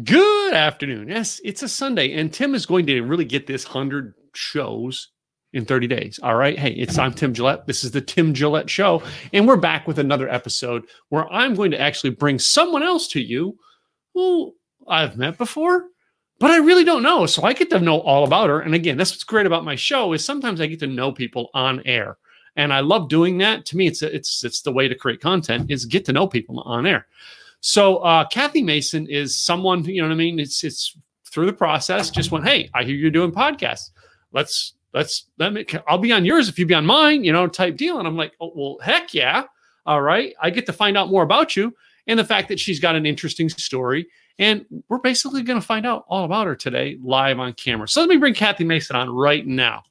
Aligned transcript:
Good 0.00 0.54
afternoon. 0.54 1.08
Yes, 1.08 1.38
it's 1.44 1.62
a 1.62 1.68
Sunday, 1.68 2.14
and 2.14 2.32
Tim 2.32 2.54
is 2.54 2.64
going 2.64 2.86
to 2.86 3.02
really 3.02 3.26
get 3.26 3.46
this 3.46 3.66
100 3.66 4.14
shows 4.32 5.08
in 5.52 5.66
30 5.66 5.86
days. 5.86 6.18
All 6.22 6.34
right. 6.34 6.58
Hey, 6.58 6.70
it's 6.70 6.96
I'm 6.96 7.12
Tim 7.12 7.34
Gillette. 7.34 7.66
This 7.66 7.84
is 7.84 7.90
the 7.90 8.00
Tim 8.00 8.32
Gillette 8.32 8.70
Show, 8.70 9.02
and 9.34 9.46
we're 9.46 9.58
back 9.58 9.86
with 9.86 9.98
another 9.98 10.30
episode 10.30 10.86
where 11.10 11.30
I'm 11.30 11.54
going 11.54 11.70
to 11.72 11.80
actually 11.80 12.10
bring 12.10 12.38
someone 12.38 12.82
else 12.82 13.06
to 13.08 13.20
you 13.20 13.58
who 14.14 14.54
I've 14.88 15.18
met 15.18 15.36
before, 15.36 15.88
but 16.38 16.50
I 16.50 16.56
really 16.56 16.84
don't 16.84 17.02
know. 17.02 17.26
So 17.26 17.42
I 17.42 17.52
get 17.52 17.68
to 17.68 17.78
know 17.78 18.00
all 18.00 18.24
about 18.24 18.48
her. 18.48 18.60
And 18.60 18.74
again, 18.74 18.96
that's 18.96 19.12
what's 19.12 19.24
great 19.24 19.44
about 19.44 19.62
my 19.62 19.76
show 19.76 20.14
is 20.14 20.24
sometimes 20.24 20.62
I 20.62 20.68
get 20.68 20.80
to 20.80 20.86
know 20.86 21.12
people 21.12 21.50
on 21.52 21.82
air. 21.84 22.16
And 22.56 22.72
I 22.72 22.80
love 22.80 23.10
doing 23.10 23.36
that. 23.38 23.66
To 23.66 23.76
me, 23.76 23.88
it's 23.88 24.00
it's 24.00 24.42
it's 24.42 24.62
the 24.62 24.72
way 24.72 24.88
to 24.88 24.94
create 24.94 25.20
content 25.20 25.70
is 25.70 25.84
get 25.84 26.06
to 26.06 26.12
know 26.14 26.26
people 26.26 26.60
on 26.60 26.86
air. 26.86 27.06
So 27.62 27.98
uh, 27.98 28.26
Kathy 28.26 28.62
Mason 28.62 29.06
is 29.08 29.36
someone, 29.36 29.84
you 29.84 30.02
know 30.02 30.08
what 30.08 30.14
I 30.14 30.16
mean? 30.16 30.40
It's 30.40 30.64
it's 30.64 30.96
through 31.26 31.46
the 31.46 31.52
process, 31.52 32.10
just 32.10 32.30
went, 32.30 32.44
hey, 32.44 32.68
I 32.74 32.82
hear 32.82 32.94
you're 32.94 33.10
doing 33.10 33.30
podcasts. 33.30 33.90
Let's 34.32 34.74
let's 34.92 35.26
let 35.38 35.52
me 35.52 35.64
I'll 35.88 35.98
be 35.98 36.12
on 36.12 36.24
yours 36.24 36.48
if 36.48 36.58
you 36.58 36.66
be 36.66 36.74
on 36.74 36.84
mine, 36.84 37.24
you 37.24 37.32
know, 37.32 37.46
type 37.46 37.76
deal. 37.76 37.98
And 37.98 38.06
I'm 38.06 38.16
like, 38.16 38.32
oh, 38.40 38.52
well, 38.54 38.78
heck 38.82 39.14
yeah. 39.14 39.44
All 39.86 40.02
right. 40.02 40.34
I 40.42 40.50
get 40.50 40.66
to 40.66 40.72
find 40.72 40.98
out 40.98 41.08
more 41.08 41.22
about 41.22 41.54
you 41.56 41.74
and 42.08 42.18
the 42.18 42.24
fact 42.24 42.48
that 42.48 42.58
she's 42.58 42.80
got 42.80 42.96
an 42.96 43.06
interesting 43.06 43.48
story. 43.48 44.08
And 44.38 44.66
we're 44.88 44.98
basically 44.98 45.42
going 45.42 45.60
to 45.60 45.66
find 45.66 45.86
out 45.86 46.04
all 46.08 46.24
about 46.24 46.48
her 46.48 46.56
today 46.56 46.98
live 47.00 47.38
on 47.38 47.52
camera. 47.52 47.86
So 47.86 48.00
let 48.00 48.08
me 48.08 48.16
bring 48.16 48.34
Kathy 48.34 48.64
Mason 48.64 48.96
on 48.96 49.08
right 49.08 49.46
now. 49.46 49.84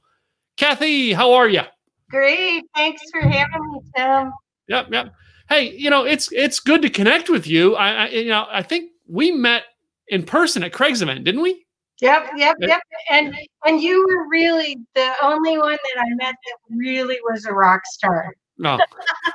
Kathy, 0.57 1.13
how 1.13 1.31
are 1.34 1.48
you? 1.48 1.62
Great. 2.09 2.65
Thanks 2.76 3.01
for 3.12 3.21
having 3.21 3.71
me, 3.71 3.79
Tim. 3.95 4.34
Yep, 4.67 4.88
yep. 4.91 5.13
Hey, 5.51 5.75
you 5.75 5.89
know, 5.89 6.05
it's 6.05 6.31
it's 6.31 6.61
good 6.61 6.81
to 6.81 6.89
connect 6.89 7.29
with 7.29 7.45
you. 7.45 7.75
I, 7.75 8.05
I 8.05 8.07
you 8.07 8.29
know, 8.29 8.47
I 8.49 8.63
think 8.63 8.91
we 9.09 9.31
met 9.31 9.63
in 10.07 10.23
person 10.23 10.63
at 10.63 10.71
Craig's 10.71 11.01
event, 11.01 11.25
didn't 11.25 11.41
we? 11.41 11.65
Yep, 11.99 12.29
yep, 12.37 12.55
yep. 12.62 12.79
And 13.09 13.35
and 13.65 13.81
you 13.81 14.05
were 14.07 14.29
really 14.29 14.77
the 14.95 15.13
only 15.21 15.57
one 15.57 15.73
that 15.73 16.01
I 16.01 16.15
met 16.15 16.35
that 16.45 16.57
really 16.70 17.17
was 17.26 17.43
a 17.45 17.51
rock 17.51 17.81
star. 17.85 18.34
No. 18.57 18.79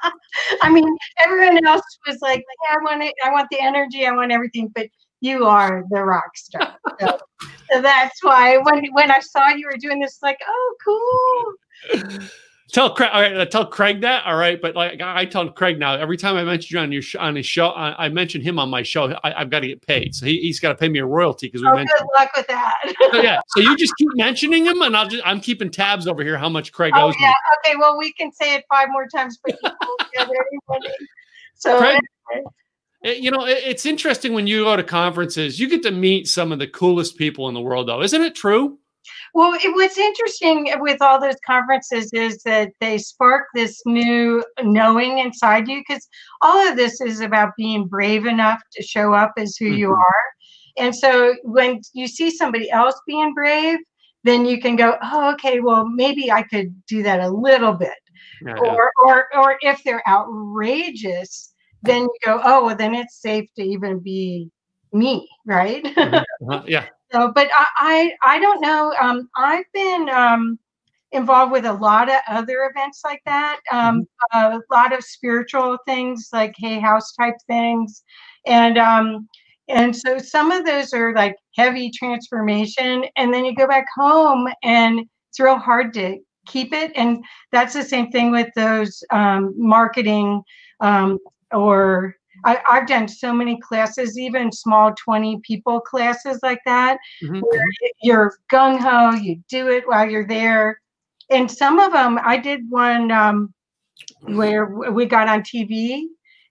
Oh. 0.04 0.10
I 0.62 0.70
mean, 0.70 0.84
everyone 1.18 1.66
else 1.66 1.82
was 2.06 2.18
like, 2.20 2.44
yeah, 2.68 2.76
I 2.76 2.84
want 2.84 3.02
it, 3.02 3.14
I 3.24 3.30
want 3.30 3.48
the 3.50 3.58
energy, 3.58 4.06
I 4.06 4.12
want 4.12 4.32
everything, 4.32 4.70
but 4.74 4.86
you 5.20 5.46
are 5.46 5.82
the 5.90 6.04
rock 6.04 6.36
star. 6.36 6.76
So, 7.00 7.18
so 7.72 7.82
that's 7.82 8.22
why 8.22 8.58
when 8.58 8.84
when 8.92 9.10
I 9.10 9.20
saw 9.20 9.48
you 9.48 9.66
were 9.66 9.78
doing 9.78 10.00
this, 10.00 10.18
like, 10.22 10.38
oh, 10.46 11.54
cool. 11.92 12.18
Tell 12.72 12.92
Craig, 12.92 13.10
all 13.12 13.20
right, 13.20 13.50
tell 13.50 13.64
Craig 13.64 14.00
that, 14.00 14.26
all 14.26 14.36
right. 14.36 14.60
But 14.60 14.74
like 14.74 15.00
I 15.00 15.24
tell 15.24 15.48
Craig 15.50 15.78
now, 15.78 15.94
every 15.94 16.16
time 16.16 16.36
I 16.36 16.42
mention 16.42 16.76
you 16.76 16.82
on 16.82 16.90
your 16.90 17.00
sh- 17.00 17.14
on 17.14 17.36
his 17.36 17.46
show, 17.46 17.68
I, 17.68 18.06
I 18.06 18.08
mention 18.08 18.40
him 18.40 18.58
on 18.58 18.68
my 18.68 18.82
show. 18.82 19.16
I, 19.22 19.38
have 19.38 19.50
got 19.50 19.60
to 19.60 19.68
get 19.68 19.86
paid, 19.86 20.16
so 20.16 20.26
he, 20.26 20.48
has 20.48 20.58
got 20.58 20.70
to 20.70 20.74
pay 20.74 20.88
me 20.88 20.98
a 20.98 21.06
royalty 21.06 21.46
because 21.46 21.62
we 21.62 21.68
oh, 21.68 21.76
mentioned. 21.76 21.96
Good 22.00 22.08
luck 22.16 22.30
with 22.36 22.46
that. 22.48 22.74
so, 23.12 23.16
yeah, 23.22 23.40
so 23.48 23.60
you 23.60 23.76
just 23.76 23.94
keep 23.96 24.08
mentioning 24.14 24.66
him, 24.66 24.82
and 24.82 24.96
I'll 24.96 25.06
just 25.06 25.22
I'm 25.24 25.40
keeping 25.40 25.70
tabs 25.70 26.08
over 26.08 26.24
here 26.24 26.36
how 26.36 26.48
much 26.48 26.72
Craig 26.72 26.92
oh, 26.96 27.06
owes 27.06 27.14
yeah. 27.20 27.28
me. 27.28 27.34
Okay, 27.70 27.76
well 27.78 27.96
we 27.96 28.12
can 28.12 28.32
say 28.32 28.56
it 28.56 28.64
five 28.68 28.88
more 28.90 29.06
times, 29.06 29.38
but 29.44 29.56
so. 31.54 31.78
Craig, 31.78 32.00
eh, 33.04 33.12
you 33.12 33.30
know, 33.30 33.46
it's 33.46 33.86
interesting 33.86 34.32
when 34.32 34.48
you 34.48 34.64
go 34.64 34.76
to 34.76 34.82
conferences, 34.82 35.60
you 35.60 35.68
get 35.68 35.84
to 35.84 35.92
meet 35.92 36.26
some 36.26 36.50
of 36.50 36.58
the 36.58 36.66
coolest 36.66 37.16
people 37.16 37.46
in 37.46 37.54
the 37.54 37.60
world, 37.60 37.86
though, 37.86 38.02
isn't 38.02 38.22
it 38.22 38.34
true? 38.34 38.80
Well, 39.34 39.54
it, 39.54 39.74
what's 39.74 39.98
interesting 39.98 40.72
with 40.78 41.02
all 41.02 41.20
those 41.20 41.36
conferences 41.44 42.10
is 42.12 42.42
that 42.44 42.72
they 42.80 42.98
spark 42.98 43.46
this 43.54 43.80
new 43.86 44.44
knowing 44.62 45.18
inside 45.18 45.68
you 45.68 45.82
because 45.86 46.08
all 46.42 46.68
of 46.68 46.76
this 46.76 47.00
is 47.00 47.20
about 47.20 47.56
being 47.56 47.86
brave 47.86 48.26
enough 48.26 48.60
to 48.72 48.82
show 48.82 49.12
up 49.12 49.32
as 49.36 49.56
who 49.56 49.66
mm-hmm. 49.66 49.74
you 49.74 49.92
are. 49.92 50.24
And 50.78 50.94
so 50.94 51.34
when 51.42 51.80
you 51.94 52.06
see 52.06 52.30
somebody 52.30 52.70
else 52.70 53.00
being 53.06 53.32
brave, 53.34 53.78
then 54.24 54.44
you 54.44 54.60
can 54.60 54.76
go, 54.76 54.98
oh, 55.02 55.32
okay, 55.32 55.60
well, 55.60 55.88
maybe 55.88 56.30
I 56.30 56.42
could 56.42 56.74
do 56.86 57.02
that 57.02 57.20
a 57.20 57.30
little 57.30 57.72
bit. 57.72 57.94
Yeah, 58.44 58.56
or, 58.58 58.92
or, 59.04 59.26
or 59.34 59.56
if 59.62 59.82
they're 59.84 60.06
outrageous, 60.06 61.54
then 61.82 62.02
you 62.02 62.18
go, 62.24 62.40
oh, 62.44 62.66
well, 62.66 62.76
then 62.76 62.94
it's 62.94 63.20
safe 63.22 63.48
to 63.56 63.62
even 63.62 64.00
be 64.00 64.50
me, 64.92 65.28
right? 65.46 65.82
Mm-hmm. 65.84 66.14
uh-huh. 66.50 66.62
Yeah. 66.66 66.86
So, 67.12 67.32
but 67.32 67.48
I, 67.54 68.14
I, 68.22 68.36
I 68.36 68.38
don't 68.38 68.60
know. 68.60 68.92
Um, 69.00 69.28
I've 69.36 69.64
been 69.72 70.08
um, 70.08 70.58
involved 71.12 71.52
with 71.52 71.64
a 71.64 71.72
lot 71.72 72.08
of 72.08 72.16
other 72.28 72.70
events 72.70 73.02
like 73.04 73.22
that. 73.26 73.60
Um, 73.72 74.06
mm-hmm. 74.34 74.56
A 74.56 74.60
lot 74.74 74.92
of 74.92 75.04
spiritual 75.04 75.78
things, 75.86 76.28
like 76.32 76.54
Hay 76.58 76.80
House 76.80 77.12
type 77.14 77.36
things, 77.46 78.02
and 78.46 78.78
um, 78.78 79.28
and 79.68 79.94
so 79.94 80.18
some 80.18 80.50
of 80.52 80.64
those 80.64 80.92
are 80.92 81.14
like 81.14 81.36
heavy 81.56 81.90
transformation, 81.90 83.04
and 83.16 83.32
then 83.32 83.44
you 83.44 83.54
go 83.54 83.66
back 83.66 83.86
home, 83.96 84.48
and 84.62 85.00
it's 85.30 85.40
real 85.40 85.58
hard 85.58 85.92
to 85.94 86.18
keep 86.46 86.72
it. 86.72 86.92
And 86.96 87.24
that's 87.52 87.74
the 87.74 87.82
same 87.82 88.10
thing 88.10 88.30
with 88.30 88.48
those 88.54 89.02
um, 89.10 89.54
marketing 89.56 90.42
um, 90.80 91.18
or 91.52 92.16
I, 92.44 92.60
have 92.66 92.86
done 92.86 93.08
so 93.08 93.32
many 93.32 93.58
classes, 93.60 94.18
even 94.18 94.52
small 94.52 94.94
20 94.94 95.40
people 95.42 95.80
classes 95.80 96.38
like 96.42 96.60
that, 96.64 96.98
mm-hmm. 97.22 97.40
where 97.40 97.64
you're 98.02 98.34
gung 98.52 98.78
ho, 98.78 99.16
you 99.16 99.42
do 99.48 99.68
it 99.68 99.86
while 99.86 100.08
you're 100.08 100.26
there. 100.26 100.80
And 101.30 101.50
some 101.50 101.78
of 101.78 101.92
them, 101.92 102.18
I 102.22 102.36
did 102.36 102.60
one 102.68 103.10
um, 103.10 103.52
where 104.22 104.66
we 104.66 105.06
got 105.06 105.28
on 105.28 105.42
TV 105.42 106.04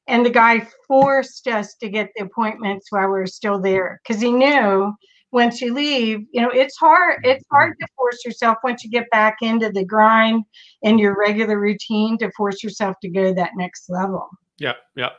and 0.08 0.26
the 0.26 0.30
guy 0.30 0.68
forced 0.88 1.48
us 1.48 1.76
to 1.76 1.90
get 1.90 2.12
the 2.16 2.26
appointments 2.26 2.88
while 2.90 3.10
we 3.10 3.20
are 3.20 3.28
still 3.28 3.60
there 3.60 4.02
because 4.04 4.22
he 4.22 4.32
knew 4.32 4.94
once 5.32 5.60
you 5.60 5.74
leave, 5.74 6.26
you 6.32 6.42
know, 6.42 6.50
it's 6.50 6.78
hard. 6.78 7.20
It's 7.26 7.44
hard 7.52 7.76
to 7.82 7.88
force 7.98 8.24
yourself 8.24 8.58
once 8.64 8.84
you 8.84 8.90
get 8.90 9.10
back 9.10 9.38
into 9.42 9.70
the 9.70 9.84
grind 9.84 10.46
and 10.84 11.00
your 11.00 11.18
regular 11.20 11.60
routine 11.60 12.18
to 12.20 12.32
force 12.38 12.64
yourself 12.64 12.96
to 13.02 13.10
go 13.10 13.26
to 13.26 13.34
that 13.34 13.52
next 13.58 13.90
level. 13.90 14.30
Yeah, 14.60 14.74
yeah. 14.96 15.10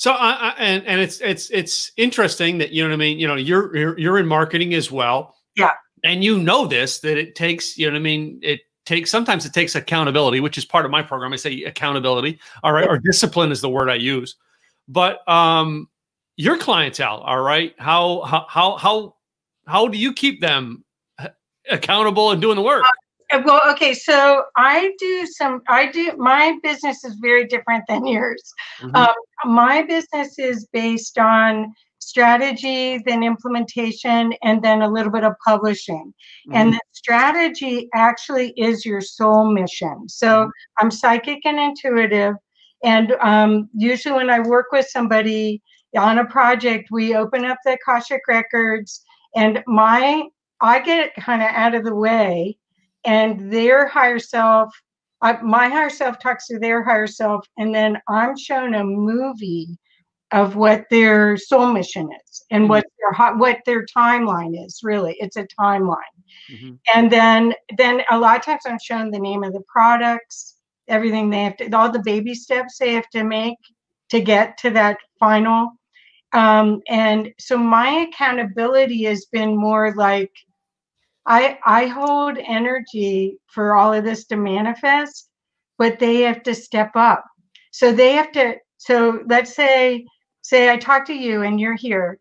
So, 0.00 0.14
uh, 0.14 0.54
and 0.56 0.82
and 0.86 0.98
it's 0.98 1.20
it's 1.20 1.50
it's 1.50 1.92
interesting 1.98 2.56
that 2.56 2.72
you 2.72 2.82
know 2.82 2.88
what 2.88 2.94
I 2.94 2.96
mean. 2.96 3.18
You 3.18 3.28
know, 3.28 3.34
you're 3.34 3.76
you're, 3.76 3.98
you're 3.98 4.18
in 4.18 4.26
marketing 4.26 4.72
as 4.72 4.90
well. 4.90 5.36
Yeah. 5.56 5.72
And 6.04 6.24
you 6.24 6.38
know 6.38 6.66
this 6.66 7.00
that 7.00 7.18
it 7.18 7.34
takes. 7.34 7.76
You 7.76 7.88
know 7.88 7.92
what 7.92 7.98
I 7.98 8.02
mean. 8.02 8.40
It 8.42 8.60
takes 8.86 9.10
sometimes 9.10 9.44
it 9.44 9.52
takes 9.52 9.74
accountability, 9.74 10.40
which 10.40 10.56
is 10.56 10.64
part 10.64 10.86
of 10.86 10.90
my 10.90 11.02
program. 11.02 11.34
I 11.34 11.36
say 11.36 11.64
accountability. 11.64 12.40
All 12.62 12.72
right, 12.72 12.88
or 12.88 12.96
discipline 12.96 13.52
is 13.52 13.60
the 13.60 13.68
word 13.68 13.90
I 13.90 13.96
use. 13.96 14.36
But 14.88 15.20
um, 15.28 15.86
your 16.38 16.56
clientele, 16.56 17.18
all 17.18 17.42
right. 17.42 17.74
How 17.78 18.22
how 18.22 18.46
how 18.48 18.76
how 18.78 19.16
how 19.66 19.86
do 19.86 19.98
you 19.98 20.14
keep 20.14 20.40
them 20.40 20.82
accountable 21.70 22.30
and 22.30 22.40
doing 22.40 22.56
the 22.56 22.62
work? 22.62 22.86
Uh, 23.32 23.42
well, 23.44 23.60
okay, 23.70 23.94
so 23.94 24.44
I 24.56 24.92
do 24.98 25.26
some. 25.26 25.62
I 25.68 25.90
do 25.90 26.12
my 26.16 26.58
business 26.62 27.04
is 27.04 27.14
very 27.20 27.46
different 27.46 27.84
than 27.88 28.06
yours. 28.06 28.42
Mm-hmm. 28.80 28.96
Um, 28.96 29.14
my 29.44 29.82
business 29.82 30.38
is 30.38 30.66
based 30.72 31.18
on 31.18 31.72
strategy, 32.00 33.00
then 33.06 33.22
implementation, 33.22 34.32
and 34.42 34.62
then 34.62 34.82
a 34.82 34.88
little 34.88 35.12
bit 35.12 35.24
of 35.24 35.34
publishing. 35.46 36.12
Mm-hmm. 36.48 36.56
And 36.56 36.72
the 36.72 36.80
strategy 36.92 37.88
actually 37.94 38.50
is 38.56 38.84
your 38.84 39.00
soul 39.00 39.52
mission. 39.52 40.08
So 40.08 40.26
mm-hmm. 40.26 40.50
I'm 40.78 40.90
psychic 40.90 41.40
and 41.44 41.58
intuitive. 41.58 42.34
And 42.82 43.12
um, 43.20 43.68
usually, 43.74 44.14
when 44.14 44.30
I 44.30 44.40
work 44.40 44.66
with 44.72 44.86
somebody 44.88 45.62
on 45.96 46.18
a 46.18 46.24
project, 46.24 46.88
we 46.90 47.14
open 47.14 47.44
up 47.44 47.58
the 47.64 47.74
Akashic 47.74 48.22
records, 48.26 49.04
and 49.36 49.62
my 49.66 50.24
I 50.62 50.80
get 50.80 51.14
kind 51.14 51.42
of 51.42 51.48
out 51.48 51.74
of 51.74 51.84
the 51.84 51.94
way, 51.94 52.58
and 53.04 53.52
their 53.52 53.86
higher 53.86 54.18
self 54.18 54.72
I, 55.22 55.40
my 55.42 55.68
higher 55.68 55.90
self 55.90 56.18
talks 56.18 56.46
to 56.46 56.58
their 56.58 56.82
higher 56.82 57.06
self, 57.06 57.46
and 57.58 57.74
then 57.74 57.98
I'm 58.08 58.36
shown 58.36 58.74
a 58.74 58.84
movie 58.84 59.78
of 60.32 60.56
what 60.56 60.84
their 60.90 61.36
soul 61.36 61.72
mission 61.72 62.08
is 62.24 62.44
and 62.50 62.62
mm-hmm. 62.62 62.70
what 62.70 62.84
their 62.98 63.36
what 63.36 63.58
their 63.66 63.84
timeline 63.84 64.64
is. 64.64 64.80
Really, 64.82 65.16
it's 65.18 65.36
a 65.36 65.46
timeline. 65.60 65.96
Mm-hmm. 66.50 66.74
And 66.94 67.12
then 67.12 67.54
then 67.76 68.02
a 68.10 68.18
lot 68.18 68.38
of 68.38 68.44
times 68.44 68.62
I'm 68.64 68.78
shown 68.82 69.10
the 69.10 69.18
name 69.18 69.44
of 69.44 69.52
the 69.52 69.62
products, 69.68 70.56
everything 70.88 71.28
they 71.28 71.44
have 71.44 71.56
to, 71.58 71.70
all 71.76 71.90
the 71.90 72.02
baby 72.02 72.34
steps 72.34 72.78
they 72.78 72.94
have 72.94 73.08
to 73.10 73.24
make 73.24 73.58
to 74.10 74.20
get 74.20 74.56
to 74.58 74.70
that 74.70 74.98
final. 75.18 75.72
Um, 76.32 76.80
and 76.88 77.30
so 77.38 77.58
my 77.58 78.06
accountability 78.08 79.02
has 79.04 79.26
been 79.26 79.56
more 79.56 79.92
like 79.96 80.30
I 81.26 81.58
I 81.64 81.86
hold 81.86 82.38
energy 82.38 83.38
for 83.46 83.76
all 83.76 83.92
of 83.92 84.04
this 84.04 84.26
to 84.26 84.36
manifest, 84.36 85.28
but 85.78 85.98
they 85.98 86.20
have 86.20 86.42
to 86.44 86.54
step 86.54 86.92
up. 86.94 87.24
So 87.72 87.92
they 87.92 88.12
have 88.12 88.32
to. 88.32 88.56
So 88.78 89.22
let's 89.28 89.54
say 89.54 90.06
say 90.42 90.70
I 90.70 90.76
talk 90.76 91.04
to 91.06 91.14
you 91.14 91.42
and 91.42 91.60
you're 91.60 91.76
here, 91.76 92.18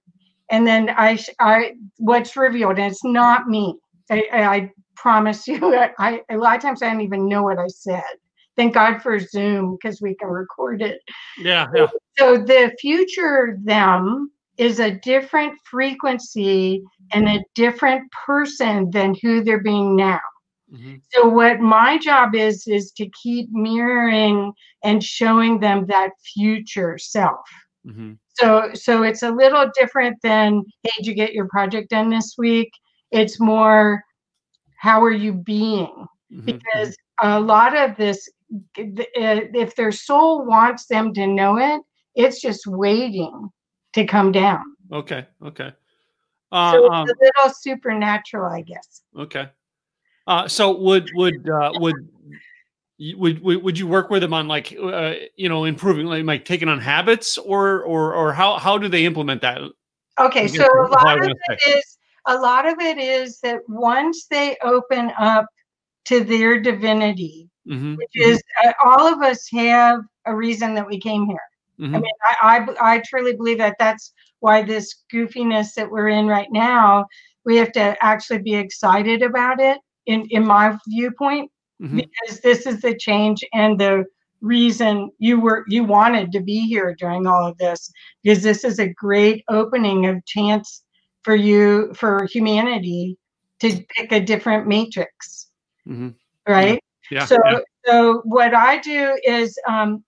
and 0.51 0.67
then 0.67 0.89
I 0.89 1.19
I 1.39 1.73
what's 1.97 2.35
revealed 2.35 2.77
and 2.79 2.91
it's 2.91 3.03
not 3.03 3.47
me. 3.47 3.75
I, 4.11 4.23
I 4.33 4.71
promise 4.95 5.47
you. 5.47 5.75
I 5.99 6.21
a 6.29 6.37
lot 6.37 6.55
of 6.55 6.61
times 6.61 6.81
I 6.81 6.91
don't 6.91 7.01
even 7.01 7.27
know 7.27 7.43
what 7.43 7.57
I 7.57 7.67
said. 7.67 8.03
Thank 8.57 8.73
God 8.73 9.01
for 9.01 9.19
Zoom 9.19 9.77
because 9.77 10.01
we 10.01 10.15
can 10.15 10.27
record 10.27 10.81
it. 10.81 10.99
Yeah, 11.37 11.67
yeah. 11.73 11.87
So 12.17 12.37
the 12.37 12.75
future 12.81 13.57
them 13.63 14.31
is 14.59 14.79
a 14.79 14.91
different 14.91 15.57
frequency 15.63 16.83
and 17.13 17.29
a 17.29 17.43
different 17.55 18.11
person 18.11 18.91
than 18.91 19.15
who 19.21 19.41
they're 19.41 19.63
being 19.63 19.95
now. 19.95 20.19
Mm-hmm. 20.71 20.95
So 21.11 21.29
what 21.29 21.61
my 21.61 21.97
job 21.97 22.35
is 22.35 22.67
is 22.67 22.91
to 22.97 23.09
keep 23.23 23.49
mirroring 23.51 24.51
and 24.83 25.03
showing 25.03 25.59
them 25.59 25.85
that 25.87 26.11
future 26.35 26.97
self. 26.97 27.39
Mm-hmm. 27.87 28.13
So 28.33 28.69
so 28.73 29.03
it's 29.03 29.23
a 29.23 29.31
little 29.31 29.71
different 29.79 30.17
than 30.21 30.63
hey, 30.83 30.91
did 30.97 31.07
you 31.07 31.15
get 31.15 31.33
your 31.33 31.47
project 31.47 31.89
done 31.89 32.09
this 32.09 32.35
week? 32.37 32.69
It's 33.11 33.39
more 33.39 34.03
how 34.77 35.01
are 35.01 35.11
you 35.11 35.33
being? 35.33 36.05
Mm-hmm. 36.31 36.45
Because 36.45 36.95
a 37.23 37.39
lot 37.39 37.75
of 37.75 37.95
this 37.95 38.29
if 38.75 39.75
their 39.75 39.91
soul 39.91 40.45
wants 40.45 40.87
them 40.87 41.13
to 41.13 41.25
know 41.25 41.57
it, 41.57 41.81
it's 42.15 42.41
just 42.41 42.67
waiting 42.67 43.49
to 43.93 44.05
come 44.05 44.31
down. 44.31 44.63
Okay. 44.91 45.25
Okay. 45.43 45.71
Uh, 46.51 46.71
so 46.71 46.85
it's 46.85 46.93
um, 46.93 47.07
a 47.07 47.13
little 47.21 47.53
supernatural, 47.53 48.51
I 48.51 48.61
guess. 48.61 49.01
Okay. 49.17 49.49
Uh, 50.27 50.47
so 50.47 50.77
would 50.77 51.09
would 51.15 51.49
uh, 51.49 51.71
would 51.75 51.95
would 53.15 53.41
would 53.41 53.79
you 53.79 53.87
work 53.87 54.09
with 54.09 54.21
them 54.21 54.33
on 54.33 54.47
like 54.47 54.75
uh, 54.79 55.13
you 55.35 55.49
know 55.49 55.65
improving 55.65 56.05
like, 56.05 56.25
like 56.25 56.45
taking 56.45 56.67
on 56.67 56.79
habits 56.79 57.37
or 57.37 57.81
or 57.83 58.13
or 58.13 58.33
how 58.33 58.57
how 58.57 58.77
do 58.77 58.87
they 58.87 59.05
implement 59.05 59.41
that? 59.41 59.59
Okay, 60.19 60.47
so 60.47 60.63
a 60.63 60.89
lot 60.89 61.23
of 61.23 61.29
it 61.29 61.59
is 61.67 61.97
a 62.27 62.35
lot 62.37 62.67
of 62.67 62.79
it 62.79 62.97
is 62.97 63.39
that 63.39 63.61
once 63.67 64.27
they 64.27 64.57
open 64.61 65.11
up 65.17 65.45
to 66.05 66.23
their 66.23 66.59
divinity, 66.59 67.49
mm-hmm. 67.67 67.95
which 67.95 68.09
mm-hmm. 68.17 68.31
is 68.31 68.43
uh, 68.63 68.73
all 68.83 69.11
of 69.11 69.21
us 69.21 69.47
have 69.51 70.01
a 70.25 70.35
reason 70.35 70.73
that 70.75 70.85
we 70.85 70.99
came 70.99 71.25
here. 71.25 71.39
Mm-hmm. 71.79 71.95
I 71.95 71.99
mean, 71.99 72.11
I, 72.23 72.65
I 72.81 72.95
I 72.95 73.01
truly 73.05 73.35
believe 73.35 73.59
that 73.59 73.75
that's 73.79 74.11
why 74.39 74.61
this 74.61 75.03
goofiness 75.13 75.73
that 75.75 75.89
we're 75.89 76.09
in 76.09 76.27
right 76.27 76.51
now, 76.51 77.05
we 77.45 77.57
have 77.57 77.71
to 77.73 77.95
actually 78.01 78.39
be 78.39 78.55
excited 78.55 79.21
about 79.21 79.59
it 79.59 79.79
in 80.05 80.25
in 80.29 80.45
my 80.45 80.77
viewpoint 80.87 81.51
mm-hmm. 81.81 81.97
because 81.97 82.39
this 82.41 82.65
is 82.65 82.81
the 82.81 82.95
change 82.97 83.43
and 83.53 83.79
the 83.79 84.05
reason 84.41 85.09
you 85.19 85.39
were 85.39 85.65
you 85.67 85.83
wanted 85.83 86.31
to 86.31 86.39
be 86.39 86.61
here 86.67 86.95
during 86.97 87.27
all 87.27 87.45
of 87.45 87.57
this 87.57 87.91
because 88.23 88.41
this 88.41 88.63
is 88.63 88.79
a 88.79 88.93
great 88.93 89.43
opening 89.49 90.05
of 90.05 90.25
chance 90.25 90.83
for 91.23 91.35
you 91.35 91.93
for 91.93 92.25
humanity 92.31 93.17
to 93.59 93.83
pick 93.95 94.11
a 94.13 94.19
different 94.19 94.65
matrix 94.65 95.49
mm-hmm. 95.87 96.09
right 96.47 96.81
yeah. 97.11 97.25
so 97.25 97.37
yeah. 97.45 97.59
so 97.85 98.21
what 98.23 98.53
i 98.53 98.77
do 98.77 99.19
is 99.25 99.57
um 99.67 100.03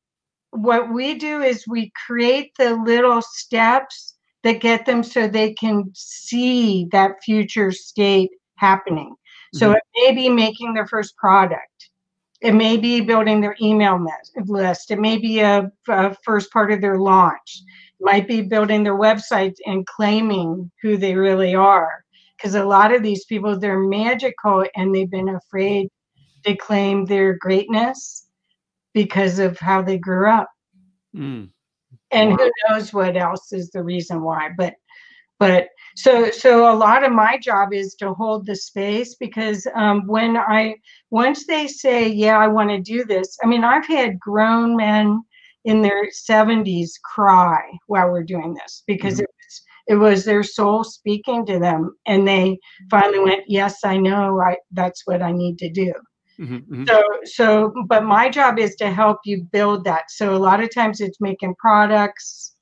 what 0.51 0.93
we 0.93 1.15
do 1.15 1.41
is 1.41 1.67
we 1.67 1.91
create 2.05 2.51
the 2.57 2.75
little 2.75 3.21
steps 3.21 4.15
that 4.43 4.61
get 4.61 4.85
them 4.85 5.03
so 5.03 5.27
they 5.27 5.53
can 5.53 5.89
see 5.93 6.87
that 6.91 7.23
future 7.23 7.71
state 7.71 8.31
happening 8.55 9.15
so 9.53 9.67
mm-hmm. 9.67 9.75
it 9.75 9.83
may 9.95 10.15
be 10.15 10.29
making 10.29 10.73
their 10.73 10.87
first 10.87 11.15
product. 11.17 11.89
It 12.41 12.53
may 12.53 12.77
be 12.77 13.01
building 13.01 13.41
their 13.41 13.55
email 13.61 14.03
list. 14.45 14.91
It 14.91 14.99
may 14.99 15.17
be 15.17 15.41
a, 15.41 15.71
a 15.89 16.15
first 16.23 16.51
part 16.51 16.71
of 16.71 16.81
their 16.81 16.97
launch. 16.97 17.61
It 17.99 18.03
might 18.03 18.27
be 18.27 18.41
building 18.41 18.83
their 18.83 18.97
website 18.97 19.53
and 19.65 19.85
claiming 19.85 20.71
who 20.81 20.97
they 20.97 21.15
really 21.15 21.53
are. 21.53 22.03
Because 22.35 22.55
a 22.55 22.65
lot 22.65 22.91
of 22.91 23.03
these 23.03 23.25
people, 23.25 23.59
they're 23.59 23.79
magical 23.79 24.65
and 24.75 24.95
they've 24.95 25.11
been 25.11 25.29
afraid 25.29 25.89
to 26.45 26.55
claim 26.55 27.05
their 27.05 27.35
greatness 27.35 28.27
because 28.93 29.39
of 29.39 29.57
how 29.59 29.81
they 29.81 29.97
grew 29.97 30.29
up. 30.29 30.49
Mm. 31.15 31.49
And 32.11 32.31
wow. 32.31 32.37
who 32.37 32.51
knows 32.69 32.93
what 32.93 33.17
else 33.17 33.53
is 33.53 33.69
the 33.71 33.83
reason 33.83 34.21
why. 34.21 34.49
But 34.57 34.73
but 35.41 35.69
so 35.95 36.29
so 36.29 36.71
a 36.71 36.75
lot 36.75 37.03
of 37.03 37.11
my 37.11 37.37
job 37.37 37.73
is 37.73 37.95
to 37.95 38.13
hold 38.13 38.45
the 38.45 38.55
space 38.55 39.15
because 39.15 39.67
um, 39.75 40.05
when 40.07 40.37
i 40.37 40.75
once 41.09 41.47
they 41.47 41.67
say 41.67 42.07
yeah 42.07 42.37
i 42.37 42.47
want 42.47 42.69
to 42.69 42.79
do 42.79 43.03
this 43.03 43.37
i 43.43 43.47
mean 43.47 43.63
i've 43.63 43.87
had 43.87 44.19
grown 44.19 44.75
men 44.77 45.19
in 45.65 45.81
their 45.81 46.09
70s 46.09 46.91
cry 47.03 47.61
while 47.87 48.09
we're 48.11 48.23
doing 48.23 48.53
this 48.53 48.83
because 48.87 49.15
mm-hmm. 49.15 49.23
it 49.23 49.29
was 49.39 49.61
it 49.87 49.95
was 49.95 50.25
their 50.25 50.43
soul 50.43 50.83
speaking 50.83 51.45
to 51.45 51.59
them 51.59 51.91
and 52.05 52.27
they 52.27 52.57
finally 52.89 53.19
went 53.19 53.43
yes 53.47 53.79
i 53.83 53.97
know 53.97 54.39
i 54.39 54.55
that's 54.71 55.01
what 55.05 55.23
i 55.23 55.31
need 55.31 55.57
to 55.57 55.69
do 55.69 55.91
mm-hmm, 56.41 56.55
mm-hmm. 56.55 56.85
so 56.85 57.03
so 57.23 57.73
but 57.87 58.03
my 58.03 58.29
job 58.29 58.59
is 58.59 58.75
to 58.75 58.91
help 58.91 59.19
you 59.25 59.43
build 59.51 59.83
that 59.83 60.03
so 60.09 60.35
a 60.35 60.37
lot 60.37 60.61
of 60.61 60.73
times 60.73 60.99
it's 60.99 61.21
making 61.21 61.53
products 61.55 62.55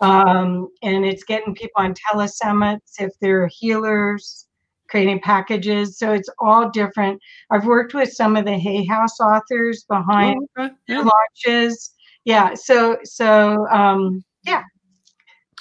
um, 0.00 0.68
and 0.82 1.04
it's 1.04 1.24
getting 1.24 1.54
people 1.54 1.82
on 1.82 1.94
telesummits 1.94 2.98
if 2.98 3.12
they're 3.20 3.48
healers, 3.48 4.46
creating 4.88 5.20
packages. 5.20 5.98
So 5.98 6.12
it's 6.12 6.28
all 6.38 6.70
different. 6.70 7.20
I've 7.50 7.66
worked 7.66 7.94
with 7.94 8.12
some 8.12 8.36
of 8.36 8.44
the 8.44 8.58
Hay 8.58 8.84
House 8.84 9.18
authors 9.20 9.84
behind 9.88 10.46
oh, 10.58 10.64
okay. 10.64 10.74
yeah. 10.88 11.02
launches. 11.44 11.94
Yeah. 12.24 12.54
So 12.54 12.98
so 13.04 13.66
um, 13.68 14.22
yeah. 14.44 14.62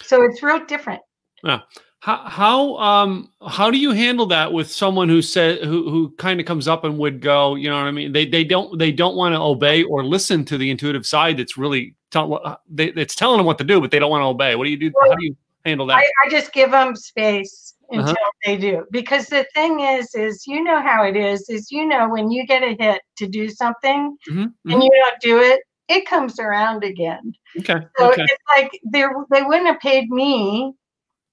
So 0.02 0.24
it's 0.24 0.44
real 0.44 0.66
different. 0.66 1.02
Yeah. 1.44 1.62
How 2.06 2.18
how 2.18 2.76
um 2.78 3.32
how 3.48 3.72
do 3.72 3.80
you 3.80 3.90
handle 3.90 4.28
that 4.28 4.54
with 4.54 4.72
someone 4.72 5.10
who 5.10 5.24
said 5.24 5.64
who 5.64 5.90
who 5.90 6.12
kind 6.18 6.40
of 6.40 6.46
comes 6.46 6.68
up 6.68 6.84
and 6.84 7.00
would 7.00 7.20
go, 7.20 7.56
you 7.56 7.68
know 7.68 7.78
what 7.78 7.88
I 7.88 7.92
mean? 7.92 8.12
They 8.12 8.28
they 8.28 8.44
don't 8.44 8.78
they 8.78 8.92
don't 8.92 9.16
want 9.16 9.34
to 9.34 9.42
obey 9.42 9.82
or 9.82 10.06
listen 10.06 10.46
to 10.46 10.58
the 10.60 10.70
intuitive 10.70 11.04
side 11.08 11.38
that's 11.38 11.58
really 11.58 11.96
tell 12.12 12.40
uh, 12.46 12.58
they, 12.70 12.90
it's 12.90 13.16
telling 13.16 13.38
them 13.38 13.48
what 13.48 13.58
to 13.58 13.64
do, 13.64 13.82
but 13.82 13.90
they 13.90 13.98
don't 13.98 14.12
want 14.12 14.22
to 14.22 14.28
obey. 14.28 14.56
What 14.56 14.66
do 14.66 14.70
you 14.70 14.78
do? 14.78 14.92
Well, 14.94 15.10
how 15.10 15.16
do 15.16 15.26
you 15.26 15.36
handle 15.66 15.88
that? 15.88 15.98
I, 15.98 16.08
I 16.24 16.30
just 16.30 16.54
give 16.54 16.70
them 16.70 16.96
space 16.96 17.74
uh-huh. 17.92 18.02
until 18.02 18.12
uh-huh. 18.12 18.32
they 18.46 18.58
do 18.58 18.86
because 18.92 19.26
the 19.26 19.48
thing 19.56 19.80
is 19.80 20.14
is 20.14 20.46
you 20.46 20.64
know 20.64 20.84
how 20.84 21.04
it 21.04 21.16
is 21.16 21.50
is 21.50 21.72
you 21.72 21.88
know 21.88 22.08
when 22.08 22.30
you 22.30 22.46
get 22.46 22.62
a 22.62 22.76
hit 22.80 23.02
to 23.18 23.26
do 23.26 23.50
something 23.50 24.16
mm-hmm. 24.30 24.42
Mm-hmm. 24.42 24.72
and 24.72 24.84
you 24.84 24.92
don't 24.92 25.22
do 25.22 25.40
it 25.40 25.62
it 25.88 26.06
comes 26.06 26.40
around 26.40 26.84
again 26.84 27.34
okay 27.58 27.80
so 27.98 28.12
okay. 28.12 28.22
it's 28.22 28.44
like 28.56 28.80
they 28.86 29.06
they 29.32 29.42
wouldn't 29.42 29.66
have 29.66 29.80
paid 29.80 30.12
me 30.12 30.76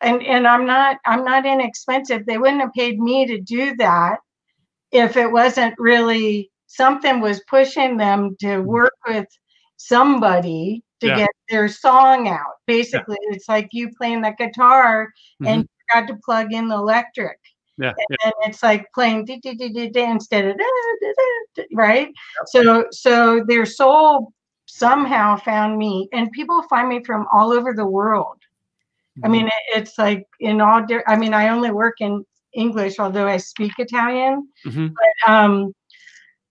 and 0.02 0.22
and 0.22 0.46
I'm 0.46 0.66
not 0.66 0.99
I'm 1.06 1.25
not 1.25 1.46
inexpensive. 1.46 2.26
They 2.26 2.38
wouldn't 2.38 2.60
have 2.60 2.72
paid 2.75 3.00
me 3.00 3.26
to 3.26 3.40
do 3.40 3.75
that 3.76 4.19
if 4.90 5.16
it 5.16 5.31
wasn't 5.31 5.75
really 5.78 6.50
something 6.66 7.20
was 7.20 7.43
pushing 7.49 7.96
them 7.96 8.37
to 8.40 8.46
mm-hmm. 8.46 8.66
work 8.66 8.94
with 9.06 9.26
somebody 9.76 10.82
to 11.00 11.08
yeah. 11.08 11.16
get 11.16 11.31
their 11.49 11.69
song 11.69 12.28
out. 12.28 12.56
Basically, 12.66 13.16
yeah. 13.28 13.37
it's 13.37 13.49
like 13.49 13.69
you 13.72 13.90
playing 13.96 14.22
the 14.22 14.34
guitar 14.38 15.08
mm-hmm. 15.43 15.46
and 15.46 15.62
you 15.62 15.69
got 15.93 16.06
to 16.08 16.19
plug 16.25 16.52
in 16.52 16.68
the 16.68 16.76
electric. 16.76 17.38
Yeah, 17.78 17.92
and, 17.97 18.18
yeah. 18.23 18.49
it's 18.49 18.62
like 18.62 18.87
playing 18.94 19.26
instead 19.28 20.44
of 20.47 20.56
right. 21.73 22.09
So 22.47 22.87
so 22.90 23.44
their 23.49 23.66
soul 23.66 24.32
somehow 24.66 25.37
found 25.37 25.78
me, 25.78 26.09
and 26.12 26.30
people 26.32 26.62
find 26.64 26.88
me 26.88 27.02
from 27.04 27.26
all 27.32 27.52
over 27.52 27.73
the 27.75 27.87
world. 27.87 28.38
I 29.25 29.28
mean, 29.28 29.47
mm-hmm. 29.47 29.78
it's 29.78 29.99
like 29.99 30.26
in 30.40 30.61
all. 30.61 30.85
Di- 30.85 31.04
I 31.07 31.16
mean, 31.16 31.35
I 31.35 31.49
only 31.50 31.71
work 31.71 31.97
in 32.00 32.25
English, 32.54 32.99
although 32.99 33.26
I 33.26 33.37
speak 33.37 33.73
Italian. 33.78 34.49
Mm-hmm. 34.66 34.88
But 34.88 35.33
um, 35.33 35.75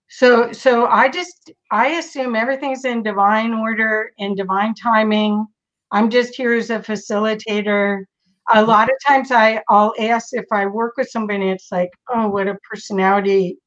so 0.08 0.52
so 0.52 0.86
I 0.86 1.08
just 1.08 1.52
I 1.70 1.88
assume 1.98 2.36
everything's 2.36 2.84
in 2.84 3.02
divine 3.02 3.52
order 3.52 4.12
in 4.18 4.34
divine 4.34 4.74
timing. 4.74 5.46
I'm 5.90 6.08
just 6.08 6.34
here 6.34 6.54
as 6.54 6.70
a 6.70 6.78
facilitator. 6.78 8.04
A 8.52 8.56
mm-hmm. 8.56 8.68
lot 8.68 8.88
of 8.88 8.96
times 9.06 9.32
I 9.32 9.62
I'll 9.68 9.94
ask 9.98 10.28
if 10.32 10.46
I 10.52 10.66
work 10.66 10.96
with 10.96 11.08
somebody. 11.08 11.50
It's 11.50 11.72
like, 11.72 11.90
oh, 12.14 12.28
what 12.28 12.46
a 12.46 12.58
personality 12.70 13.58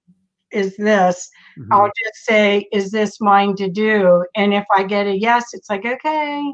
is 0.51 0.77
this? 0.77 1.29
Mm-hmm. 1.59 1.73
I'll 1.73 1.91
just 2.03 2.25
say, 2.25 2.67
is 2.71 2.91
this 2.91 3.19
mine 3.19 3.57
to 3.57 3.69
do? 3.69 4.25
And 4.35 4.53
if 4.53 4.65
I 4.73 4.83
get 4.83 5.07
a 5.07 5.17
yes, 5.17 5.53
it's 5.53 5.69
like, 5.69 5.85
okay. 5.85 6.53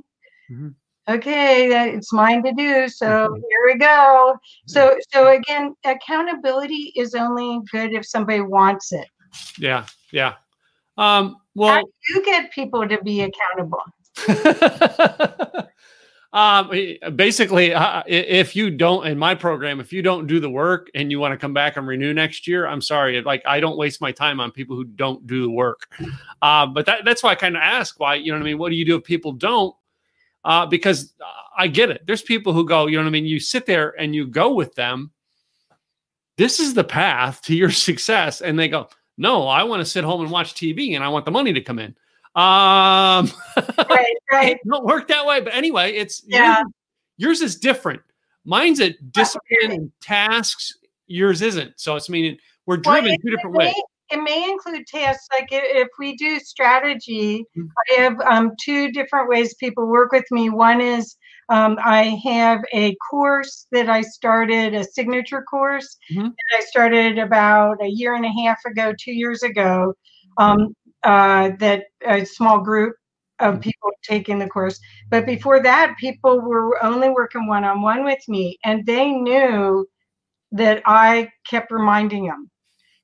Mm-hmm 0.52 0.70
okay 1.10 1.90
it's 1.94 2.14
mine 2.14 2.44
to 2.44 2.54
do 2.54 2.88
so 2.88 3.08
mm-hmm. 3.08 3.36
here 3.36 3.66
we 3.66 3.78
go. 3.78 4.38
So 4.68 4.96
so 5.12 5.32
again 5.32 5.76
accountability 5.86 6.94
is 6.96 7.16
only 7.16 7.60
good 7.72 7.94
if 7.94 8.06
somebody 8.06 8.42
wants 8.42 8.92
it. 8.92 9.08
Yeah 9.58 9.86
yeah. 10.12 10.36
Um 10.98 11.38
well 11.56 11.76
How 11.76 11.82
do 11.82 11.90
you 12.10 12.26
get 12.26 12.52
people 12.52 12.88
to 12.88 13.02
be 13.02 13.22
accountable? 13.22 13.82
Um 16.34 16.72
basically 17.18 17.74
uh, 17.74 18.04
if 18.08 18.56
you 18.56 18.72
don't 18.72 19.06
in 19.06 19.18
my 19.18 19.36
program 19.36 19.82
if 19.82 19.92
you 19.92 20.02
don't 20.02 20.28
do 20.28 20.40
the 20.40 20.50
work 20.50 20.90
and 20.96 21.12
you 21.12 21.20
want 21.20 21.34
to 21.34 21.38
come 21.38 21.54
back 21.54 21.76
and 21.76 21.86
renew 21.86 22.14
next 22.14 22.48
year 22.48 22.66
i'm 22.66 22.82
sorry 22.82 23.22
like 23.22 23.42
i 23.46 23.60
don't 23.60 23.78
waste 23.78 24.00
my 24.00 24.14
time 24.14 24.40
on 24.40 24.50
people 24.50 24.78
who 24.78 24.86
don't 24.86 25.28
do 25.28 25.42
the 25.42 25.50
work. 25.50 25.94
Uh, 26.42 26.66
but 26.66 26.86
that, 26.86 27.04
that's 27.04 27.22
why 27.22 27.32
i 27.32 27.36
kind 27.36 27.58
of 27.58 27.62
ask 27.62 28.00
why 28.00 28.16
you 28.16 28.32
know 28.32 28.38
what 28.38 28.44
i 28.44 28.46
mean 28.46 28.58
what 28.58 28.70
do 28.70 28.76
you 28.76 28.86
do 28.86 28.96
if 28.96 29.04
people 29.04 29.34
don't 29.34 29.76
uh, 30.44 30.66
because 30.66 31.14
I 31.58 31.68
get 31.68 31.90
it. 31.90 32.04
There's 32.06 32.22
people 32.22 32.54
who 32.54 32.66
go, 32.66 32.88
you 32.88 32.98
know 32.98 33.04
what 33.04 33.10
I 33.10 33.12
mean? 33.12 33.26
You 33.26 33.40
sit 33.40 33.66
there 33.66 34.00
and 34.00 34.16
you 34.16 34.28
go 34.28 34.54
with 34.54 34.74
them. 34.76 35.12
This 36.38 36.60
is 36.60 36.74
the 36.74 36.84
path 36.84 37.42
to 37.44 37.56
your 37.56 37.72
success. 37.72 38.42
And 38.42 38.58
they 38.58 38.68
go, 38.68 38.90
no, 39.18 39.48
I 39.48 39.64
want 39.64 39.82
to 39.82 39.86
sit 39.86 40.04
home 40.04 40.22
and 40.22 40.32
watch 40.32 40.54
TV 40.54 40.96
and 40.96 41.04
I 41.04 41.10
want 41.10 41.26
the 41.26 41.32
money 41.32 41.54
to 41.54 41.62
come 41.62 41.80
in. 41.80 41.96
Um, 42.34 43.30
right, 43.90 44.16
right. 44.32 44.52
it 44.52 44.60
don't 44.66 44.86
work 44.86 45.08
that 45.10 45.26
way. 45.26 45.42
But 45.42 45.54
anyway, 45.54 45.94
it's, 45.94 46.24
yeah. 46.26 46.64
yours 47.18 47.42
is 47.42 47.58
different. 47.58 48.02
Mine's 48.46 48.80
a 48.80 48.94
discipline 49.12 49.72
and 49.72 49.92
tasks. 50.02 50.78
Yours 51.08 51.42
isn't. 51.42 51.74
So 51.76 51.96
it's 51.96 52.10
meaning 52.10 52.38
we're 52.66 52.78
driven 52.78 53.10
well, 53.10 53.18
two 53.24 53.30
different 53.30 53.56
ways 53.56 53.74
it 54.12 54.22
may 54.22 54.50
include 54.50 54.86
tasks 54.86 55.28
like 55.32 55.48
if 55.52 55.88
we 55.98 56.16
do 56.16 56.40
strategy 56.40 57.46
i 57.58 58.02
have 58.02 58.20
um, 58.22 58.52
two 58.62 58.92
different 58.92 59.30
ways 59.30 59.56
people 59.56 59.88
work 59.88 60.12
with 60.12 60.26
me 60.32 60.50
one 60.50 60.82
is 60.82 61.16
um, 61.50 61.78
i 61.84 62.20
have 62.24 62.60
a 62.74 62.96
course 63.10 63.68
that 63.72 63.90
i 63.90 64.02
started 64.02 64.74
a 64.74 64.84
signature 64.84 65.44
course 65.44 65.98
mm-hmm. 66.12 66.28
that 66.28 66.58
i 66.60 66.62
started 66.66 67.18
about 67.18 67.82
a 67.82 67.88
year 67.88 68.16
and 68.16 68.26
a 68.26 68.44
half 68.44 68.60
ago 68.66 68.94
two 69.00 69.14
years 69.14 69.44
ago 69.44 69.94
um, 70.38 70.76
uh, 71.04 71.50
that 71.60 71.86
a 72.06 72.26
small 72.26 72.60
group 72.60 72.96
of 73.40 73.56
mm-hmm. 73.56 73.62
people 73.62 73.90
taking 74.04 74.38
the 74.40 74.48
course 74.48 74.80
but 75.10 75.26
before 75.26 75.62
that 75.62 75.96
people 76.00 76.42
were 76.42 76.84
only 76.84 77.10
working 77.10 77.48
one-on-one 77.48 78.04
with 78.04 78.20
me 78.28 78.58
and 78.66 78.86
they 78.86 79.12
knew 79.12 79.88
that 80.52 80.82
i 80.86 81.30
kept 81.50 81.72
reminding 81.72 82.26
them 82.26 82.52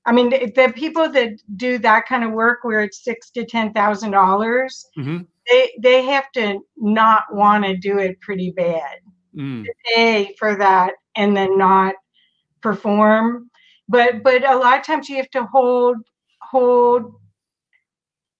I 0.07 0.13
mean, 0.13 0.29
the 0.29 0.71
people 0.73 1.09
that 1.11 1.33
do 1.57 1.77
that 1.79 2.05
kind 2.05 2.23
of 2.23 2.31
work 2.31 2.63
where 2.63 2.81
it's 2.81 3.03
six 3.03 3.29
to 3.31 3.45
ten 3.45 3.73
thousand 3.73 4.11
dollars, 4.11 4.87
mm-hmm. 4.97 5.23
they 5.49 5.73
they 5.79 6.03
have 6.03 6.31
to 6.31 6.61
not 6.77 7.23
want 7.31 7.65
to 7.65 7.75
do 7.75 7.99
it 7.99 8.21
pretty 8.21 8.51
bad 8.51 8.99
mm. 9.35 9.65
to 9.65 9.73
pay 9.93 10.33
for 10.39 10.55
that 10.55 10.93
and 11.17 11.35
then 11.35 11.57
not 11.57 11.95
perform. 12.61 13.51
But 13.89 14.23
but 14.23 14.49
a 14.49 14.55
lot 14.55 14.79
of 14.79 14.85
times 14.85 15.09
you 15.09 15.17
have 15.17 15.29
to 15.31 15.43
hold 15.43 15.97
hold 16.41 17.13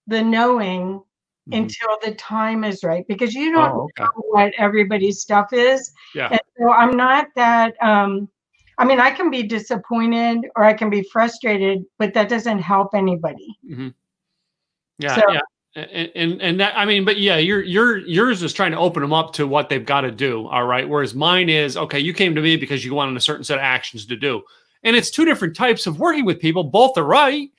the 0.08 0.24
knowing 0.24 1.00
mm-hmm. 1.00 1.54
until 1.54 1.98
the 2.02 2.16
time 2.16 2.64
is 2.64 2.82
right 2.82 3.06
because 3.10 3.34
you 3.34 3.52
don't 3.52 3.72
oh, 3.72 3.90
okay. 3.98 4.04
know 4.04 4.24
what 4.30 4.54
everybody's 4.58 5.20
stuff 5.20 5.52
is. 5.52 5.92
Yeah. 6.16 6.30
And 6.30 6.40
so 6.58 6.72
I'm 6.72 6.96
not 6.96 7.28
that 7.36 7.74
um 7.84 8.30
I 8.78 8.86
mean, 8.86 9.00
I 9.00 9.12
can 9.12 9.32
be 9.32 9.44
disappointed 9.44 10.50
or 10.56 10.64
I 10.64 10.74
can 10.74 10.90
be 10.90 11.04
frustrated, 11.12 11.84
but 11.98 12.14
that 12.14 12.30
doesn't 12.30 12.60
help 12.60 12.94
anybody. 12.94 13.58
Mm-hmm. 13.70 13.90
Yeah, 15.00 15.16
so, 15.16 15.32
yeah. 15.32 15.40
And, 15.76 16.12
and 16.16 16.42
and 16.42 16.60
that 16.60 16.76
I 16.76 16.86
mean, 16.86 17.06
but 17.06 17.20
yeah, 17.20 17.38
your 17.38 17.62
your 17.62 18.00
yours 18.00 18.42
is 18.42 18.52
trying 18.52 18.72
to 18.72 18.80
open 18.80 19.02
them 19.02 19.14
up 19.14 19.34
to 19.34 19.46
what 19.46 19.70
they've 19.70 19.86
got 19.86 20.02
to 20.02 20.12
do. 20.12 20.48
All 20.48 20.66
right. 20.66 20.88
Whereas 20.88 21.14
mine 21.14 21.50
is 21.50 21.78
okay. 21.78 22.00
You 22.00 22.14
came 22.14 22.34
to 22.34 22.42
me 22.42 22.56
because 22.56 22.84
you 22.84 22.96
wanted 22.96 23.16
a 23.16 23.22
certain 23.22 23.44
set 23.44 23.60
of 23.60 23.64
actions 23.64 24.08
to 24.08 24.16
do, 24.16 24.42
and 24.84 24.96
it's 24.96 25.12
two 25.12 25.24
different 25.24 25.56
types 25.56 25.86
of 25.86 26.00
working 26.00 26.26
with 26.26 26.40
people. 26.40 26.64
Both 26.64 26.98
are 26.98 27.04
right, 27.04 27.50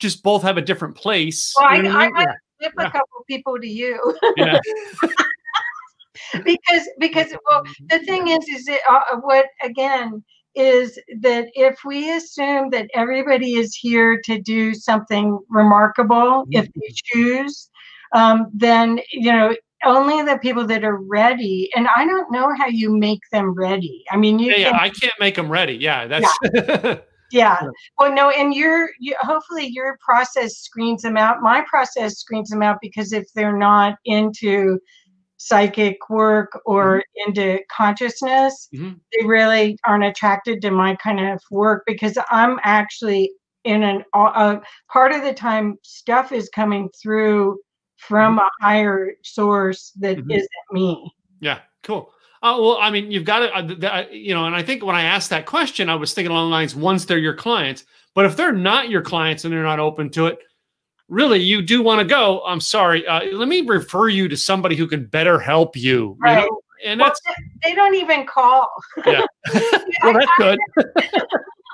just 0.00 0.24
both 0.24 0.42
have 0.42 0.56
a 0.56 0.62
different 0.62 0.96
place. 0.96 1.54
Well, 1.56 1.68
I, 1.68 1.76
I, 1.76 2.06
I 2.06 2.08
might 2.10 2.28
flip 2.58 2.72
yeah. 2.76 2.86
a 2.86 2.90
couple 2.90 3.24
people 3.28 3.60
to 3.60 3.68
you. 3.68 4.18
Yeah. 4.36 4.58
because 6.44 6.88
because 6.98 7.28
well, 7.48 7.62
the 7.88 8.00
thing 8.00 8.28
is, 8.28 8.48
is 8.48 8.68
it 8.68 8.80
uh, 8.88 9.16
what 9.20 9.46
again? 9.62 10.24
Is 10.54 10.98
that 11.20 11.46
if 11.54 11.78
we 11.84 12.10
assume 12.12 12.70
that 12.70 12.88
everybody 12.94 13.54
is 13.54 13.74
here 13.74 14.20
to 14.24 14.40
do 14.40 14.74
something 14.74 15.38
remarkable, 15.48 16.44
mm-hmm. 16.44 16.58
if 16.58 16.66
they 16.74 16.92
choose, 16.92 17.70
um, 18.12 18.50
then 18.52 19.00
you 19.12 19.32
know 19.32 19.54
only 19.84 20.22
the 20.22 20.38
people 20.38 20.66
that 20.66 20.84
are 20.84 20.96
ready. 20.96 21.70
And 21.74 21.88
I 21.94 22.04
don't 22.04 22.30
know 22.30 22.52
how 22.58 22.66
you 22.66 22.96
make 22.96 23.20
them 23.32 23.54
ready. 23.54 24.04
I 24.10 24.16
mean, 24.16 24.38
you 24.38 24.52
yeah, 24.52 24.70
can, 24.70 24.74
I 24.74 24.88
can't 24.90 25.14
make 25.20 25.34
them 25.34 25.50
ready. 25.50 25.74
Yeah, 25.74 26.06
that's. 26.06 27.02
Yeah. 27.32 27.58
yeah. 27.62 27.68
Well, 27.96 28.12
no, 28.12 28.30
and 28.30 28.52
your 28.52 28.90
you, 28.98 29.14
hopefully 29.20 29.68
your 29.68 29.96
process 30.04 30.56
screens 30.56 31.02
them 31.02 31.16
out. 31.16 31.42
My 31.42 31.64
process 31.70 32.18
screens 32.18 32.50
them 32.50 32.60
out 32.60 32.78
because 32.82 33.12
if 33.12 33.24
they're 33.36 33.56
not 33.56 33.98
into 34.04 34.80
psychic 35.40 35.96
work 36.10 36.60
or 36.66 36.98
mm-hmm. 36.98 37.30
into 37.30 37.60
consciousness, 37.74 38.68
mm-hmm. 38.74 38.92
they 39.12 39.26
really 39.26 39.78
aren't 39.86 40.04
attracted 40.04 40.60
to 40.60 40.70
my 40.70 40.94
kind 40.96 41.18
of 41.18 41.40
work 41.50 41.82
because 41.86 42.18
I'm 42.30 42.60
actually 42.62 43.32
in 43.64 43.82
an 43.82 44.04
uh, 44.12 44.58
part 44.92 45.12
of 45.12 45.22
the 45.22 45.32
time 45.32 45.78
stuff 45.82 46.30
is 46.30 46.50
coming 46.50 46.90
through 47.00 47.58
from 47.96 48.36
mm-hmm. 48.36 48.64
a 48.64 48.66
higher 48.66 49.12
source 49.22 49.92
that 49.98 50.18
mm-hmm. 50.18 50.28
not 50.28 50.72
me. 50.72 51.12
Yeah, 51.40 51.60
cool. 51.82 52.12
Uh, 52.42 52.56
well, 52.60 52.78
I 52.78 52.90
mean, 52.90 53.10
you've 53.10 53.24
got 53.24 53.40
to, 53.40 53.94
uh, 53.94 54.06
you 54.10 54.34
know, 54.34 54.44
and 54.44 54.54
I 54.54 54.62
think 54.62 54.84
when 54.84 54.96
I 54.96 55.02
asked 55.02 55.30
that 55.30 55.46
question, 55.46 55.88
I 55.88 55.94
was 55.94 56.12
thinking 56.12 56.32
along 56.32 56.50
the 56.50 56.52
lines 56.52 56.74
once 56.74 57.06
they're 57.06 57.18
your 57.18 57.34
clients, 57.34 57.84
but 58.14 58.26
if 58.26 58.36
they're 58.36 58.52
not 58.52 58.90
your 58.90 59.02
clients 59.02 59.44
and 59.44 59.52
they're 59.52 59.62
not 59.62 59.78
open 59.78 60.10
to 60.10 60.26
it, 60.26 60.38
really 61.10 61.40
you 61.40 61.60
do 61.60 61.82
want 61.82 61.98
to 61.98 62.04
go, 62.06 62.42
I'm 62.46 62.60
sorry, 62.60 63.06
uh, 63.06 63.24
let 63.32 63.48
me 63.48 63.60
refer 63.62 64.08
you 64.08 64.28
to 64.28 64.36
somebody 64.36 64.76
who 64.76 64.86
can 64.86 65.04
better 65.04 65.38
help 65.38 65.76
you. 65.76 66.16
Right. 66.20 66.44
You 66.44 66.50
know? 66.50 66.60
And 66.82 67.00
well, 67.00 67.08
that's 67.10 67.20
they 67.62 67.74
don't 67.74 67.94
even 67.94 68.24
call. 68.24 68.72
Yeah. 69.04 69.20
well, 70.02 70.14
that's 70.14 70.30
good. 70.38 70.58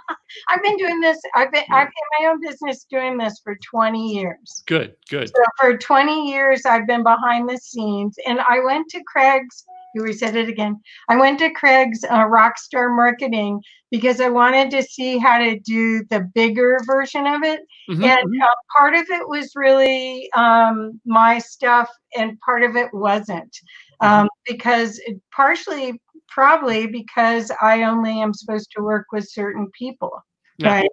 I've 0.48 0.62
been 0.62 0.76
doing 0.76 1.00
this. 1.00 1.18
I've 1.34 1.52
been 1.52 1.64
I've 1.70 1.88
been 1.88 2.20
my 2.20 2.30
own 2.30 2.40
business 2.40 2.84
doing 2.90 3.16
this 3.16 3.40
for 3.42 3.56
20 3.70 4.14
years. 4.14 4.62
Good, 4.66 4.94
good. 5.10 5.28
So 5.28 5.42
for 5.60 5.76
20 5.76 6.30
years, 6.30 6.66
I've 6.66 6.86
been 6.86 7.02
behind 7.02 7.48
the 7.48 7.58
scenes, 7.58 8.16
and 8.26 8.40
I 8.40 8.60
went 8.64 8.88
to 8.90 9.02
Craig's 9.04 9.64
we 10.02 10.12
said 10.12 10.36
it 10.36 10.48
again. 10.48 10.80
I 11.08 11.16
went 11.16 11.38
to 11.40 11.50
Craig's 11.50 12.04
uh, 12.04 12.24
Rockstar 12.26 12.94
Marketing 12.94 13.60
because 13.90 14.20
I 14.20 14.28
wanted 14.28 14.70
to 14.72 14.82
see 14.82 15.18
how 15.18 15.38
to 15.38 15.58
do 15.60 16.04
the 16.10 16.28
bigger 16.34 16.78
version 16.84 17.26
of 17.26 17.42
it. 17.42 17.60
Mm-hmm, 17.88 18.04
and 18.04 18.28
mm-hmm. 18.28 18.42
Uh, 18.42 18.54
part 18.76 18.94
of 18.94 19.08
it 19.10 19.28
was 19.28 19.52
really 19.54 20.30
um, 20.36 21.00
my 21.04 21.38
stuff, 21.38 21.88
and 22.16 22.38
part 22.40 22.62
of 22.62 22.76
it 22.76 22.88
wasn't. 22.92 23.56
Mm-hmm. 24.02 24.06
Um, 24.06 24.28
because 24.46 24.98
it, 25.06 25.20
partially, 25.34 26.00
probably 26.28 26.86
because 26.86 27.50
I 27.60 27.82
only 27.82 28.20
am 28.20 28.34
supposed 28.34 28.70
to 28.76 28.82
work 28.82 29.06
with 29.12 29.28
certain 29.28 29.70
people. 29.78 30.12
Yeah. 30.58 30.68
Right. 30.68 30.90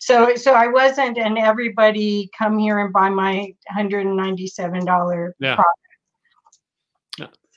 So 0.00 0.34
so 0.36 0.54
I 0.54 0.66
wasn't 0.68 1.18
and 1.18 1.38
everybody 1.38 2.30
come 2.36 2.58
here 2.58 2.78
and 2.78 2.92
buy 2.92 3.08
my 3.10 3.52
$197 3.76 5.32
yeah. 5.40 5.54
product. 5.54 5.78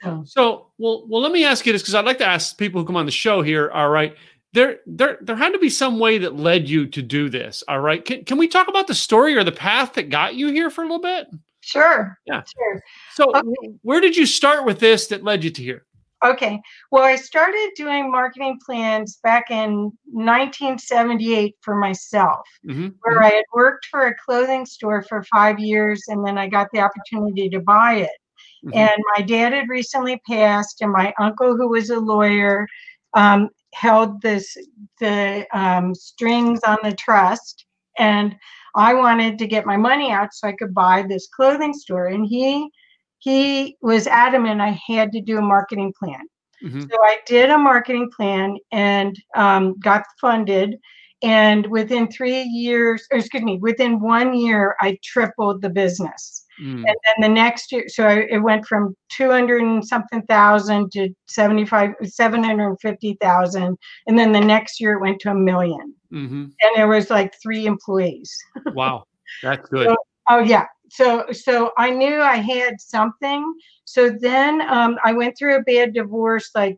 Oh. 0.04 0.24
So, 0.26 0.68
well, 0.78 1.06
well, 1.08 1.22
let 1.22 1.32
me 1.32 1.46
ask 1.46 1.66
you 1.66 1.74
this 1.74 1.82
because 1.82 1.96
I'd 1.96 2.06
like 2.06 2.18
to 2.20 2.26
ask 2.26 2.58
people 2.58 2.82
who 2.82 2.88
come 2.88 2.96
on 2.96 3.06
the 3.06 3.12
show 3.12 3.42
here. 3.42 3.70
All 3.70 3.90
right, 3.90 4.16
there, 4.54 4.80
there, 4.86 5.18
there 5.22 5.36
had 5.36 5.54
to 5.54 5.60
be 5.60 5.70
some 5.70 6.00
way 6.00 6.18
that 6.20 6.36
led 6.36 6.68
you 6.68 6.88
to 6.88 7.02
do 7.02 7.30
this. 7.30 7.64
All 7.68 7.80
right, 7.80 8.04
can 8.04 8.26
can 8.26 8.38
we 8.38 8.48
talk 8.48 8.68
about 8.68 8.88
the 8.88 8.96
story 8.96 9.36
or 9.36 9.44
the 9.44 9.52
path 9.52 9.94
that 9.94 10.10
got 10.10 10.36
you 10.36 10.52
here 10.52 10.70
for 10.70 10.84
a 10.84 10.86
little 10.86 11.02
bit? 11.02 11.28
Sure. 11.62 12.18
Yeah. 12.26 12.42
Sure. 12.42 12.82
So, 13.14 13.36
okay. 13.36 13.74
where 13.84 14.02
did 14.02 14.18
you 14.18 14.26
start 14.26 14.66
with 14.66 14.80
this 14.80 15.08
that 15.08 15.24
led 15.24 15.44
you 15.44 15.52
to 15.52 15.62
here? 15.62 15.86
Okay. 16.24 16.62
Well, 16.92 17.04
I 17.04 17.16
started 17.16 17.72
doing 17.76 18.12
marketing 18.12 18.60
plans 18.64 19.20
back 19.24 19.50
in 19.50 19.92
1978 20.06 21.56
for 21.62 21.76
myself, 21.76 22.48
mm-hmm. 22.68 22.90
where 23.02 23.16
mm-hmm. 23.16 23.26
I 23.26 23.30
had 23.30 23.46
worked 23.54 23.88
for 23.88 24.08
a 24.08 24.16
clothing 24.24 24.66
store 24.66 25.02
for 25.02 25.24
five 25.24 25.60
years 25.60 26.04
and 26.08 26.26
then 26.26 26.38
I 26.38 26.48
got 26.48 26.68
the 26.74 26.80
opportunity 26.80 27.50
to 27.50 27.60
buy 27.60 27.96
it. 27.96 28.12
Mm-hmm. 28.66 28.78
And 28.78 29.04
my 29.18 29.24
dad 29.24 29.54
had 29.54 29.70
recently 29.70 30.22
passed, 30.28 30.82
and 30.82 30.92
my 30.92 31.14
uncle, 31.20 31.58
who 31.58 31.70
was 31.70 31.90
a 31.90 32.00
lawyer, 32.00 32.68
um, 33.16 33.50
held 33.74 34.22
this 34.22 34.56
the 35.00 35.48
um, 35.54 35.96
strings 35.96 36.60
on 36.68 36.78
the 36.84 36.94
trust. 36.94 37.66
And 37.98 38.36
I 38.76 38.94
wanted 38.94 39.40
to 39.40 39.48
get 39.48 39.66
my 39.66 39.78
money 39.78 40.12
out 40.12 40.34
so 40.34 40.48
I 40.48 40.54
could 40.54 40.74
buy 40.74 41.04
this 41.08 41.28
clothing 41.36 41.74
store. 41.74 42.08
And 42.08 42.26
he 42.26 42.70
he 43.22 43.78
was 43.82 44.08
adamant 44.08 44.62
I 44.62 44.80
had 44.88 45.12
to 45.14 45.22
do 45.22 45.38
a 45.38 45.42
marketing 45.42 45.94
plan. 45.98 46.22
Mm-hmm. 46.64 46.82
So 46.82 46.98
I 47.02 47.20
did 47.26 47.50
a 47.50 47.58
marketing 47.58 48.10
plan 48.16 48.58
and 48.72 49.16
um, 49.36 49.80
got 49.80 50.04
funded. 50.20 50.78
And 51.24 51.68
within 51.68 52.08
three 52.08 52.42
years, 52.42 53.08
or 53.12 53.20
excuse 53.20 53.44
me, 53.44 53.60
within 53.60 54.00
one 54.00 54.34
year, 54.34 54.76
I 54.82 54.98
tripled 55.04 55.62
the 55.62 55.70
business. 55.70 56.46
Mm. 56.60 56.84
And 56.86 56.86
then 56.86 57.16
the 57.22 57.30
next 57.30 57.72
year, 57.72 57.88
so 57.88 58.08
I, 58.08 58.26
it 58.30 58.40
went 58.40 58.66
from 58.66 58.96
200 59.10 59.62
and 59.62 59.88
something 59.88 60.24
thousand 60.24 60.92
to 60.94 61.10
75, 61.28 61.92
750,000. 62.04 63.78
And 64.08 64.20
then 64.20 64.32
the 64.32 64.42
next 64.42 64.82
year 64.82 64.94
it 64.94 65.02
went 65.02 65.20
to 65.22 65.30
a 65.30 65.36
1000000 65.36 65.78
mm-hmm. 66.12 66.44
And 66.44 66.76
there 66.76 66.88
was 66.88 67.12
like 67.12 67.34
three 67.42 67.68
employees. 67.68 68.36
wow. 68.74 69.04
That's 69.44 69.70
good. 69.70 69.90
So, 69.90 69.96
oh, 70.30 70.40
yeah. 70.40 70.66
So, 70.92 71.26
so 71.32 71.72
I 71.78 71.90
knew 71.90 72.22
I 72.22 72.36
had 72.36 72.82
something. 72.82 73.54
So 73.86 74.10
then 74.10 74.62
um, 74.70 74.98
I 75.06 75.14
went 75.14 75.38
through 75.38 75.56
a 75.56 75.64
bad 75.64 75.94
divorce 75.94 76.50
like 76.54 76.78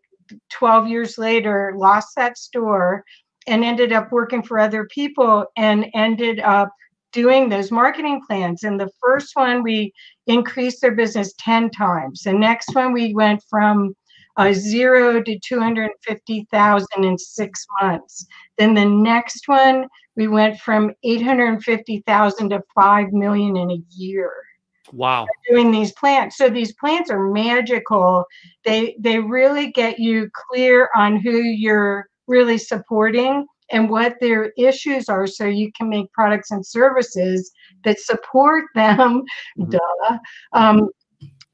12 0.51 0.87
years 0.87 1.17
later, 1.17 1.73
lost 1.75 2.09
that 2.15 2.37
store, 2.37 3.03
and 3.47 3.63
ended 3.63 3.91
up 3.91 4.11
working 4.11 4.43
for 4.43 4.59
other 4.59 4.85
people 4.85 5.45
and 5.57 5.87
ended 5.95 6.39
up 6.41 6.69
doing 7.11 7.49
those 7.49 7.71
marketing 7.71 8.21
plans. 8.27 8.63
And 8.63 8.79
the 8.79 8.91
first 9.01 9.35
one, 9.35 9.63
we 9.63 9.91
increased 10.27 10.81
their 10.81 10.93
business 10.95 11.33
10 11.39 11.71
times. 11.71 12.21
The 12.21 12.33
next 12.33 12.75
one, 12.75 12.93
we 12.93 13.15
went 13.15 13.41
from 13.49 13.95
uh, 14.37 14.53
zero 14.53 15.21
to 15.21 15.39
250,000 15.39 16.87
in 17.03 17.17
six 17.17 17.65
months. 17.81 18.25
Then 18.57 18.73
the 18.73 18.85
next 18.85 19.47
one, 19.47 19.87
we 20.15 20.27
went 20.27 20.59
from 20.59 20.91
850,000 21.03 22.49
to 22.49 22.63
5 22.75 23.13
million 23.13 23.57
in 23.57 23.71
a 23.71 23.83
year. 23.89 24.31
Wow. 24.91 25.27
Doing 25.49 25.71
these 25.71 25.91
plants. 25.93 26.37
So 26.37 26.49
these 26.49 26.73
plants 26.73 27.09
are 27.09 27.31
magical. 27.31 28.25
They 28.63 28.95
they 28.99 29.17
really 29.17 29.71
get 29.71 29.97
you 29.97 30.29
clear 30.33 30.89
on 30.95 31.17
who 31.17 31.37
you're 31.37 32.07
really 32.27 32.59
supporting 32.59 33.47
and 33.71 33.89
what 33.89 34.15
their 34.21 34.51
issues 34.57 35.09
are 35.09 35.25
so 35.25 35.45
you 35.45 35.71
can 35.73 35.89
make 35.89 36.11
products 36.11 36.51
and 36.51 36.65
services 36.65 37.51
that 37.83 37.99
support 37.99 38.65
them 38.75 39.23
mm-hmm. 39.59 39.69
duh 39.69 40.17
um, 40.53 40.89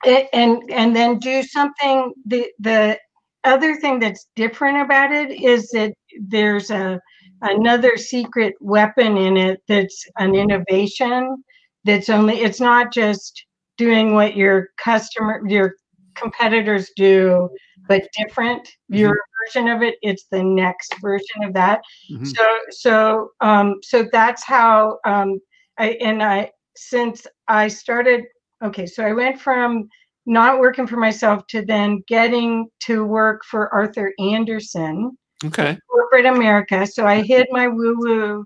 and 0.05 0.61
and 0.71 0.95
then 0.95 1.19
do 1.19 1.43
something 1.43 2.13
the 2.25 2.47
the 2.59 2.97
other 3.43 3.75
thing 3.75 3.99
that's 3.99 4.27
different 4.35 4.81
about 4.81 5.11
it 5.11 5.31
is 5.41 5.69
that 5.69 5.93
there's 6.27 6.71
a 6.71 6.99
another 7.41 7.95
secret 7.97 8.53
weapon 8.59 9.17
in 9.17 9.37
it 9.37 9.61
that's 9.67 10.05
an 10.17 10.35
innovation 10.35 11.43
that's 11.85 12.09
only 12.09 12.39
it's 12.41 12.59
not 12.59 12.93
just 12.93 13.45
doing 13.77 14.13
what 14.13 14.35
your 14.35 14.69
customer 14.77 15.41
your 15.47 15.73
competitors 16.15 16.91
do 16.95 17.49
but 17.87 18.03
different 18.17 18.61
mm-hmm. 18.63 18.95
your 18.95 19.17
version 19.47 19.69
of 19.69 19.81
it 19.81 19.95
it's 20.01 20.25
the 20.31 20.43
next 20.43 20.93
version 21.01 21.43
of 21.43 21.53
that 21.53 21.81
mm-hmm. 22.11 22.25
so 22.25 22.57
so 22.69 23.29
um 23.39 23.75
so 23.81 24.07
that's 24.11 24.43
how 24.43 24.97
um 25.05 25.39
i 25.77 25.91
and 26.01 26.21
i 26.21 26.49
since 26.75 27.25
i 27.47 27.67
started 27.67 28.25
okay 28.63 28.85
so 28.85 29.03
i 29.03 29.11
went 29.11 29.39
from 29.39 29.87
not 30.25 30.59
working 30.59 30.85
for 30.85 30.97
myself 30.97 31.45
to 31.47 31.65
then 31.65 32.03
getting 32.07 32.67
to 32.79 33.03
work 33.03 33.41
for 33.45 33.73
arthur 33.73 34.13
Andersen. 34.19 35.17
okay 35.45 35.77
corporate 35.89 36.25
america 36.25 36.85
so 36.85 37.05
i 37.05 37.21
hid 37.21 37.47
my 37.51 37.67
woo 37.67 37.95
woo 37.99 38.45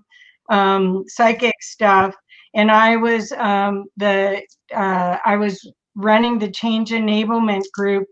um 0.50 1.04
psychic 1.08 1.54
stuff 1.60 2.14
and 2.54 2.70
i 2.70 2.96
was 2.96 3.32
um 3.32 3.84
the 3.96 4.42
uh 4.74 5.18
i 5.24 5.36
was 5.36 5.60
running 5.96 6.38
the 6.38 6.50
change 6.50 6.90
enablement 6.90 7.62
group 7.72 8.06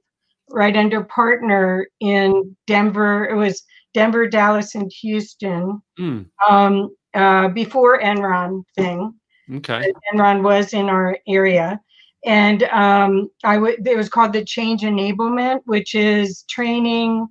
right 0.52 0.76
under 0.76 1.02
partner 1.04 1.86
in 2.00 2.56
Denver. 2.66 3.28
It 3.28 3.34
was 3.34 3.62
Denver, 3.94 4.28
Dallas, 4.28 4.74
and 4.74 4.90
Houston 5.00 5.82
mm. 5.98 6.26
um, 6.48 6.94
uh, 7.14 7.48
before 7.48 8.00
Enron 8.00 8.62
thing. 8.76 9.14
Okay. 9.56 9.92
Enron 10.12 10.42
was 10.42 10.72
in 10.72 10.88
our 10.88 11.18
area. 11.26 11.80
And 12.24 12.62
um, 12.64 13.30
I 13.44 13.54
w- 13.54 13.76
it 13.84 13.96
was 13.96 14.08
called 14.08 14.32
the 14.32 14.44
Change 14.44 14.82
Enablement, 14.82 15.60
which 15.64 15.94
is 15.94 16.44
training 16.48 17.26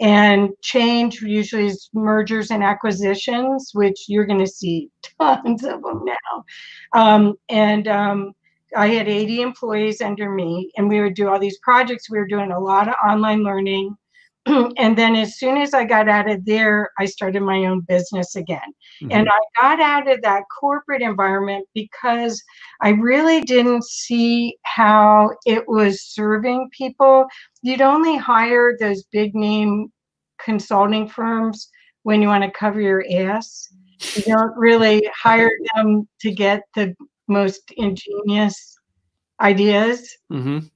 and 0.00 0.50
change, 0.62 1.20
usually 1.20 1.66
is 1.66 1.88
mergers 1.94 2.50
and 2.50 2.62
acquisitions, 2.64 3.70
which 3.74 4.04
you're 4.08 4.26
going 4.26 4.40
to 4.40 4.46
see 4.46 4.90
tons 5.20 5.64
of 5.64 5.82
them 5.82 6.04
now. 6.04 6.44
Um, 6.92 7.34
and 7.48 7.86
um, 7.88 8.32
I 8.76 8.88
had 8.88 9.08
80 9.08 9.40
employees 9.40 10.00
under 10.00 10.30
me, 10.30 10.70
and 10.76 10.88
we 10.88 11.00
would 11.00 11.14
do 11.14 11.28
all 11.28 11.38
these 11.38 11.58
projects. 11.58 12.10
We 12.10 12.18
were 12.18 12.26
doing 12.26 12.50
a 12.50 12.58
lot 12.58 12.88
of 12.88 12.94
online 13.06 13.44
learning. 13.44 13.96
and 14.76 14.96
then 14.96 15.16
as 15.16 15.38
soon 15.38 15.56
as 15.56 15.72
I 15.72 15.84
got 15.84 16.08
out 16.08 16.30
of 16.30 16.44
there, 16.44 16.90
I 16.98 17.06
started 17.06 17.42
my 17.42 17.64
own 17.64 17.80
business 17.80 18.36
again. 18.36 18.60
Mm-hmm. 19.02 19.12
And 19.12 19.28
I 19.28 19.60
got 19.60 19.80
out 19.80 20.08
of 20.08 20.20
that 20.22 20.44
corporate 20.60 21.00
environment 21.00 21.66
because 21.74 22.42
I 22.82 22.90
really 22.90 23.40
didn't 23.40 23.84
see 23.84 24.56
how 24.62 25.30
it 25.46 25.66
was 25.66 26.02
serving 26.02 26.68
people. 26.76 27.26
You'd 27.62 27.80
only 27.80 28.16
hire 28.16 28.76
those 28.78 29.04
big 29.04 29.34
name 29.34 29.90
consulting 30.38 31.08
firms 31.08 31.70
when 32.02 32.20
you 32.20 32.28
want 32.28 32.44
to 32.44 32.50
cover 32.50 32.80
your 32.80 33.04
ass. 33.10 33.72
You 34.14 34.22
don't 34.24 34.54
really 34.56 35.08
hire 35.16 35.50
them 35.74 36.06
to 36.20 36.30
get 36.30 36.62
the 36.74 36.94
most 37.28 37.72
ingenious 37.78 38.76
ideas. 39.40 40.16
Mm-hmm. 40.30 40.66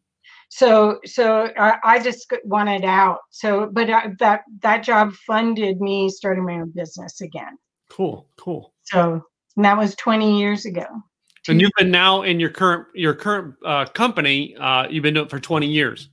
So, 0.50 0.99
so 1.05 1.50
I, 1.59 1.76
I, 1.85 1.99
just 1.99 2.33
wanted 2.45 2.85
out. 2.85 3.19
So, 3.31 3.69
but 3.71 3.90
I, 3.90 4.12
that 4.19 4.43
that 4.61 4.83
job 4.83 5.12
funded 5.26 5.81
me 5.81 6.09
starting 6.09 6.45
my 6.45 6.55
own 6.55 6.73
business 6.75 7.21
again. 7.21 7.59
Cool, 7.90 8.27
cool. 8.37 8.73
So 8.85 9.23
that 9.57 9.77
was 9.77 9.94
20 9.96 10.38
years 10.38 10.64
ago. 10.64 10.87
And 11.49 11.61
you've 11.61 11.73
been 11.79 11.90
now 11.90 12.23
in 12.23 12.40
your 12.40 12.51
current 12.51 12.87
your 12.94 13.14
current 13.14 13.55
uh, 13.64 13.87
company. 13.87 14.55
Uh, 14.57 14.87
you've 14.88 15.03
been 15.03 15.14
doing 15.14 15.27
it 15.27 15.31
for 15.31 15.40
20 15.40 15.66
years. 15.66 16.11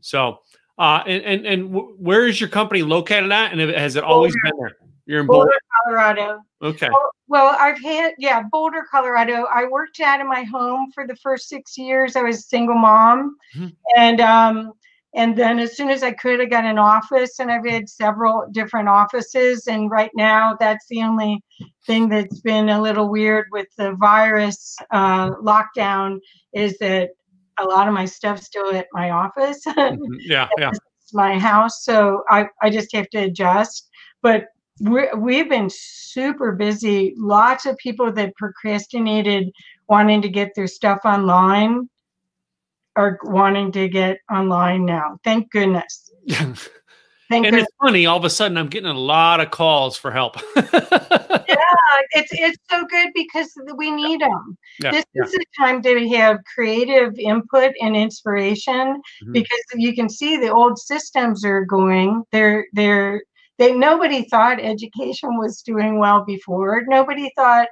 So, 0.00 0.38
uh, 0.78 1.02
and 1.06 1.22
and 1.24 1.46
and 1.46 1.98
where 1.98 2.26
is 2.26 2.40
your 2.40 2.48
company 2.50 2.82
located 2.82 3.32
at? 3.32 3.52
And 3.52 3.60
has 3.60 3.96
it 3.96 4.04
always 4.04 4.34
been 4.44 4.52
there? 4.60 4.76
You're 5.10 5.22
in 5.22 5.26
Boulder, 5.26 5.46
Boulder 5.46 5.58
Colorado. 5.84 6.42
Okay. 6.62 6.88
Well, 6.88 7.10
well, 7.26 7.56
I've 7.58 7.80
had 7.80 8.12
yeah, 8.18 8.44
Boulder, 8.52 8.84
Colorado. 8.88 9.44
I 9.52 9.66
worked 9.66 9.98
out 9.98 10.20
of 10.20 10.28
my 10.28 10.44
home 10.44 10.92
for 10.92 11.04
the 11.04 11.16
first 11.16 11.48
six 11.48 11.76
years. 11.76 12.14
I 12.14 12.22
was 12.22 12.38
a 12.38 12.42
single 12.42 12.76
mom, 12.76 13.36
mm-hmm. 13.56 13.70
and 13.96 14.20
um, 14.20 14.72
and 15.16 15.36
then 15.36 15.58
as 15.58 15.76
soon 15.76 15.90
as 15.90 16.04
I 16.04 16.12
could, 16.12 16.40
I 16.40 16.44
got 16.44 16.64
an 16.64 16.78
office, 16.78 17.40
and 17.40 17.50
I've 17.50 17.66
had 17.66 17.88
several 17.88 18.46
different 18.52 18.88
offices. 18.88 19.66
And 19.66 19.90
right 19.90 20.12
now, 20.14 20.56
that's 20.60 20.86
the 20.86 21.02
only 21.02 21.42
thing 21.88 22.08
that's 22.08 22.38
been 22.42 22.68
a 22.68 22.80
little 22.80 23.08
weird 23.08 23.46
with 23.50 23.66
the 23.76 23.94
virus 23.94 24.76
uh, 24.92 25.30
lockdown 25.42 26.20
is 26.52 26.78
that 26.78 27.10
a 27.58 27.64
lot 27.64 27.88
of 27.88 27.94
my 27.94 28.04
stuff's 28.04 28.46
still 28.46 28.72
at 28.72 28.86
my 28.92 29.10
office. 29.10 29.60
mm-hmm. 29.66 30.14
Yeah, 30.20 30.46
yeah. 30.56 30.70
My 31.12 31.36
house, 31.36 31.84
so 31.84 32.22
I 32.30 32.46
I 32.62 32.70
just 32.70 32.94
have 32.94 33.10
to 33.10 33.24
adjust. 33.24 33.88
But 34.22 34.44
we're, 34.80 35.14
we've 35.16 35.48
been 35.48 35.68
super 35.70 36.52
busy. 36.52 37.14
Lots 37.16 37.66
of 37.66 37.76
people 37.76 38.10
that 38.12 38.34
procrastinated 38.36 39.50
wanting 39.88 40.22
to 40.22 40.28
get 40.28 40.54
their 40.54 40.66
stuff 40.66 41.00
online 41.04 41.88
are 42.96 43.18
wanting 43.24 43.72
to 43.72 43.88
get 43.88 44.18
online 44.32 44.84
now. 44.86 45.18
Thank 45.22 45.50
goodness. 45.50 46.10
Thank 46.28 47.46
and 47.46 47.54
goodness. 47.54 47.62
it's 47.62 47.76
funny, 47.80 48.06
all 48.06 48.16
of 48.16 48.24
a 48.24 48.30
sudden 48.30 48.58
I'm 48.58 48.66
getting 48.66 48.90
a 48.90 48.98
lot 48.98 49.38
of 49.38 49.52
calls 49.52 49.96
for 49.96 50.10
help. 50.10 50.36
yeah, 50.56 50.72
it's 52.12 52.32
it's 52.32 52.58
so 52.68 52.84
good 52.86 53.10
because 53.14 53.52
we 53.76 53.92
need 53.92 54.20
them. 54.20 54.58
Yeah, 54.80 54.90
this 54.90 55.04
yeah. 55.14 55.22
is 55.22 55.34
a 55.34 55.62
time 55.62 55.80
to 55.82 56.08
have 56.08 56.38
creative 56.52 57.16
input 57.20 57.72
and 57.80 57.96
inspiration 57.96 58.74
mm-hmm. 58.74 59.32
because 59.32 59.60
you 59.74 59.94
can 59.94 60.08
see 60.08 60.38
the 60.38 60.52
old 60.52 60.76
systems 60.76 61.44
are 61.44 61.64
going. 61.64 62.24
They're 62.32 62.66
they're 62.72 63.22
they 63.60 63.74
nobody 63.74 64.24
thought 64.24 64.58
education 64.58 65.36
was 65.36 65.60
doing 65.60 65.98
well 65.98 66.24
before. 66.24 66.82
Nobody 66.88 67.30
thought 67.36 67.68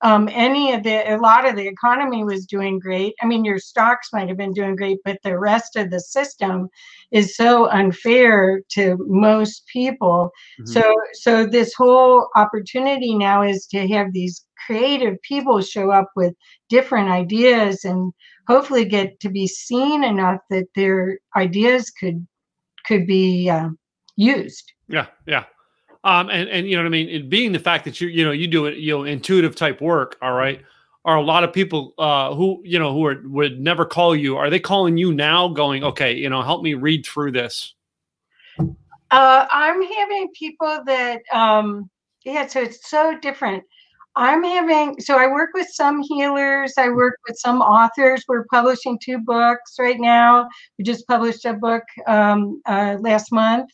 um, 0.00 0.28
any 0.32 0.72
of 0.72 0.84
the 0.84 1.14
a 1.14 1.18
lot 1.18 1.48
of 1.48 1.56
the 1.56 1.66
economy 1.66 2.22
was 2.22 2.46
doing 2.46 2.78
great. 2.78 3.14
I 3.20 3.26
mean, 3.26 3.44
your 3.44 3.58
stocks 3.58 4.10
might 4.12 4.28
have 4.28 4.36
been 4.36 4.52
doing 4.52 4.76
great, 4.76 4.98
but 5.04 5.18
the 5.24 5.36
rest 5.36 5.74
of 5.74 5.90
the 5.90 5.98
system 5.98 6.68
is 7.10 7.36
so 7.36 7.68
unfair 7.70 8.62
to 8.70 8.96
most 9.08 9.66
people. 9.66 10.30
Mm-hmm. 10.60 10.72
So, 10.72 10.94
so 11.14 11.44
this 11.44 11.74
whole 11.74 12.28
opportunity 12.36 13.14
now 13.16 13.42
is 13.42 13.66
to 13.66 13.86
have 13.88 14.12
these 14.12 14.44
creative 14.64 15.20
people 15.22 15.60
show 15.60 15.90
up 15.90 16.08
with 16.14 16.34
different 16.68 17.10
ideas 17.10 17.84
and 17.84 18.12
hopefully 18.46 18.84
get 18.84 19.18
to 19.20 19.28
be 19.28 19.48
seen 19.48 20.04
enough 20.04 20.38
that 20.50 20.66
their 20.76 21.18
ideas 21.36 21.90
could 21.90 22.24
could 22.86 23.08
be 23.08 23.50
uh, 23.50 23.70
used. 24.16 24.72
Yeah, 24.92 25.06
yeah. 25.26 25.44
Um, 26.04 26.28
and 26.30 26.48
and 26.48 26.68
you 26.68 26.76
know 26.76 26.82
what 26.82 26.88
I 26.88 26.90
mean. 26.90 27.08
It 27.08 27.30
being 27.30 27.52
the 27.52 27.58
fact 27.58 27.84
that 27.86 28.00
you 28.00 28.08
you 28.08 28.24
know 28.24 28.30
you 28.30 28.46
do 28.46 28.66
it 28.66 28.76
you 28.76 28.96
know 28.96 29.04
intuitive 29.04 29.56
type 29.56 29.80
work. 29.80 30.18
All 30.20 30.34
right, 30.34 30.60
are 31.04 31.16
a 31.16 31.22
lot 31.22 31.44
of 31.44 31.52
people 31.52 31.94
uh, 31.98 32.34
who 32.34 32.60
you 32.64 32.78
know 32.78 32.92
who 32.92 33.06
are 33.06 33.22
would 33.24 33.58
never 33.58 33.84
call 33.84 34.14
you. 34.14 34.36
Are 34.36 34.50
they 34.50 34.60
calling 34.60 34.96
you 34.98 35.12
now? 35.14 35.48
Going 35.48 35.82
okay, 35.82 36.12
you 36.14 36.28
know, 36.28 36.42
help 36.42 36.62
me 36.62 36.74
read 36.74 37.06
through 37.06 37.32
this. 37.32 37.74
Uh, 38.58 39.46
I'm 39.50 39.82
having 39.82 40.28
people 40.38 40.82
that 40.86 41.22
um, 41.32 41.88
yeah. 42.24 42.46
So 42.46 42.60
it's 42.60 42.90
so 42.90 43.18
different. 43.18 43.64
I'm 44.14 44.44
having 44.44 45.00
so 45.00 45.16
I 45.16 45.28
work 45.28 45.50
with 45.54 45.68
some 45.70 46.02
healers. 46.02 46.74
I 46.76 46.90
work 46.90 47.14
with 47.26 47.38
some 47.38 47.62
authors. 47.62 48.24
We're 48.28 48.44
publishing 48.52 48.98
two 49.02 49.18
books 49.18 49.76
right 49.78 49.98
now. 49.98 50.48
We 50.78 50.84
just 50.84 51.06
published 51.06 51.46
a 51.46 51.54
book 51.54 51.84
um, 52.06 52.60
uh, 52.66 52.98
last 53.00 53.32
month 53.32 53.70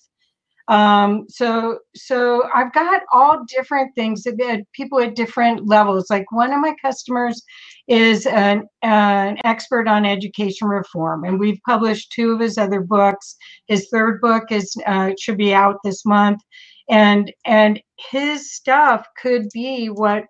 um, 0.68 1.24
so 1.28 1.78
so 1.94 2.48
I've 2.54 2.72
got 2.74 3.02
all 3.12 3.44
different 3.48 3.94
things. 3.94 4.22
That 4.24 4.64
people 4.74 5.00
at 5.00 5.16
different 5.16 5.66
levels. 5.66 6.06
Like 6.10 6.30
one 6.30 6.52
of 6.52 6.60
my 6.60 6.74
customers 6.80 7.42
is 7.88 8.26
an, 8.26 8.64
an 8.82 9.38
expert 9.44 9.88
on 9.88 10.04
education 10.04 10.68
reform, 10.68 11.24
and 11.24 11.40
we've 11.40 11.60
published 11.66 12.12
two 12.12 12.32
of 12.32 12.40
his 12.40 12.58
other 12.58 12.82
books. 12.82 13.36
His 13.66 13.88
third 13.90 14.20
book 14.20 14.52
is 14.52 14.76
uh, 14.86 15.12
should 15.18 15.38
be 15.38 15.54
out 15.54 15.76
this 15.84 16.04
month, 16.04 16.42
and 16.90 17.32
and 17.46 17.80
his 18.10 18.52
stuff 18.52 19.06
could 19.20 19.48
be 19.54 19.86
what 19.86 20.24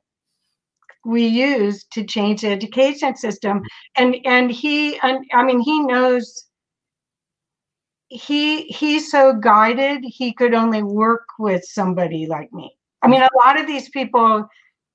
we 1.05 1.27
use 1.27 1.85
to 1.85 2.05
change 2.05 2.43
the 2.43 2.49
education 2.49 3.17
system 3.17 3.63
and 3.97 4.17
and 4.27 4.51
he 4.51 4.99
and 4.99 5.25
i 5.33 5.43
mean 5.43 5.61
he 5.61 5.81
knows 5.85 6.48
he 8.09 8.63
he's 8.65 9.11
so 9.11 9.35
guided 9.35 10.03
he 10.05 10.33
could 10.33 10.55
only 10.55 10.83
work 10.83 11.27
with 11.39 11.65
somebody 11.65 12.27
like 12.27 12.53
me 12.53 12.75
i 13.03 13.09
mean 13.09 13.23
a 13.23 13.29
lot 13.37 13.61
of 13.61 13.67
these 13.67 13.89
people 13.91 14.49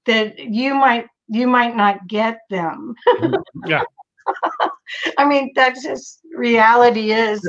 that 0.06 0.38
you 0.40 0.74
might 0.74 1.08
you 1.28 1.48
might 1.48 1.76
not 1.76 2.06
get 2.08 2.40
them 2.50 2.96
mm-hmm. 3.08 3.36
yeah 3.68 3.84
I 5.18 5.26
mean, 5.26 5.52
that's 5.56 5.84
just 5.84 6.20
reality 6.36 7.12
is. 7.12 7.42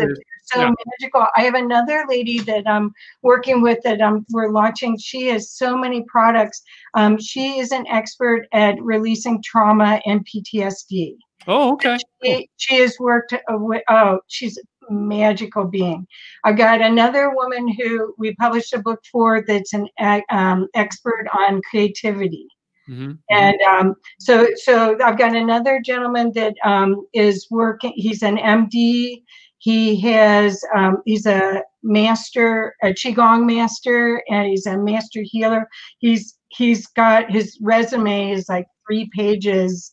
So 0.46 0.61
Yeah. 0.61 0.74
magical. 0.87 1.27
I 1.37 1.42
have 1.42 1.55
another 1.55 2.05
lady 2.09 2.38
that 2.40 2.68
I'm 2.68 2.92
working 3.22 3.62
with 3.62 3.79
that 3.85 4.00
um, 4.00 4.27
we're 4.31 4.50
launching. 4.50 4.98
She 4.98 5.27
has 5.29 5.50
so 5.50 5.77
many 5.77 6.05
products. 6.07 6.62
Um, 6.94 7.18
she 7.18 7.59
is 7.59 7.72
an 7.72 7.87
expert 7.87 8.46
at 8.53 8.81
releasing 8.83 9.42
trauma 9.42 10.03
and 10.05 10.27
PTSD. 10.27 11.16
Oh, 11.46 11.72
okay. 11.72 11.98
She, 12.22 12.50
she 12.57 12.77
has 12.77 12.98
worked 12.98 13.33
uh, 13.33 13.38
with, 13.59 13.83
oh, 13.88 14.20
she's 14.29 14.59
magical 14.90 15.64
being. 15.64 16.07
I've 16.44 16.57
got 16.57 16.81
another 16.81 17.35
woman 17.35 17.68
who 17.68 18.14
we 18.18 18.35
published 18.37 18.73
a 18.73 18.79
book 18.79 19.01
for 19.11 19.44
that's 19.47 19.73
an 19.73 19.88
um, 20.31 20.68
expert 20.75 21.27
on 21.37 21.61
creativity. 21.70 22.47
Mhm. 22.88 23.18
And 23.31 23.61
um, 23.62 23.94
so, 24.20 24.49
so 24.57 24.97
I've 25.03 25.18
got 25.18 25.35
another 25.35 25.81
gentleman 25.85 26.33
that 26.35 26.55
um, 26.64 27.07
is 27.14 27.47
working. 27.51 27.92
He's 27.97 28.23
an 28.23 28.37
MD. 28.37 29.23
He 29.59 29.99
has 30.01 30.62
um, 30.77 30.99
he's 31.07 31.25
a 31.25 31.62
master, 31.83 32.75
a 32.83 32.88
qigong 32.88 33.47
master, 33.47 34.23
and 34.29 34.49
he's 34.49 34.66
a 34.66 34.77
master 34.77 35.20
healer. 35.23 35.66
He's 35.99 36.37
he's 36.49 36.87
got 36.88 37.31
his 37.31 37.59
resume 37.62 38.33
is 38.33 38.49
like 38.49 38.66
three 38.87 39.09
pages 39.14 39.92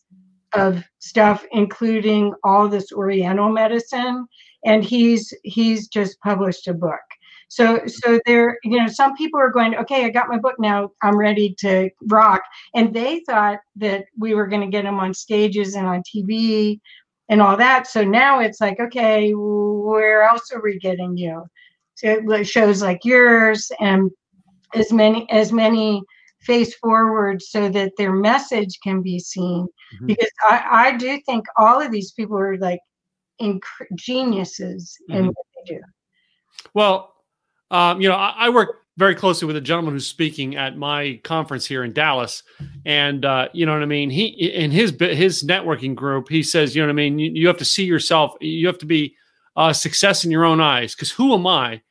of 0.54 0.84
stuff, 1.00 1.46
including 1.52 2.34
all 2.44 2.68
this 2.68 2.92
Oriental 2.92 3.50
medicine. 3.50 4.28
And 4.66 4.84
he's 4.84 5.34
he's 5.44 5.88
just 5.88 6.20
published 6.22 6.68
a 6.68 6.74
book. 6.74 7.00
So 7.48 7.86
so 7.88 8.20
there, 8.26 8.58
you 8.64 8.78
know, 8.80 8.88
some 8.88 9.16
people 9.16 9.40
are 9.40 9.50
going, 9.52 9.76
okay, 9.76 10.06
I 10.06 10.10
got 10.10 10.30
my 10.30 10.38
book 10.38 10.56
now. 10.60 10.92
I'm 11.02 11.18
ready 11.18 11.54
to 11.60 11.90
rock 12.08 12.42
and 12.76 12.94
they 12.94 13.22
thought 13.28 13.60
that 13.78 14.06
we 14.18 14.34
were 14.36 14.48
going 14.48 14.62
to 14.62 14.68
get 14.68 14.84
them 14.84 15.00
on 15.00 15.14
stages 15.14 15.76
and 15.76 15.86
on 15.88 16.04
TV 16.04 16.80
and 17.30 17.42
all 17.42 17.58
that. 17.58 17.88
So 17.88 18.04
now 18.04 18.40
it's 18.40 18.62
like, 18.62 18.80
okay, 18.80 19.32
where 19.32 20.24
else 20.24 20.52
are 20.54 20.62
we 20.62 20.80
getting 20.80 21.18
you? 21.18 21.46
So 21.96 22.44
shows 22.44 22.82
like 22.82 23.04
yours 23.04 23.72
and 23.80 24.10
as 24.74 24.92
many 24.92 25.30
as 25.30 25.52
many 25.52 26.02
face 26.42 26.74
forward 26.76 27.42
so 27.42 27.70
that 27.70 27.92
their 27.98 28.14
message 28.14 28.80
can 28.84 29.02
be 29.02 29.20
seen. 29.20 29.68
Mhm. 30.02 30.08
Because 30.08 30.32
I, 30.50 30.66
I 30.72 30.98
do 30.98 31.20
think 31.26 31.46
all 31.58 31.82
of 31.82 31.92
these 31.92 32.12
people 32.14 32.38
are 32.38 32.58
like 32.58 32.80
inc- 33.42 33.62
geniuses 33.96 34.98
in 35.10 35.26
Mhm. 35.26 35.28
what 35.28 35.46
they 35.56 35.76
do. 35.76 35.82
Well, 36.74 37.14
um, 37.72 38.02
you 38.02 38.10
know, 38.10 38.16
I, 38.16 38.34
I 38.38 38.50
work 38.50 38.78
very 38.98 39.16
closely 39.16 39.46
with 39.46 39.56
a 39.56 39.62
gentleman 39.62 39.94
who's 39.94 40.06
speaking 40.08 40.56
at 40.58 40.78
my 40.78 41.20
conference 41.24 41.66
here 41.66 41.84
in 41.84 41.94
Dallas, 41.94 42.44
and 42.86 43.24
uh, 43.26 43.48
you 43.54 43.66
know 43.66 43.74
what 43.74 43.82
I 43.82 43.86
mean. 43.86 44.10
He 44.10 44.26
in 44.26 44.70
his 44.72 44.92
his 45.00 45.44
networking 45.44 45.96
group, 45.96 46.30
he 46.30 46.44
says, 46.44 46.76
you 46.76 46.82
know 46.82 46.88
what 46.88 46.94
I 46.94 46.96
mean. 46.96 47.18
You, 47.18 47.32
you 47.32 47.48
have 47.48 47.58
to 47.58 47.66
see 47.66 47.86
yourself. 47.86 48.34
You 48.42 48.68
have 48.68 48.78
to 48.80 48.86
be 48.86 49.16
uh, 49.56 49.74
success 49.74 50.26
in 50.26 50.32
your 50.32 50.46
own 50.46 50.60
eyes. 50.62 50.94
Because 50.94 51.12
who 51.12 51.34
am 51.34 51.48
I 51.48 51.82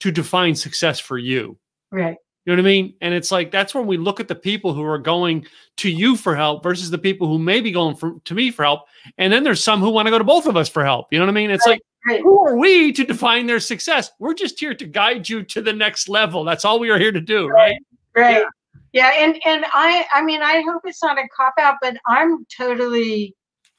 to 0.00 0.10
define 0.10 0.54
success 0.54 0.98
for 1.00 1.16
you? 1.18 1.58
Right. 1.90 2.16
You 2.48 2.56
know 2.56 2.62
what 2.62 2.66
I 2.66 2.72
mean? 2.72 2.94
And 3.02 3.12
it's 3.12 3.30
like 3.30 3.50
that's 3.50 3.74
when 3.74 3.86
we 3.86 3.98
look 3.98 4.20
at 4.20 4.28
the 4.28 4.34
people 4.34 4.72
who 4.72 4.82
are 4.82 4.96
going 4.96 5.44
to 5.76 5.90
you 5.90 6.16
for 6.16 6.34
help 6.34 6.62
versus 6.62 6.88
the 6.88 6.96
people 6.96 7.28
who 7.28 7.38
may 7.38 7.60
be 7.60 7.70
going 7.70 7.94
for, 7.94 8.18
to 8.24 8.34
me 8.34 8.50
for 8.50 8.62
help. 8.62 8.86
And 9.18 9.30
then 9.30 9.44
there's 9.44 9.62
some 9.62 9.80
who 9.80 9.90
want 9.90 10.06
to 10.06 10.10
go 10.10 10.16
to 10.16 10.24
both 10.24 10.46
of 10.46 10.56
us 10.56 10.66
for 10.66 10.82
help. 10.82 11.08
You 11.12 11.18
know 11.18 11.26
what 11.26 11.32
I 11.32 11.34
mean? 11.34 11.50
It's 11.50 11.66
like 11.66 11.82
Right. 12.06 12.22
who 12.22 12.46
are 12.46 12.56
we 12.56 12.90
to 12.92 13.04
define 13.04 13.46
their 13.46 13.60
success? 13.60 14.12
We're 14.18 14.32
just 14.32 14.58
here 14.58 14.72
to 14.72 14.86
guide 14.86 15.28
you 15.28 15.42
to 15.42 15.60
the 15.60 15.74
next 15.74 16.08
level. 16.08 16.42
That's 16.42 16.64
all 16.64 16.78
we 16.78 16.88
are 16.88 16.98
here 16.98 17.12
to 17.12 17.20
do, 17.20 17.48
right? 17.48 17.76
Right. 18.16 18.46
Yeah. 18.94 19.10
and 19.14 19.38
and 19.44 19.66
I 19.74 20.06
I 20.14 20.22
mean 20.22 20.40
I 20.40 20.62
hope 20.62 20.80
it's 20.86 21.02
not 21.02 21.18
a 21.18 21.28
cop 21.36 21.52
out, 21.60 21.74
but 21.82 21.98
I'm 22.06 22.46
totally 22.46 23.34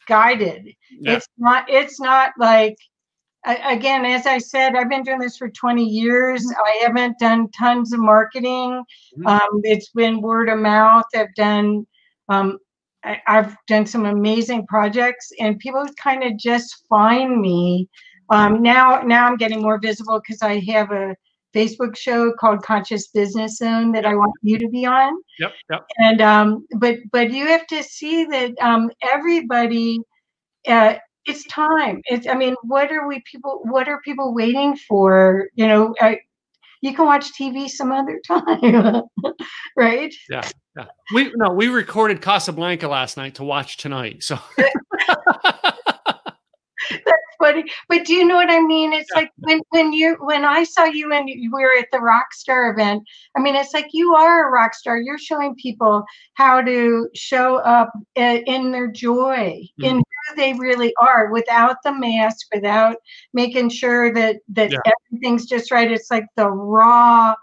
guided. 0.05 0.75
Yeah. 0.91 1.13
It's 1.15 1.27
not 1.39 1.67
it's 1.71 1.99
not 1.99 2.33
like 2.37 2.77
again, 3.45 4.05
as 4.05 4.25
I 4.25 4.37
said, 4.37 4.75
I've 4.75 4.89
been 4.89 5.03
doing 5.03 5.19
this 5.19 5.37
for 5.37 5.49
20 5.49 5.83
years. 5.83 6.45
I 6.65 6.79
haven't 6.83 7.17
done 7.19 7.49
tons 7.57 7.93
of 7.93 7.99
marketing. 7.99 8.83
Mhm. 9.17 9.25
Um, 9.27 9.61
it's 9.63 9.89
been 9.91 10.21
word 10.21 10.49
of 10.49 10.59
mouth. 10.59 11.05
I've 11.15 11.33
done 11.35 11.85
um, 12.29 12.59
I, 13.03 13.19
I've 13.27 13.55
done 13.67 13.85
some 13.85 14.05
amazing 14.05 14.67
projects, 14.67 15.31
and 15.39 15.57
people 15.59 15.85
kind 15.97 16.23
of 16.23 16.37
just 16.37 16.85
find 16.89 17.39
me. 17.41 17.87
Um, 18.29 18.61
now, 18.61 19.01
now 19.01 19.25
I'm 19.25 19.37
getting 19.37 19.61
more 19.61 19.79
visible 19.79 20.19
because 20.19 20.41
I 20.41 20.59
have 20.71 20.91
a 20.91 21.15
Facebook 21.55 21.97
show 21.97 22.31
called 22.33 22.61
Conscious 22.61 23.07
Business 23.07 23.57
Zone 23.57 23.91
that 23.93 24.05
I 24.05 24.13
want 24.15 24.33
you 24.43 24.57
to 24.59 24.67
be 24.67 24.85
on 24.85 25.13
Yep. 25.39 25.53
Yep. 25.71 25.85
and 25.97 26.21
um 26.21 26.67
but 26.77 26.97
but 27.11 27.31
you 27.31 27.47
have 27.47 27.65
to 27.67 27.81
see 27.81 28.25
that 28.25 28.51
um 28.61 28.91
everybody 29.01 29.99
uh 30.67 30.95
it's 31.25 31.43
time 31.45 32.01
it's 32.05 32.27
i 32.27 32.33
mean 32.33 32.55
what 32.63 32.91
are 32.91 33.07
we 33.07 33.21
people 33.29 33.61
what 33.63 33.87
are 33.87 33.99
people 34.01 34.33
waiting 34.33 34.75
for 34.75 35.49
you 35.55 35.67
know 35.67 35.93
I, 35.99 36.19
you 36.81 36.93
can 36.95 37.05
watch 37.05 37.33
tv 37.33 37.67
some 37.69 37.91
other 37.91 38.19
time 38.27 39.03
right 39.75 40.13
Yeah. 40.29 40.47
yeah. 40.77 40.85
We 41.13 41.31
no, 41.35 41.51
we 41.51 41.67
recorded 41.67 42.21
Casablanca 42.21 42.87
last 42.87 43.17
night 43.17 43.35
to 43.35 43.43
watch 43.43 43.77
tonight. 43.77 44.23
So 44.23 44.39
funny 47.39 47.63
but 47.87 48.05
do 48.05 48.13
you 48.13 48.25
know 48.25 48.35
what 48.35 48.51
i 48.51 48.59
mean? 48.59 48.93
It's 48.93 49.11
like 49.15 49.31
when 49.37 49.61
when 49.69 49.93
you 49.93 50.17
when 50.19 50.45
i 50.45 50.63
saw 50.63 50.85
you 50.85 51.11
and 51.13 51.27
you 51.29 51.51
were 51.51 51.71
at 51.79 51.87
the 51.91 51.99
rock 51.99 52.33
star 52.33 52.71
event 52.71 53.03
i 53.37 53.41
mean 53.41 53.55
it's 53.55 53.73
like 53.73 53.87
you 53.93 54.13
are 54.13 54.47
a 54.47 54.51
rock 54.51 54.73
star. 54.73 54.97
You're 54.99 55.17
showing 55.17 55.55
people 55.55 56.03
how 56.33 56.61
to 56.61 57.09
show 57.15 57.57
up 57.57 57.91
eh, 58.15 58.41
in 58.45 58.71
their 58.71 58.87
joy 58.87 59.61
in 59.79 59.97
mm. 59.97 60.03
who 60.29 60.35
they 60.35 60.53
really 60.53 60.93
are 60.99 61.31
without 61.31 61.77
the 61.83 61.93
mask 61.93 62.47
without 62.53 62.97
making 63.33 63.69
sure 63.69 64.13
that 64.13 64.37
that 64.49 64.71
Yeah. 64.71 64.79
everything's 65.11 65.45
just 65.45 65.71
right. 65.71 65.91
It's 65.91 66.11
like 66.11 66.25
the 66.35 66.49
raw 66.49 67.35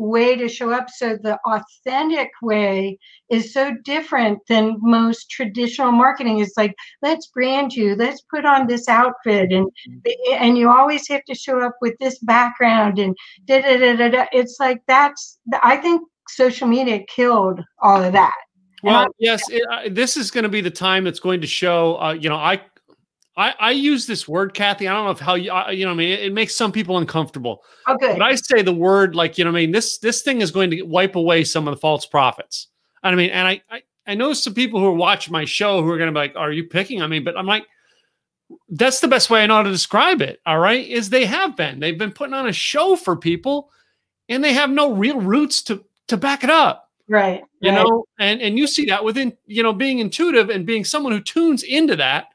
way 0.00 0.36
to 0.36 0.48
show 0.48 0.72
up. 0.72 0.88
So 0.90 1.16
the 1.22 1.38
authentic 1.46 2.30
way 2.42 2.98
is 3.30 3.52
so 3.52 3.72
different 3.84 4.38
than 4.48 4.76
most 4.80 5.30
traditional 5.30 5.92
marketing. 5.92 6.40
It's 6.40 6.56
like 6.56 6.74
let's 7.02 7.26
brand 7.28 7.74
you. 7.74 7.94
Let's 7.94 8.22
put 8.22 8.44
on 8.44 8.66
this 8.66 8.88
outfit. 8.88 9.52
And 9.52 9.68
and 10.32 10.56
you 10.56 10.70
always 10.70 11.06
have 11.08 11.24
to 11.24 11.34
show 11.34 11.60
up 11.60 11.76
with 11.80 11.94
this 12.00 12.18
background 12.20 12.98
and 12.98 13.16
da 13.44 13.60
da 13.60 13.78
da 13.78 13.96
da 13.96 14.08
da. 14.08 14.26
It's 14.32 14.56
like 14.58 14.80
that's 14.86 15.38
i 15.62 15.76
think 15.76 16.02
social 16.28 16.68
media 16.68 17.00
killed 17.08 17.60
all 17.80 18.02
of 18.02 18.12
that. 18.12 18.34
Well, 18.82 19.08
yes, 19.18 19.42
it, 19.50 19.62
uh, 19.70 19.88
this 19.90 20.16
is 20.16 20.30
going 20.30 20.44
to 20.44 20.48
be 20.48 20.62
the 20.62 20.70
time 20.70 21.04
that's 21.04 21.20
going 21.20 21.42
to 21.42 21.46
show. 21.46 22.00
Uh, 22.00 22.12
you 22.12 22.28
know, 22.30 22.36
I, 22.36 22.62
I, 23.36 23.54
I 23.58 23.70
use 23.70 24.06
this 24.06 24.26
word, 24.28 24.54
Kathy. 24.54 24.88
I 24.88 24.92
don't 24.92 25.04
know 25.04 25.10
if 25.12 25.20
how 25.20 25.34
you, 25.34 25.50
I, 25.52 25.70
you 25.70 25.84
know, 25.84 25.92
I 25.92 25.94
mean, 25.94 26.10
it, 26.10 26.20
it 26.20 26.32
makes 26.32 26.54
some 26.54 26.72
people 26.72 26.98
uncomfortable. 26.98 27.62
Oh, 27.86 27.94
okay. 27.94 28.12
But 28.12 28.22
I 28.22 28.34
say 28.34 28.62
the 28.62 28.72
word 28.72 29.14
like, 29.14 29.38
you 29.38 29.44
know, 29.44 29.50
I 29.50 29.54
mean, 29.54 29.70
this 29.70 29.98
this 29.98 30.22
thing 30.22 30.40
is 30.40 30.50
going 30.50 30.70
to 30.70 30.82
wipe 30.82 31.16
away 31.16 31.44
some 31.44 31.68
of 31.68 31.74
the 31.74 31.80
false 31.80 32.06
prophets. 32.06 32.68
I 33.02 33.14
mean, 33.14 33.30
and 33.30 33.46
I, 33.46 33.62
I, 33.70 33.82
I 34.06 34.14
know 34.14 34.32
some 34.32 34.54
people 34.54 34.80
who 34.80 34.86
are 34.86 34.92
watching 34.92 35.32
my 35.32 35.44
show 35.44 35.82
who 35.82 35.90
are 35.90 35.96
going 35.96 36.12
to 36.12 36.12
be 36.12 36.20
like, 36.20 36.36
"Are 36.36 36.52
you 36.52 36.64
picking 36.64 37.00
on 37.00 37.10
me?" 37.10 37.20
But 37.20 37.38
I'm 37.38 37.46
like, 37.46 37.64
that's 38.68 39.00
the 39.00 39.08
best 39.08 39.30
way 39.30 39.42
I 39.42 39.46
know 39.46 39.56
how 39.56 39.62
to 39.62 39.70
describe 39.70 40.20
it. 40.20 40.40
All 40.44 40.58
right, 40.58 40.86
is 40.86 41.08
they 41.08 41.24
have 41.24 41.56
been. 41.56 41.80
They've 41.80 41.96
been 41.96 42.12
putting 42.12 42.34
on 42.34 42.48
a 42.48 42.52
show 42.52 42.96
for 42.96 43.16
people, 43.16 43.70
and 44.28 44.42
they 44.42 44.52
have 44.52 44.70
no 44.70 44.92
real 44.92 45.20
roots 45.20 45.62
to 45.62 45.84
to 46.08 46.16
back 46.16 46.42
it 46.42 46.50
up 46.50 46.88
right 47.08 47.42
you 47.60 47.70
right. 47.70 47.84
know 47.84 48.04
and 48.18 48.40
and 48.40 48.56
you 48.56 48.66
see 48.66 48.86
that 48.86 49.04
within 49.04 49.36
you 49.46 49.62
know 49.62 49.72
being 49.72 49.98
intuitive 49.98 50.48
and 50.48 50.64
being 50.64 50.84
someone 50.84 51.12
who 51.12 51.20
tunes 51.20 51.62
into 51.64 51.96
that 51.96 52.28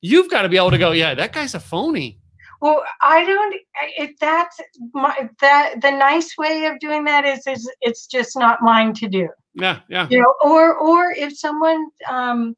you've 0.00 0.30
got 0.30 0.42
to 0.42 0.48
be 0.48 0.56
able 0.56 0.70
to 0.70 0.78
go 0.78 0.92
yeah 0.92 1.14
that 1.14 1.32
guy's 1.32 1.54
a 1.54 1.60
phony 1.60 2.18
Well, 2.60 2.84
I 3.00 3.24
don't. 3.24 3.54
If 3.96 4.18
that's 4.18 4.60
my 4.92 5.30
that 5.40 5.80
the 5.80 5.90
nice 5.90 6.36
way 6.36 6.66
of 6.66 6.78
doing 6.78 7.04
that 7.04 7.24
is 7.24 7.46
is 7.46 7.70
it's 7.80 8.06
just 8.06 8.36
not 8.36 8.60
mine 8.60 8.92
to 8.94 9.08
do. 9.08 9.28
yeah 9.54 9.80
yeah 9.88 10.06
You 10.10 10.20
know, 10.20 10.34
or 10.44 10.76
or 10.76 11.12
if 11.12 11.38
someone 11.38 11.88
um, 12.08 12.54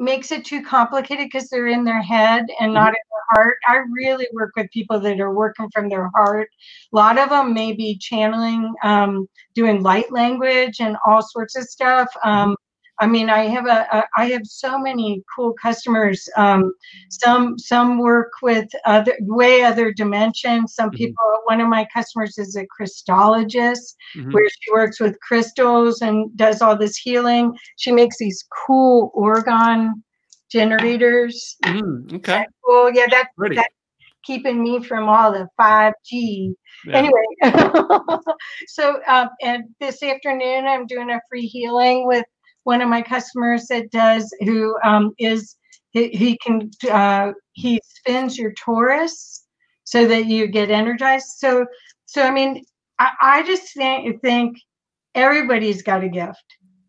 makes 0.00 0.32
it 0.32 0.44
too 0.44 0.62
complicated 0.64 1.26
because 1.30 1.48
they're 1.48 1.68
in 1.68 1.84
their 1.84 2.02
head 2.02 2.46
and 2.58 2.74
not 2.74 2.88
in 2.88 3.04
their 3.12 3.26
heart. 3.30 3.56
I 3.66 3.76
really 3.92 4.26
work 4.32 4.52
with 4.56 4.68
people 4.72 4.98
that 4.98 5.20
are 5.20 5.34
working 5.34 5.68
from 5.72 5.88
their 5.88 6.08
heart. 6.16 6.48
A 6.92 6.96
lot 6.96 7.18
of 7.18 7.28
them 7.28 7.52
may 7.54 7.72
be 7.72 7.98
channeling, 7.98 8.74
um, 8.82 9.28
doing 9.54 9.82
light 9.82 10.10
language 10.10 10.80
and 10.80 10.96
all 11.06 11.22
sorts 11.22 11.54
of 11.56 11.64
stuff. 11.64 12.08
Um, 12.24 12.56
I 13.00 13.06
mean, 13.06 13.30
I 13.30 13.46
have 13.46 13.66
a, 13.66 13.86
a 13.92 14.04
I 14.16 14.26
have 14.26 14.46
so 14.46 14.78
many 14.78 15.22
cool 15.34 15.54
customers. 15.54 16.28
Um, 16.36 16.72
some 17.08 17.58
some 17.58 17.98
work 17.98 18.32
with 18.42 18.68
other 18.84 19.16
way 19.20 19.62
other 19.62 19.92
dimensions. 19.92 20.74
Some 20.74 20.90
Mhm. 20.90 20.96
people. 20.96 21.16
One 21.46 21.60
of 21.60 21.68
my 21.68 21.86
customers 21.92 22.38
is 22.38 22.54
a 22.56 22.66
crystallologist, 22.66 23.96
Mhm. 24.16 24.32
where 24.32 24.48
she 24.48 24.70
works 24.72 25.00
with 25.00 25.18
crystals 25.20 26.02
and 26.02 26.34
does 26.36 26.62
all 26.62 26.76
this 26.76 26.96
healing. 26.96 27.56
She 27.76 27.90
makes 27.90 28.18
these 28.18 28.44
cool 28.66 29.10
orgone 29.16 29.94
generators. 30.50 31.56
Mhm. 31.64 32.14
okay 32.14 32.44
Well, 32.66 32.92
yeah, 32.94 33.06
that's 33.10 33.34
Pretty. 33.36 33.56
that's 33.56 33.74
keeping 34.22 34.62
me 34.62 34.82
from 34.84 35.08
all 35.08 35.32
the 35.32 35.48
5G. 35.56 36.54
Yeah. 36.86 36.96
Anyway, 36.98 37.26
so 38.68 39.00
um, 39.06 39.28
and 39.42 39.64
this 39.80 40.02
afternoon 40.02 40.66
I'm 40.66 40.86
doing 40.86 41.10
a 41.10 41.20
free 41.28 41.46
healing 41.46 42.06
with 42.06 42.24
one 42.64 42.82
of 42.82 42.88
my 42.88 43.02
customers 43.02 43.66
that 43.66 43.90
does 43.90 44.32
who 44.40 44.76
um, 44.84 45.12
is 45.18 45.56
he, 45.90 46.08
he 46.08 46.38
can 46.38 46.70
uh, 46.90 47.32
he 47.52 47.80
spins 47.84 48.38
your 48.38 48.52
torus 48.54 49.40
so 49.84 50.06
that 50.06 50.26
you 50.26 50.46
get 50.46 50.70
energized. 50.70 51.26
So 51.38 51.66
so 52.06 52.22
I 52.22 52.30
mean, 52.30 52.64
I, 52.98 53.10
I 53.20 53.42
just 53.42 53.74
think 53.74 54.20
think 54.22 54.56
everybody's 55.14 55.82
got 55.82 56.04
a 56.04 56.08
gift, 56.08 56.44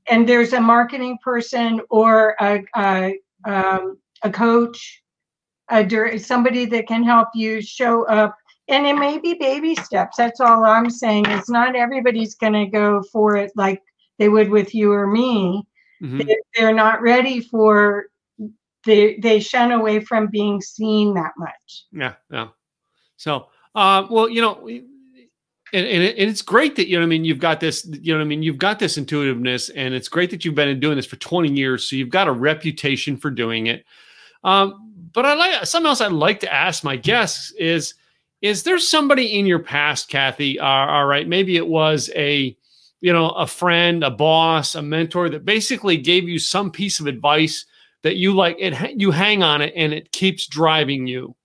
and 0.10 0.27
there's 0.27 0.53
a 0.53 0.62
marketing 0.62 1.17
person 1.23 1.81
or 1.89 2.36
a 2.39 2.63
a, 2.75 3.15
um, 3.45 3.97
a 4.23 4.29
coach, 4.29 5.01
a 5.69 6.17
somebody 6.17 6.65
that 6.65 6.88
can 6.88 7.03
help 7.03 7.29
you 7.34 7.62
show 7.62 8.05
up. 8.07 8.36
And 8.67 8.86
it 8.86 8.93
may 8.93 9.17
be 9.17 9.34
baby 9.34 9.75
steps. 9.75 10.15
That's 10.17 10.39
all 10.39 10.63
I'm 10.63 10.89
saying. 10.89 11.25
Is 11.25 11.49
not 11.49 11.75
everybody's 11.75 12.36
going 12.36 12.53
to 12.53 12.67
go 12.67 13.01
for 13.12 13.36
it 13.36 13.51
like 13.55 13.81
they 14.21 14.29
would 14.29 14.51
with 14.51 14.75
you 14.75 14.93
or 14.93 15.07
me. 15.07 15.67
Mm-hmm. 15.99 16.19
They, 16.19 16.38
they're 16.55 16.75
not 16.75 17.01
ready 17.01 17.41
for 17.41 18.05
they 18.86 19.17
they 19.17 19.39
shun 19.39 19.71
away 19.71 19.99
from 19.99 20.27
being 20.27 20.62
seen 20.62 21.15
that 21.15 21.31
much. 21.38 21.86
Yeah, 21.91 22.13
yeah. 22.29 22.49
So, 23.17 23.47
uh, 23.73 24.05
well, 24.12 24.29
you 24.29 24.43
know, 24.43 24.67
and, 24.67 24.86
and, 25.73 26.03
it, 26.03 26.19
and, 26.19 26.29
it's 26.29 26.43
great 26.43 26.75
that 26.75 26.88
you 26.88 26.99
know, 26.99 27.03
I 27.03 27.07
mean, 27.07 27.25
you've 27.25 27.39
got 27.39 27.62
this, 27.62 27.84
you 27.99 28.13
know, 28.13 28.21
I 28.21 28.23
mean, 28.23 28.43
you've 28.43 28.60
got 28.60 28.77
this 28.77 28.95
intuitiveness, 28.95 29.69
and 29.69 29.95
it's 29.95 30.07
great 30.07 30.29
that 30.29 30.45
you've 30.45 30.53
been 30.53 30.79
doing 30.79 30.97
this 30.97 31.07
for 31.07 31.15
20 31.15 31.51
years, 31.51 31.89
so 31.89 31.95
you've 31.95 32.10
got 32.10 32.27
a 32.27 32.31
reputation 32.31 33.17
for 33.17 33.31
doing 33.31 33.67
it. 33.67 33.86
Um, 34.43 34.93
but 35.13 35.25
I 35.25 35.34
like 35.34 35.65
something 35.65 35.89
else 35.89 35.99
I'd 35.99 36.12
like 36.12 36.41
to 36.41 36.53
ask 36.53 36.84
my 36.84 36.95
guests 36.95 37.53
is, 37.53 37.95
is 38.43 38.62
there 38.62 38.77
somebody 38.77 39.39
in 39.39 39.47
your 39.47 39.60
past, 39.60 40.10
Kathy? 40.10 40.60
Uh, 40.60 40.65
all 40.65 41.07
right, 41.07 41.27
maybe 41.27 41.57
it 41.57 41.65
was 41.65 42.12
a, 42.15 42.55
you 43.01 43.11
know, 43.11 43.29
a 43.31 43.47
friend, 43.47 44.03
a 44.03 44.11
boss, 44.11 44.75
a 44.75 44.81
mentor 44.81 45.29
that 45.29 45.43
basically 45.43 45.97
gave 45.97 46.29
you 46.29 46.39
some 46.39 46.71
piece 46.71 46.99
of 46.99 47.07
advice 47.07 47.65
that 48.03 48.15
you 48.15 48.33
like 48.33 48.55
it 48.59 48.99
you 48.99 49.11
hang 49.11 49.43
on 49.43 49.61
it 49.61 49.73
and 49.75 49.93
it 49.93 50.11
keeps 50.11 50.47
driving 50.47 51.07
you. 51.07 51.35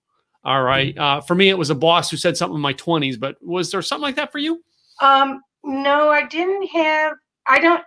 All 0.43 0.63
right. 0.63 0.95
Mm-hmm. 0.95 1.01
uh, 1.01 1.21
for 1.21 1.35
me 1.35 1.49
it 1.49 1.57
was 1.57 1.69
a 1.69 1.75
boss 1.75 2.09
who 2.09 2.17
said 2.17 2.37
something 2.37 2.55
in 2.55 2.61
my 2.61 2.73
20s 2.73 3.19
but 3.19 3.35
was 3.41 3.71
there 3.71 3.81
something 3.81 4.03
like 4.03 4.15
that 4.15 4.31
for 4.31 4.37
you? 4.37 4.63
Um 5.01 5.41
no 5.63 6.09
i 6.09 6.25
didn't 6.25 6.65
have 6.67 7.13
i 7.47 7.59
don't 7.59 7.83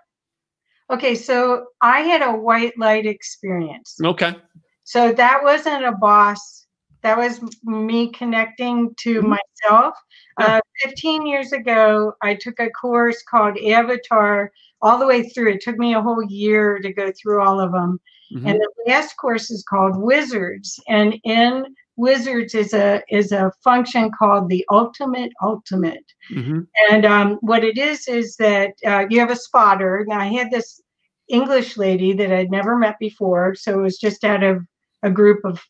okay 0.91 1.15
so 1.15 1.67
i 1.81 2.01
had 2.01 2.21
a 2.23 2.33
white 2.33 2.77
light 2.79 3.07
experience. 3.07 3.97
Okay. 4.05 4.37
So 4.85 5.13
that 5.13 5.43
wasn't 5.43 5.85
a 5.85 5.93
boss 5.93 6.60
that 7.03 7.17
was 7.17 7.41
me 7.65 8.11
connecting 8.11 8.95
to 8.97 9.21
mm-hmm. 9.21 9.31
myself 9.31 9.95
uh, 10.39 10.61
15 10.83 11.27
years 11.27 11.53
ago 11.53 12.13
i 12.23 12.35
took 12.35 12.59
a 12.61 12.71
course 12.71 13.23
called 13.29 13.57
avatar 13.59 14.51
all 14.83 14.99
the 14.99 15.07
way 15.07 15.29
through 15.29 15.53
it 15.53 15.61
took 15.61 15.77
me 15.79 15.95
a 15.95 16.03
whole 16.03 16.25
year 16.25 16.79
to 16.79 16.93
go 16.93 17.13
through 17.21 17.43
all 17.43 17.61
of 17.61 17.73
them 17.73 18.01
Mm-hmm. 18.33 18.47
And 18.47 18.61
the 18.61 18.71
last 18.87 19.17
course 19.17 19.51
is 19.51 19.65
called 19.69 19.97
Wizards. 19.97 20.81
And 20.89 21.19
in 21.25 21.65
Wizards 21.97 22.55
is 22.55 22.73
a 22.73 23.03
is 23.11 23.33
a 23.33 23.53
function 23.63 24.11
called 24.17 24.49
the 24.49 24.65
ultimate 24.71 25.33
ultimate. 25.43 26.05
Mm-hmm. 26.33 26.61
And 26.91 27.05
um, 27.05 27.39
what 27.41 27.65
it 27.65 27.77
is 27.77 28.09
is 28.09 28.37
that 28.37 28.73
uh, 28.87 29.07
you 29.11 29.21
have 29.21 29.31
a 29.31 29.37
spotter. 29.37 30.05
Now 30.09 30.21
I 30.21 30.27
had 30.27 30.51
this 30.51 30.81
English 31.29 31.77
lady 31.77 32.13
that 32.15 32.33
I'd 32.33 32.51
never 32.51 32.77
met 32.77 32.99
before, 32.99 33.55
so 33.55 33.79
it 33.79 33.83
was 33.83 33.99
just 33.99 34.25
out 34.25 34.43
of 34.43 34.65
a 35.03 35.11
group 35.11 35.45
of 35.45 35.61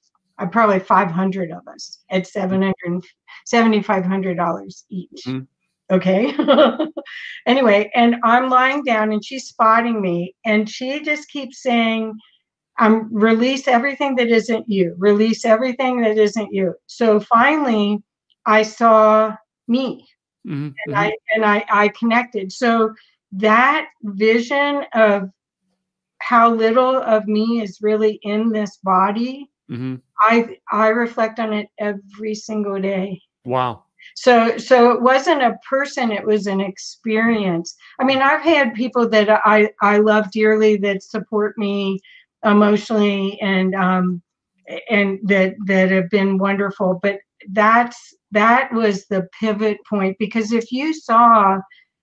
uh, 0.41 0.47
probably 0.47 0.81
500 0.81 1.51
of 1.53 1.67
us 1.69 2.01
at 2.11 2.27
700 2.27 2.75
$7,500 3.53 4.85
each. 4.91 5.11
Mm-hmm. 5.27 5.41
Okay. 5.93 6.35
anyway, 7.47 7.91
and 7.95 8.17
I'm 8.23 8.49
lying 8.49 8.85
down 8.85 9.13
and 9.13 9.25
she's 9.25 9.49
spotting 9.49 10.01
me, 10.01 10.35
and 10.45 10.69
she 10.69 11.01
just 11.01 11.29
keeps 11.29 11.63
saying, 11.63 12.15
um, 12.79 13.09
release 13.13 13.69
everything 13.69 14.17
that 14.17 14.29
isn't 14.29 14.67
you 14.69 14.95
release 14.99 15.45
everything 15.45 16.01
that 16.01 16.17
isn't 16.17 16.53
you 16.53 16.75
so 16.87 17.21
finally 17.21 18.03
i 18.47 18.63
saw 18.63 19.37
me 19.69 20.09
mm-hmm. 20.47 20.63
and 20.65 20.75
mm-hmm. 20.89 20.95
i 20.95 21.13
and 21.35 21.45
I, 21.45 21.65
I 21.71 21.89
connected 21.89 22.51
so 22.51 22.95
that 23.33 23.89
vision 24.03 24.85
of 24.95 25.29
how 26.21 26.55
little 26.55 26.97
of 26.97 27.27
me 27.27 27.61
is 27.61 27.83
really 27.83 28.19
in 28.23 28.51
this 28.51 28.79
body 28.79 29.51
mm-hmm. 29.71 29.97
i 30.21 30.57
i 30.73 30.89
reflect 30.89 31.39
on 31.39 31.53
it 31.53 31.69
every 31.79 32.35
single 32.35 32.81
day 32.81 33.21
wow 33.45 33.83
so 34.15 34.57
so 34.59 34.91
it 34.91 35.01
wasn't 35.01 35.43
a 35.43 35.59
person 35.69 36.11
it 36.11 36.25
was 36.25 36.47
an 36.47 36.61
experience 36.61 37.77
i 38.01 38.05
mean 38.05 38.19
i've 38.19 38.43
had 38.43 38.75
people 38.75 39.09
that 39.09 39.29
i 39.45 39.71
i 39.83 39.99
love 39.99 40.31
dearly 40.31 40.77
that 40.77 41.03
support 41.03 41.57
me 41.57 41.99
emotionally 42.45 43.39
and 43.41 43.75
um, 43.75 44.23
and 44.89 45.19
that 45.25 45.55
that 45.67 45.91
have 45.91 46.11
been 46.11 46.39
wonderful. 46.39 46.99
But 47.03 47.21
that's 47.51 48.15
that 48.33 48.73
was 48.73 49.07
the 49.07 49.29
pivot 49.39 49.79
point 49.89 50.17
because 50.19 50.53
if 50.53 50.71
you 50.71 50.95
saw 50.95 51.59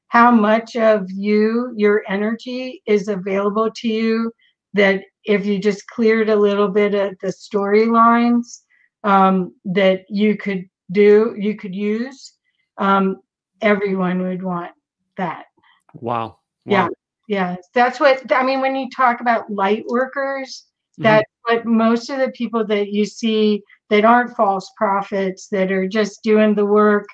how 0.10 0.32
much 0.32 0.76
of 0.76 1.06
you 1.12 1.74
your 1.76 2.04
energy 2.08 2.82
is 2.86 3.08
available 3.08 3.70
to 3.76 3.88
you 3.88 4.32
that 4.74 5.04
if 5.28 5.46
you 5.46 5.60
just 5.60 5.88
cleared 5.88 6.30
a 6.30 6.36
little 6.36 6.70
bit 6.70 6.96
of 6.96 7.16
the 7.22 7.28
storylines 7.28 8.62
um, 9.04 9.54
that 9.66 10.06
you 10.10 10.38
could 10.38 10.66
do 10.92 11.36
you 11.38 11.56
could 11.56 11.76
use 11.76 12.34
um, 12.78 13.18
everyone 13.62 14.22
would 14.22 14.42
want 14.42 14.72
that 15.18 15.46
wow, 15.94 16.28
wow. 16.28 16.38
yeah 16.66 16.88
yeah, 17.28 17.58
that's 17.74 18.00
what 18.00 18.32
I 18.32 18.44
mean 18.44 18.62
when 18.62 18.76
you 18.76 18.90
talk 18.96 19.20
about 19.20 19.52
light 19.52 19.84
workers. 19.88 20.66
Mm-hmm. 21.00 21.22
What 21.44 21.66
most 21.66 22.10
of 22.10 22.20
the 22.20 22.32
people 22.32 22.66
that 22.66 22.88
you 22.92 23.06
see 23.06 23.62
that 23.90 24.06
aren't 24.06 24.36
false 24.36 24.72
prophets 24.78 25.48
that 25.50 25.72
are 25.72 25.88
just 25.88 26.24
doing 26.24 26.56
the 26.56 26.66
work. 26.66 27.08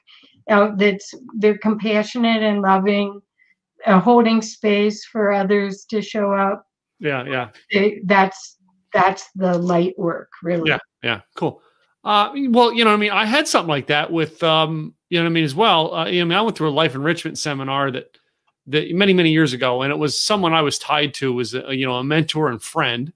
Uh, 0.50 0.72
that's 0.76 1.14
they're 1.38 1.58
compassionate 1.58 2.44
and 2.44 2.62
loving, 2.62 3.22
uh, 3.86 4.00
holding 4.00 4.42
space 4.42 5.06
for 5.06 5.32
others 5.32 5.86
to 5.90 6.02
show 6.02 6.34
up. 6.34 6.66
Yeah, 7.00 7.50
yeah. 7.72 7.90
That's 8.04 8.58
that's 8.94 9.30
the 9.36 9.58
light 9.58 9.98
work, 9.98 10.30
really. 10.44 10.70
Yeah, 10.70 10.80
yeah, 11.02 11.22
cool. 11.36 11.62
Uh, 12.04 12.32
well, 12.50 12.74
you 12.74 12.84
know, 12.84 12.94
I 12.94 12.98
mean, 12.98 13.12
I 13.12 13.26
had 13.26 13.48
something 13.48 13.70
like 13.70 13.88
that 13.88 14.12
with, 14.12 14.44
um, 14.44 14.94
you 15.10 15.20
know, 15.20 15.26
I 15.26 15.30
mean, 15.30 15.46
as 15.46 15.56
well. 15.56 15.94
Uh, 15.94 16.06
you 16.08 16.20
know, 16.20 16.26
I 16.26 16.30
mean, 16.30 16.38
I 16.38 16.42
went 16.42 16.58
through 16.58 16.70
a 16.70 16.72
life 16.72 16.96
enrichment 16.96 17.38
seminar 17.38 17.92
that 17.92 18.18
that 18.68 18.94
many 18.94 19.14
many 19.14 19.32
years 19.32 19.54
ago, 19.54 19.82
and 19.82 19.92
it 19.92 19.98
was 19.98 20.20
someone 20.20 20.54
I 20.54 20.62
was 20.62 20.80
tied 20.80 21.14
to 21.16 21.34
was 21.34 21.54
a, 21.54 21.76
you 21.76 21.86
know 21.86 21.96
a 21.96 22.04
mentor 22.04 22.50
and 22.50 22.62
friend. 22.62 23.12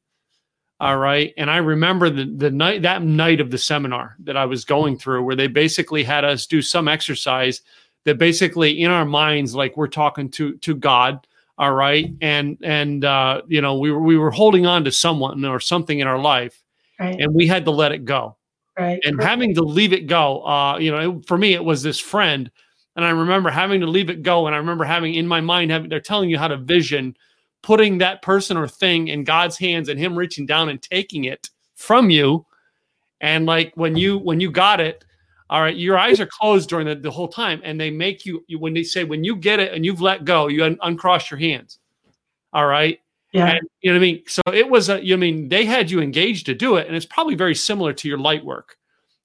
All 0.79 0.97
right, 0.97 1.33
and 1.37 1.49
I 1.49 1.57
remember 1.57 2.09
the 2.09 2.25
the 2.25 2.51
night 2.51 2.81
that 2.83 3.01
night 3.01 3.39
of 3.39 3.51
the 3.51 3.57
seminar 3.57 4.15
that 4.23 4.37
I 4.37 4.45
was 4.45 4.65
going 4.65 4.97
through, 4.97 5.23
where 5.23 5.35
they 5.35 5.47
basically 5.47 6.03
had 6.03 6.23
us 6.23 6.45
do 6.45 6.61
some 6.61 6.87
exercise 6.87 7.61
that 8.05 8.17
basically 8.17 8.81
in 8.81 8.91
our 8.91 9.05
minds, 9.05 9.55
like 9.55 9.75
we're 9.75 9.87
talking 9.87 10.29
to 10.31 10.55
to 10.57 10.75
God. 10.75 11.25
All 11.57 11.73
right, 11.73 12.13
and 12.21 12.57
and 12.61 13.03
uh, 13.03 13.41
you 13.47 13.61
know 13.61 13.77
we 13.77 13.91
were 13.91 14.01
we 14.01 14.17
were 14.17 14.31
holding 14.31 14.65
on 14.65 14.83
to 14.83 14.91
someone 14.91 15.43
or 15.43 15.59
something 15.59 15.99
in 15.99 16.07
our 16.07 16.19
life, 16.19 16.61
right. 16.99 17.19
and 17.19 17.33
we 17.33 17.47
had 17.47 17.65
to 17.65 17.71
let 17.71 17.91
it 17.91 18.05
go. 18.05 18.35
Right. 18.77 18.99
And 19.03 19.19
having 19.19 19.55
to 19.55 19.63
leave 19.63 19.91
it 19.91 20.05
go, 20.05 20.45
uh, 20.45 20.77
you 20.77 20.91
know, 20.91 21.17
it, 21.17 21.25
for 21.25 21.35
me, 21.35 21.55
it 21.55 21.63
was 21.63 21.81
this 21.81 21.99
friend 21.99 22.51
and 22.97 23.05
I 23.05 23.11
remember 23.11 23.51
having 23.51 23.79
to 23.81 23.87
leave 23.87 24.09
it 24.09 24.23
go. 24.23 24.47
And 24.47 24.55
I 24.55 24.57
remember 24.57 24.83
having 24.83 25.13
in 25.13 25.27
my 25.27 25.39
mind, 25.39 25.69
having, 25.69 25.87
they're 25.87 26.01
telling 26.01 26.31
you 26.31 26.39
how 26.39 26.47
to 26.47 26.57
vision 26.57 27.15
putting 27.61 27.99
that 27.99 28.23
person 28.23 28.57
or 28.57 28.67
thing 28.67 29.07
in 29.07 29.23
God's 29.23 29.55
hands 29.55 29.87
and 29.87 29.99
him 29.99 30.17
reaching 30.17 30.47
down 30.47 30.67
and 30.67 30.81
taking 30.81 31.25
it 31.25 31.47
from 31.75 32.09
you. 32.09 32.45
And 33.21 33.45
like 33.45 33.71
when 33.75 33.95
you, 33.95 34.17
when 34.17 34.39
you 34.39 34.49
got 34.49 34.81
it, 34.81 35.05
all 35.49 35.61
right, 35.61 35.75
your 35.75 35.97
eyes 35.97 36.19
are 36.19 36.27
closed 36.27 36.69
during 36.69 36.87
the, 36.87 36.95
the 36.95 37.11
whole 37.11 37.27
time. 37.27 37.61
And 37.63 37.79
they 37.79 37.89
make 37.89 38.25
you, 38.25 38.43
you, 38.47 38.59
when 38.59 38.73
they 38.73 38.83
say, 38.83 39.03
when 39.03 39.23
you 39.23 39.35
get 39.35 39.59
it 39.59 39.73
and 39.73 39.85
you've 39.85 40.01
let 40.01 40.25
go, 40.25 40.47
you 40.47 40.63
un- 40.63 40.79
uncross 40.81 41.31
your 41.31 41.39
hands. 41.39 41.79
All 42.53 42.65
right. 42.65 42.99
Yeah. 43.31 43.51
And, 43.51 43.69
you 43.81 43.91
know 43.91 43.97
what 43.97 44.03
I 44.03 44.11
mean? 44.11 44.23
So 44.27 44.41
it 44.53 44.69
was 44.69 44.89
a, 44.89 45.03
you 45.03 45.15
know, 45.15 45.19
I 45.19 45.31
mean, 45.31 45.49
they 45.49 45.65
had 45.65 45.89
you 45.91 46.01
engaged 46.01 46.45
to 46.47 46.53
do 46.53 46.75
it. 46.75 46.87
And 46.87 46.95
it's 46.95 47.05
probably 47.05 47.35
very 47.35 47.55
similar 47.55 47.93
to 47.93 48.07
your 48.07 48.17
light 48.17 48.43
work. 48.43 48.77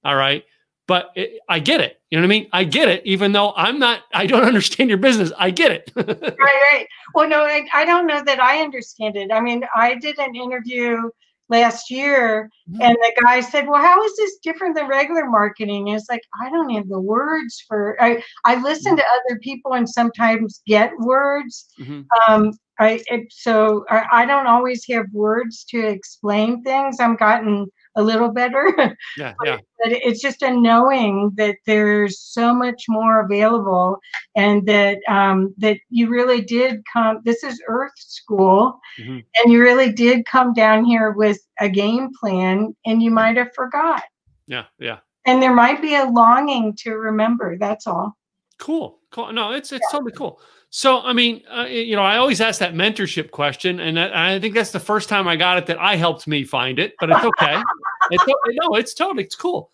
All 0.05 0.15
right 0.15 0.43
but 0.87 1.11
it, 1.15 1.39
I 1.49 1.59
get 1.59 1.81
it. 1.81 2.01
You 2.09 2.17
know 2.17 2.23
what 2.23 2.27
I 2.27 2.39
mean? 2.39 2.49
I 2.51 2.63
get 2.63 2.89
it, 2.89 3.05
even 3.05 3.31
though 3.31 3.53
I'm 3.55 3.79
not, 3.79 4.01
I 4.13 4.25
don't 4.25 4.43
understand 4.45 4.89
your 4.89 4.97
business. 4.97 5.31
I 5.37 5.49
get 5.49 5.71
it. 5.71 5.91
right, 5.95 6.07
right. 6.07 6.87
Well, 7.13 7.27
no, 7.27 7.41
I, 7.41 7.65
I, 7.73 7.85
don't 7.85 8.07
know 8.07 8.23
that 8.23 8.39
I 8.39 8.61
understand 8.61 9.15
it. 9.15 9.31
I 9.31 9.39
mean, 9.39 9.63
I 9.75 9.95
did 9.95 10.19
an 10.19 10.35
interview 10.35 11.09
last 11.49 11.91
year 11.91 12.49
mm-hmm. 12.69 12.81
and 12.81 12.95
the 12.95 13.21
guy 13.23 13.41
said, 13.41 13.67
Well, 13.67 13.81
how 13.81 14.03
is 14.03 14.15
this 14.17 14.37
different 14.43 14.75
than 14.75 14.87
regular 14.87 15.25
marketing? 15.25 15.89
And 15.89 15.97
it's 15.97 16.09
like, 16.09 16.21
I 16.41 16.49
don't 16.49 16.69
have 16.71 16.87
the 16.87 16.99
words 16.99 17.63
for 17.67 18.01
I, 18.01 18.23
I 18.45 18.61
listen 18.61 18.93
mm-hmm. 18.93 18.97
to 18.97 19.21
other 19.29 19.39
people 19.39 19.73
and 19.73 19.89
sometimes 19.89 20.61
get 20.65 20.91
words. 20.99 21.67
Mm-hmm. 21.79 22.01
Um, 22.27 22.53
I 22.79 23.03
it, 23.07 23.27
so 23.29 23.85
I, 23.89 24.05
I 24.11 24.25
don't 24.25 24.47
always 24.47 24.83
have 24.89 25.05
words 25.11 25.63
to 25.69 25.79
explain 25.79 26.63
things. 26.63 26.99
I'm 26.99 27.15
gotten 27.15 27.67
a 27.95 28.03
little 28.03 28.29
better. 28.31 28.73
Yeah, 29.17 29.33
but, 29.39 29.47
yeah. 29.47 29.57
but 29.83 29.91
it's 29.91 30.21
just 30.21 30.41
a 30.41 30.51
knowing 30.51 31.31
that 31.35 31.57
there's 31.65 32.19
so 32.19 32.53
much 32.53 32.85
more 32.89 33.25
available, 33.25 33.97
and 34.35 34.65
that 34.67 34.99
um, 35.07 35.53
that 35.57 35.77
you 35.89 36.09
really 36.09 36.41
did 36.41 36.81
come. 36.91 37.19
This 37.23 37.43
is 37.43 37.61
Earth 37.67 37.91
School, 37.97 38.79
Mhm. 38.99 39.23
and 39.35 39.51
you 39.51 39.61
really 39.61 39.91
did 39.91 40.25
come 40.25 40.53
down 40.53 40.85
here 40.85 41.11
with 41.11 41.39
a 41.59 41.69
game 41.69 42.09
plan, 42.19 42.75
and 42.85 43.01
you 43.03 43.11
might 43.11 43.37
have 43.37 43.53
forgot, 43.53 44.03
Yeah, 44.47 44.65
yeah. 44.79 44.99
and 45.25 45.41
there 45.41 45.53
might 45.53 45.81
be 45.81 45.95
a 45.95 46.05
longing 46.05 46.75
to 46.79 46.91
remember. 46.95 47.57
That's 47.57 47.87
all. 47.87 48.17
Cool, 48.59 48.99
cool. 49.11 49.31
No, 49.33 49.51
it's 49.51 49.71
it's 49.71 49.91
totally 49.91 50.13
cool. 50.13 50.39
So, 50.75 51.01
I 51.01 51.13
mean, 51.13 51.43
uh, 51.55 51.65
you 51.65 51.95
know, 51.95 52.01
I 52.01 52.17
always 52.17 52.41
ask 52.41 52.59
that 52.59 52.73
mentorship 52.73 53.29
question, 53.29 53.79
and 53.79 53.99
I 53.99 54.33
I 54.33 54.39
think 54.39 54.55
that's 54.55 54.71
the 54.71 54.79
first 54.79 55.07
time 55.07 55.27
I 55.27 55.35
got 55.35 55.59
it 55.59 55.67
that 55.67 55.77
I 55.77 55.95
helped 55.95 56.25
me 56.25 56.43
find 56.43 56.79
it. 56.79 56.95
But 56.99 57.11
it's 57.11 57.23
okay. 57.23 57.61
it's 58.09 58.23
no, 58.27 58.73
it's 58.73 58.95
totally 58.95 59.23
it's 59.23 59.35
cool 59.35 59.69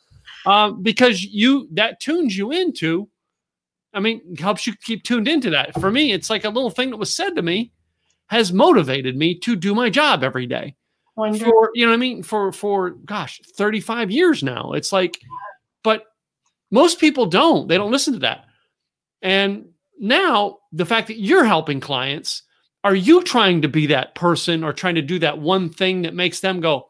um, 0.45 0.83
because 0.83 1.23
you 1.23 1.69
that 1.71 2.01
tunes 2.01 2.37
you 2.37 2.51
into. 2.51 3.07
I 3.93 4.01
mean, 4.01 4.35
helps 4.35 4.67
you 4.67 4.73
keep 4.83 5.03
tuned 5.03 5.29
into 5.29 5.49
that. 5.51 5.79
For 5.79 5.89
me, 5.89 6.11
it's 6.11 6.29
like 6.29 6.43
a 6.43 6.49
little 6.49 6.69
thing 6.69 6.89
that 6.89 6.97
was 6.97 7.15
said 7.15 7.33
to 7.37 7.41
me 7.41 7.71
has 8.27 8.51
motivated 8.51 9.15
me 9.15 9.39
to 9.39 9.55
do 9.55 9.73
my 9.73 9.89
job 9.89 10.21
every 10.21 10.47
day 10.47 10.75
Wonder. 11.15 11.45
for 11.45 11.71
you 11.75 11.85
know 11.85 11.91
what 11.91 11.97
I 11.97 11.99
mean 11.99 12.23
for 12.23 12.51
for 12.51 12.89
gosh 12.89 13.39
35 13.55 14.11
years 14.11 14.43
now 14.43 14.73
it's 14.73 14.91
like 14.91 15.17
but 15.81 16.03
most 16.69 16.99
people 16.99 17.25
don't 17.25 17.67
they 17.67 17.77
don't 17.77 17.89
listen 17.89 18.13
to 18.13 18.19
that 18.19 18.45
and 19.23 19.65
now 19.97 20.58
the 20.71 20.85
fact 20.85 21.07
that 21.07 21.19
you're 21.19 21.45
helping 21.45 21.79
clients 21.79 22.43
are 22.83 22.95
you 22.95 23.21
trying 23.23 23.61
to 23.61 23.67
be 23.67 23.87
that 23.87 24.15
person 24.15 24.63
or 24.63 24.71
trying 24.71 24.95
to 24.95 25.01
do 25.01 25.19
that 25.19 25.39
one 25.39 25.69
thing 25.69 26.03
that 26.03 26.13
makes 26.13 26.39
them 26.39 26.61
go 26.61 26.87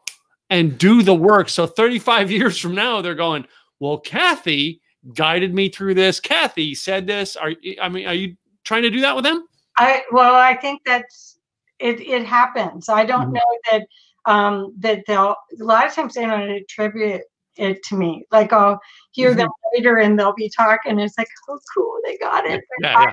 and 0.48 0.78
do 0.78 1.02
the 1.02 1.14
work 1.14 1.48
so 1.48 1.66
35 1.66 2.30
years 2.30 2.58
from 2.58 2.74
now 2.74 3.00
they're 3.00 3.14
going 3.14 3.46
well 3.78 3.98
Kathy 3.98 4.80
guided 5.14 5.54
me 5.54 5.68
through 5.68 5.94
this 5.94 6.20
Kathy 6.20 6.74
said 6.74 7.06
this 7.06 7.36
are 7.36 7.54
I 7.80 7.88
mean 7.88 8.06
are 8.06 8.14
you 8.14 8.36
trying 8.64 8.82
to 8.82 8.90
do 8.90 9.00
that 9.00 9.16
with 9.16 9.24
them 9.24 9.46
I 9.80 10.02
well, 10.12 10.34
I 10.34 10.56
think 10.56 10.82
that's 10.84 11.38
it. 11.78 12.00
It 12.00 12.24
happens. 12.26 12.88
I 12.88 13.04
don't 13.04 13.30
Mhm. 13.30 13.34
know 13.34 13.58
that 13.70 13.86
um, 14.26 14.74
that 14.78 15.04
they'll. 15.06 15.34
A 15.60 15.64
lot 15.64 15.86
of 15.86 15.94
times 15.94 16.14
they 16.14 16.26
don't 16.26 16.50
attribute 16.50 17.22
it 17.56 17.82
to 17.84 17.96
me. 17.96 18.26
Like 18.30 18.52
I'll 18.52 18.78
hear 19.12 19.34
them 19.34 19.48
later 19.74 19.96
and 19.96 20.18
they'll 20.18 20.34
be 20.34 20.50
talking. 20.54 20.92
And 20.92 21.00
it's 21.00 21.16
like, 21.16 21.28
oh, 21.48 21.58
cool, 21.74 21.98
they 22.04 22.18
got 22.18 22.44
it. 22.44 22.62
Yeah, 22.82 23.00
yeah. 23.00 23.10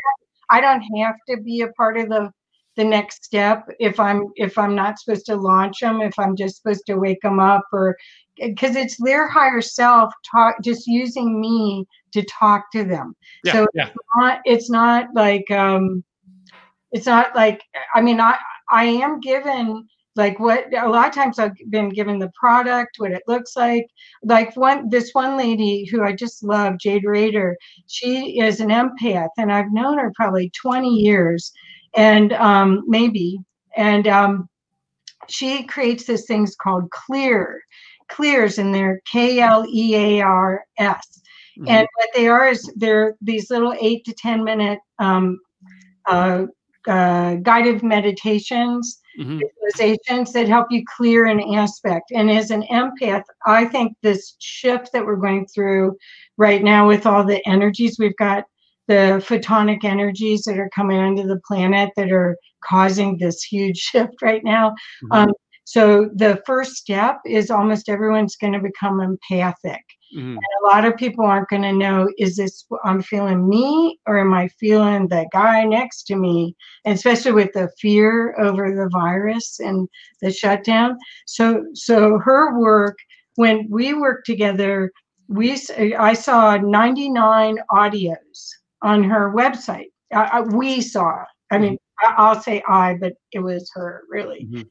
I 0.50 0.62
don't 0.62 0.82
have 1.00 1.16
to 1.30 1.38
be 1.38 1.62
a 1.62 1.70
part 1.74 1.98
of 1.98 2.10
the 2.10 2.32
the 2.76 2.84
next 2.84 3.26
step 3.26 3.68
if 3.80 4.00
I'm 4.00 4.28
if 4.36 4.58
I'm 4.58 4.76
not 4.76 5.00
supposed 5.00 5.26
to 5.28 5.36
launch 5.36 5.80
them. 5.80 6.02
If 6.02 6.18
I'm 6.20 6.36
just 6.36 6.58
supposed 6.58 6.86
to 6.88 6.96
wake 6.96 7.22
them 7.22 7.40
up 7.40 7.66
or 7.74 7.98
because 8.38 8.76
it's 8.76 8.98
their 9.04 9.28
higher 9.28 9.62
self 9.62 10.14
talk 10.30 10.56
just 10.64 10.88
using 10.88 11.40
me 11.42 11.86
to 12.14 12.24
talk 12.24 12.72
to 12.72 12.84
them 12.84 13.16
yeah, 13.44 13.52
So- 13.54 13.68
yeah. 13.74 13.90
not 14.16 14.40
it's 14.46 14.70
not 14.70 15.08
like 15.14 15.50
um 15.52 16.04
it's 16.92 17.06
not 17.06 17.36
like 17.36 17.62
i 17.96 18.02
mean 18.02 18.20
i 18.20 18.38
i 18.72 18.86
am 18.86 19.20
given 19.20 19.88
like 20.18 20.40
what 20.40 20.66
a 20.78 20.88
lot 20.90 21.08
of 21.08 21.14
times 21.14 21.40
i've 21.40 21.56
been 21.70 21.90
given 21.90 22.20
the 22.20 22.32
product 22.40 22.96
what 22.98 23.12
it 23.12 23.24
looks 23.28 23.56
like 23.56 23.86
like 24.24 24.56
one 24.56 24.90
this 24.90 25.12
one 25.14 25.38
lady 25.38 25.86
who 25.86 26.04
i 26.04 26.14
just 26.14 26.44
love 26.44 26.78
jade 26.80 27.04
raider 27.06 27.56
she 27.88 28.40
is 28.40 28.60
an 28.60 28.70
empath 28.70 29.30
and 29.38 29.52
i've 29.52 29.72
known 29.72 29.98
her 29.98 30.12
probably 30.16 30.52
20 30.62 30.90
years 30.90 31.52
and 31.96 32.34
um 32.34 32.84
maybe 32.88 33.40
and 33.76 34.08
um 34.08 34.48
she 35.30 35.64
creates 35.64 36.06
this 36.06 36.26
things 36.26 36.56
called 36.56 36.90
clear 36.92 37.62
clears 38.10 38.58
and 38.58 38.74
they're 38.74 39.02
k-l-e-a-r-s 39.12 40.62
Mhm. 41.60 41.70
and 41.70 41.88
what 41.96 42.10
they 42.14 42.28
are 42.28 42.48
is 42.48 42.72
they're 42.76 43.16
these 43.22 43.50
little 43.50 43.74
eight 43.80 44.06
to 44.06 44.14
ten 44.14 44.44
minute 44.44 44.80
um, 45.00 45.40
uh, 46.06 46.46
uh, 46.88 47.36
guided 47.36 47.84
meditations 47.84 49.00
Mhm. 49.20 49.42
visualizations 49.42 50.32
that 50.34 50.48
help 50.48 50.68
you 50.70 50.84
clear 50.96 51.26
an 51.26 51.42
aspect 51.56 52.12
and 52.12 52.30
as 52.30 52.52
an 52.52 52.64
empath 52.72 53.24
i 53.48 53.66
think 53.66 53.94
this 54.04 54.36
shift 54.40 54.92
that 54.94 55.06
we're 55.06 55.16
going 55.16 55.46
through 55.48 55.96
right 56.38 56.64
now 56.64 56.88
with 56.88 57.06
all 57.08 57.24
the 57.24 57.42
energies 57.48 57.98
we've 58.00 58.16
got 58.18 58.44
the 58.88 59.22
photonic 59.28 59.84
energies 59.84 60.44
that 60.44 60.60
are 60.60 60.70
coming 60.74 61.00
onto 61.00 61.24
the 61.24 61.42
planet 61.48 61.90
that 61.98 62.12
are 62.12 62.38
causing 62.64 63.18
this 63.18 63.42
huge 63.44 63.78
shift 63.90 64.22
right 64.22 64.44
now 64.44 64.74
Mhm. 65.06 65.18
um, 65.18 65.32
so 65.66 66.10
the 66.16 66.42
first 66.46 66.76
step 66.78 67.18
is 67.26 67.50
almost 67.52 67.90
everyone's 67.90 68.36
going 68.38 68.54
to 68.54 68.60
become 68.60 69.02
empathic 69.02 69.84
Mhm. 70.16 70.38
a 70.38 70.66
lot 70.66 70.86
of 70.86 70.96
people 70.96 71.26
aren't 71.26 71.50
going 71.50 71.62
to 71.64 71.74
know 71.74 72.10
is 72.18 72.36
this 72.38 72.66
i'm 72.86 73.02
feeling 73.02 73.48
me 73.50 74.00
or 74.08 74.18
am 74.20 74.34
i 74.34 74.48
feeling 74.60 75.08
the 75.08 75.28
guy 75.34 75.64
next 75.66 76.04
to 76.04 76.16
me? 76.16 76.56
And 76.86 76.96
especially 76.96 77.34
with 77.34 77.52
the 77.54 77.70
fear 77.80 78.36
over 78.40 78.72
the 78.74 78.90
virus 78.92 79.60
and 79.60 79.88
the 80.22 80.32
shutdown. 80.32 80.98
So 81.26 81.66
so 81.74 82.18
her 82.20 82.58
work 82.60 82.98
when 83.36 83.68
we 83.70 83.94
worked 83.94 84.26
together 84.26 84.92
we 85.30 85.58
I 85.98 86.14
saw 86.14 86.56
99 86.58 87.58
audios 87.72 88.48
on 88.82 89.04
her 89.04 89.34
website. 89.34 89.88
I, 90.14 90.24
I, 90.38 90.42
we 90.42 90.80
saw 90.82 91.24
i 91.52 91.58
mean 91.58 91.78
I, 92.02 92.14
i'll 92.18 92.42
say 92.42 92.64
i 92.68 92.94
but 92.94 93.14
it 93.34 93.40
was 93.40 93.70
her 93.76 94.04
really. 94.10 94.48
Mhm. 94.50 94.66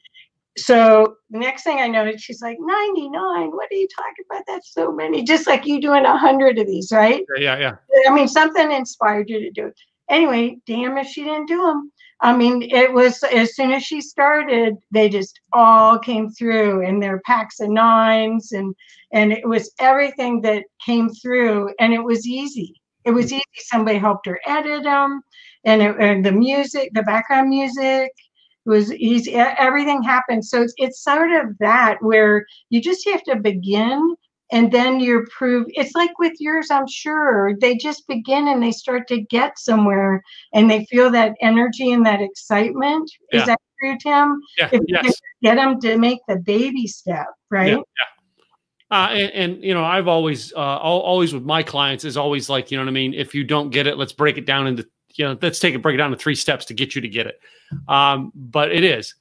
So 0.56 1.16
next 1.30 1.64
thing 1.64 1.80
I 1.80 1.88
noticed, 1.88 2.24
she's 2.24 2.40
like, 2.40 2.56
99. 2.58 3.50
What 3.50 3.68
are 3.70 3.74
you 3.74 3.88
talking 3.94 4.24
about? 4.30 4.44
That's 4.46 4.72
so 4.72 4.90
many. 4.90 5.22
Just 5.22 5.46
like 5.46 5.66
you 5.66 5.80
doing 5.80 6.04
a 6.04 6.16
hundred 6.16 6.58
of 6.58 6.66
these, 6.66 6.90
right? 6.92 7.24
yeah 7.38 7.58
yeah 7.58 7.76
I 8.06 8.12
mean, 8.12 8.28
something 8.28 8.72
inspired 8.72 9.28
you 9.28 9.40
to 9.40 9.50
do 9.50 9.66
it. 9.66 9.74
Anyway, 10.08 10.58
damn 10.66 10.96
if 10.98 11.08
she 11.08 11.24
didn't 11.24 11.46
do 11.46 11.60
them. 11.62 11.92
I 12.20 12.34
mean, 12.34 12.62
it 12.62 12.92
was 12.92 13.22
as 13.24 13.54
soon 13.54 13.72
as 13.72 13.82
she 13.82 14.00
started, 14.00 14.76
they 14.90 15.08
just 15.10 15.38
all 15.52 15.98
came 15.98 16.30
through 16.30 16.86
and 16.86 17.02
their 17.02 17.20
packs 17.26 17.60
of 17.60 17.68
nines 17.68 18.52
and 18.52 18.74
and 19.12 19.32
it 19.32 19.46
was 19.46 19.72
everything 19.78 20.40
that 20.42 20.64
came 20.84 21.10
through 21.10 21.74
and 21.78 21.92
it 21.92 22.02
was 22.02 22.26
easy. 22.26 22.80
It 23.04 23.10
was 23.10 23.32
easy. 23.32 23.44
Somebody 23.56 23.98
helped 23.98 24.26
her 24.26 24.40
edit 24.46 24.84
them 24.84 25.20
and, 25.64 25.82
it, 25.82 25.96
and 26.00 26.24
the 26.24 26.32
music, 26.32 26.90
the 26.94 27.02
background 27.02 27.50
music 27.50 28.10
was 28.66 28.92
easy. 28.94 29.32
e- 29.32 29.34
Everything 29.36 30.02
happened. 30.02 30.44
So 30.44 30.62
it's, 30.62 30.74
it's 30.76 31.02
sort 31.02 31.32
of 31.32 31.56
that 31.60 31.98
where 32.00 32.44
you 32.70 32.80
just 32.80 33.08
have 33.08 33.22
to 33.24 33.36
begin 33.36 34.16
and 34.52 34.70
then 34.70 35.00
you're 35.00 35.26
prove 35.36 35.66
it's 35.70 35.94
like 35.96 36.16
with 36.20 36.32
yours 36.38 36.70
i'm 36.70 36.86
sure 36.86 37.52
they 37.60 37.76
just 37.76 38.06
begin 38.06 38.46
and 38.46 38.62
they 38.62 38.70
start 38.70 39.08
to 39.08 39.20
get 39.22 39.58
somewhere 39.58 40.22
and 40.54 40.70
they 40.70 40.84
feel 40.84 41.10
that 41.10 41.34
energy 41.40 41.90
and 41.92 42.06
that 42.06 42.20
excitement 42.20 43.10
Yeah. 43.32 43.40
is 43.40 43.46
that 43.46 43.58
true 43.80 43.96
tim 44.00 44.40
yeah 44.56 44.68
if 44.72 44.80
you 44.86 44.98
yes 45.02 45.20
get 45.42 45.56
them 45.56 45.80
to 45.80 45.98
make 45.98 46.20
the 46.28 46.36
baby 46.36 46.86
step 46.86 47.26
right 47.50 47.70
Yeah, 47.70 47.82
Uh, 48.88 49.08
and, 49.10 49.32
and 49.32 49.64
you 49.64 49.74
know, 49.74 49.84
I've 49.84 50.06
always, 50.06 50.52
uh, 50.52 50.78
always 50.78 51.34
with 51.34 51.42
my 51.42 51.64
clients 51.64 52.04
is 52.04 52.16
always 52.16 52.48
like, 52.48 52.70
you 52.70 52.78
know 52.78 52.84
what 52.84 52.90
I 52.90 52.92
mean. 52.92 53.14
If 53.14 53.34
you 53.34 53.42
don't 53.42 53.70
get 53.70 53.88
it, 53.88 53.98
let's 53.98 54.12
break 54.12 54.38
it 54.38 54.46
down 54.46 54.68
into, 54.68 54.86
you 55.16 55.24
know, 55.24 55.38
let's 55.40 55.58
take 55.58 55.74
it, 55.74 55.82
break 55.82 55.94
it 55.94 55.98
down 55.98 56.10
to 56.10 56.16
three 56.16 56.34
steps 56.34 56.64
to 56.66 56.74
get 56.74 56.94
you 56.94 57.00
to 57.00 57.08
get 57.08 57.26
it. 57.26 57.40
Um, 57.88 58.32
but 58.34 58.70
it 58.72 58.84
is, 58.84 59.14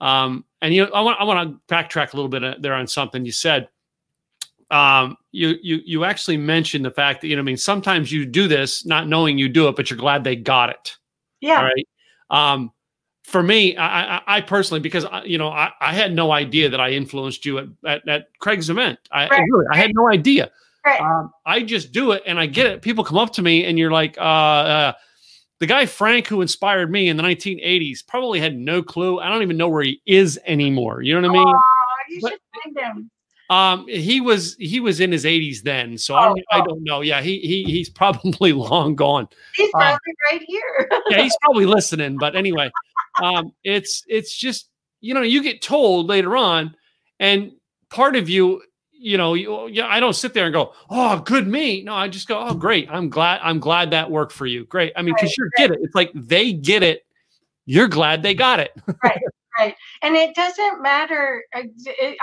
um, 0.00 0.44
and 0.62 0.74
you 0.74 0.84
know, 0.84 0.92
I 0.92 1.00
want, 1.00 1.20
I 1.20 1.24
want 1.24 1.50
to 1.50 1.74
backtrack 1.74 2.12
a 2.12 2.16
little 2.16 2.28
bit 2.28 2.44
uh, 2.44 2.54
there 2.60 2.74
on 2.74 2.86
something 2.86 3.24
you 3.24 3.32
said. 3.32 3.68
Um, 4.70 5.16
you, 5.32 5.56
you, 5.62 5.80
you 5.84 6.04
actually 6.04 6.36
mentioned 6.36 6.84
the 6.84 6.90
fact 6.90 7.22
that 7.22 7.28
you 7.28 7.36
know, 7.36 7.40
I 7.40 7.44
mean, 7.44 7.56
sometimes 7.56 8.12
you 8.12 8.26
do 8.26 8.48
this 8.48 8.84
not 8.84 9.08
knowing 9.08 9.38
you 9.38 9.48
do 9.48 9.68
it, 9.68 9.76
but 9.76 9.90
you're 9.90 9.98
glad 9.98 10.24
they 10.24 10.36
got 10.36 10.70
it. 10.70 10.96
yeah 11.40 11.58
All 11.58 11.64
right. 11.64 11.88
Um, 12.30 12.72
for 13.24 13.42
me, 13.42 13.76
I, 13.76 14.16
I, 14.16 14.22
I 14.26 14.40
personally, 14.40 14.80
because 14.80 15.04
I, 15.04 15.22
you 15.24 15.36
know, 15.38 15.48
I, 15.48 15.70
I 15.80 15.92
had 15.92 16.14
no 16.14 16.32
idea 16.32 16.68
that 16.70 16.80
I 16.80 16.90
influenced 16.90 17.44
you 17.44 17.58
at, 17.58 17.66
at, 17.86 18.08
at 18.08 18.38
Craig's 18.38 18.70
event. 18.70 18.98
I 19.12 19.28
Right. 19.28 19.44
really, 19.50 19.66
I 19.70 19.76
had 19.76 19.94
no 19.94 20.10
idea. 20.10 20.50
right 20.84 21.00
Um, 21.00 21.30
I 21.44 21.62
just 21.62 21.92
do 21.92 22.12
it 22.12 22.22
and 22.26 22.38
I 22.38 22.46
get 22.46 22.66
it. 22.66 22.82
People 22.82 23.04
come 23.04 23.18
up 23.18 23.32
to 23.34 23.42
me 23.42 23.64
and 23.64 23.78
you're 23.78 23.90
like, 23.90 24.16
uh, 24.18 24.20
uh, 24.20 24.92
the 25.60 25.66
guy 25.66 25.86
Frank 25.86 26.26
who 26.28 26.40
inspired 26.40 26.90
me 26.90 27.08
in 27.08 27.16
the 27.16 27.22
1980s 27.22 28.06
probably 28.06 28.40
had 28.40 28.56
no 28.56 28.82
clue. 28.82 29.18
I 29.20 29.28
don't 29.28 29.42
even 29.42 29.56
know 29.56 29.68
where 29.68 29.82
he 29.82 30.00
is 30.06 30.38
anymore. 30.46 31.02
You 31.02 31.20
know 31.20 31.28
what 31.28 31.36
I 31.36 31.44
mean? 31.44 31.48
Aw, 31.54 31.60
you 32.10 32.20
But- 32.22 32.30
should 32.32 32.40
find 32.64 32.76
them 32.76 33.10
Um, 33.50 33.86
he 33.88 34.20
was 34.20 34.56
he 34.60 34.78
was 34.78 35.00
in 35.00 35.10
his 35.10 35.24
80s 35.24 35.62
then, 35.62 35.96
so 35.98 36.14
I, 36.14 36.26
Oh, 36.26 36.28
don't, 36.34 36.44
I 36.52 36.60
oh. 36.60 36.64
don't 36.66 36.84
know. 36.84 37.00
Yeah, 37.00 37.22
he 37.22 37.38
he 37.40 37.64
he's 37.64 37.88
probably 37.90 38.52
long 38.68 38.94
gone. 38.94 39.26
he's 39.56 39.68
uh, 39.74 39.78
probably 39.78 40.14
right 40.30 40.42
here 40.46 40.88
yeah, 41.10 41.22
he's 41.22 41.36
probably 41.42 41.64
listening. 41.66 42.18
But 42.18 42.36
anyway, 42.36 42.70
um, 43.22 43.52
it's 43.64 44.04
it's 44.06 44.36
just 44.36 44.68
you 45.00 45.14
know 45.14 45.22
you 45.22 45.42
get 45.42 45.62
told 45.62 46.08
later 46.08 46.36
on, 46.36 46.74
and 47.20 47.52
part 47.90 48.16
of 48.16 48.28
you, 48.28 48.62
you 48.98 49.16
know, 49.16 49.34
you, 49.34 49.68
yeah, 49.68 49.86
I 49.86 50.00
don't 50.00 50.14
sit 50.14 50.34
there 50.34 50.44
and 50.44 50.52
go, 50.52 50.72
oh, 50.90 51.20
good 51.20 51.46
me. 51.46 51.82
No, 51.82 51.94
I 51.94 52.08
just 52.08 52.28
go, 52.28 52.38
oh, 52.38 52.54
great. 52.54 52.88
I'm 52.90 53.08
glad. 53.08 53.40
I'm 53.42 53.60
glad 53.60 53.90
that 53.92 54.10
worked 54.10 54.32
for 54.32 54.46
you. 54.46 54.64
Great. 54.66 54.92
I 54.96 55.02
mean, 55.02 55.14
because 55.14 55.36
you 55.36 55.48
get 55.56 55.70
it. 55.70 55.78
It's 55.82 55.94
like 55.94 56.10
they 56.14 56.52
get 56.52 56.82
it. 56.82 57.06
You're 57.64 57.88
glad 57.88 58.22
they 58.22 58.34
got 58.34 58.60
it. 58.60 58.72
right 59.04 59.20
Right. 59.58 59.74
And 60.02 60.14
it 60.14 60.34
doesn't 60.36 60.82
matter. 60.82 61.44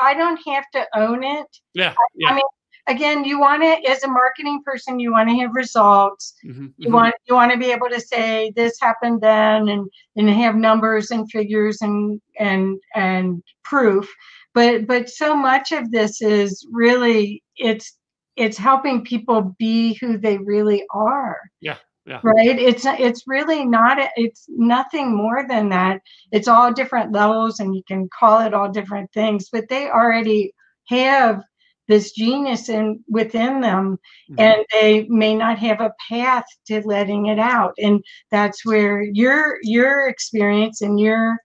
I 0.01 0.13
don't 0.13 0.39
have 0.47 0.63
to 0.71 0.87
own 0.95 1.23
it. 1.23 1.45
Yeah. 1.73 1.93
Yeah. 2.15 2.29
I 2.29 2.35
mean, 2.35 2.43
Again, 2.87 3.23
you 3.25 3.39
want 3.39 3.61
to, 3.63 3.89
as 3.89 4.03
a 4.03 4.07
marketing 4.07 4.61
person, 4.65 4.99
you 4.99 5.11
want 5.11 5.29
to 5.29 5.35
have 5.37 5.55
results. 5.55 6.33
Mhm, 6.45 6.73
You 6.77 6.89
mhm. 6.89 6.93
want 6.93 7.15
you 7.27 7.35
want 7.35 7.51
to 7.51 7.57
be 7.57 7.71
able 7.71 7.89
to 7.89 7.99
say 7.99 8.51
this 8.55 8.79
happened 8.81 9.21
then, 9.21 9.69
and 9.69 9.89
and 10.15 10.29
have 10.29 10.55
numbers 10.55 11.11
and 11.11 11.29
figures 11.31 11.81
and 11.81 12.21
and 12.39 12.79
and 12.95 13.41
proof. 13.63 14.13
But 14.53 14.85
but 14.87 15.09
so 15.09 15.35
much 15.35 15.71
of 15.71 15.91
this 15.91 16.21
is 16.21 16.65
really 16.71 17.43
it's 17.57 17.97
it's 18.35 18.57
helping 18.57 19.03
people 19.03 19.55
be 19.57 19.95
who 19.99 20.17
they 20.17 20.37
really 20.37 20.85
are. 20.93 21.37
Yeah, 21.61 21.77
yeah. 22.05 22.21
Right. 22.23 22.57
It's 22.59 22.85
it's 22.85 23.23
really 23.27 23.65
not. 23.65 23.97
It's 24.15 24.45
nothing 24.49 25.15
more 25.15 25.45
than 25.47 25.69
that. 25.69 26.01
It's 26.31 26.47
all 26.47 26.73
different 26.73 27.11
levels, 27.13 27.59
and 27.59 27.75
you 27.75 27.83
can 27.87 28.09
call 28.17 28.41
it 28.41 28.53
all 28.53 28.69
different 28.71 29.11
things. 29.13 29.49
But 29.51 29.69
they 29.69 29.89
already 29.89 30.53
have 30.89 31.43
this 31.87 32.11
genius 32.11 32.69
in 32.69 33.03
within 33.07 33.61
them 33.61 33.99
Mhm. 34.29 34.35
and 34.39 34.65
they 34.71 35.05
may 35.09 35.35
not 35.35 35.57
have 35.59 35.81
a 35.81 35.93
path 36.09 36.45
to 36.67 36.81
letting 36.81 37.27
it 37.27 37.39
out 37.39 37.73
and 37.77 38.03
that's 38.31 38.65
where 38.65 39.03
your 39.03 39.57
your 39.61 40.07
experience 40.07 40.81
and 40.81 40.99
your 40.99 41.37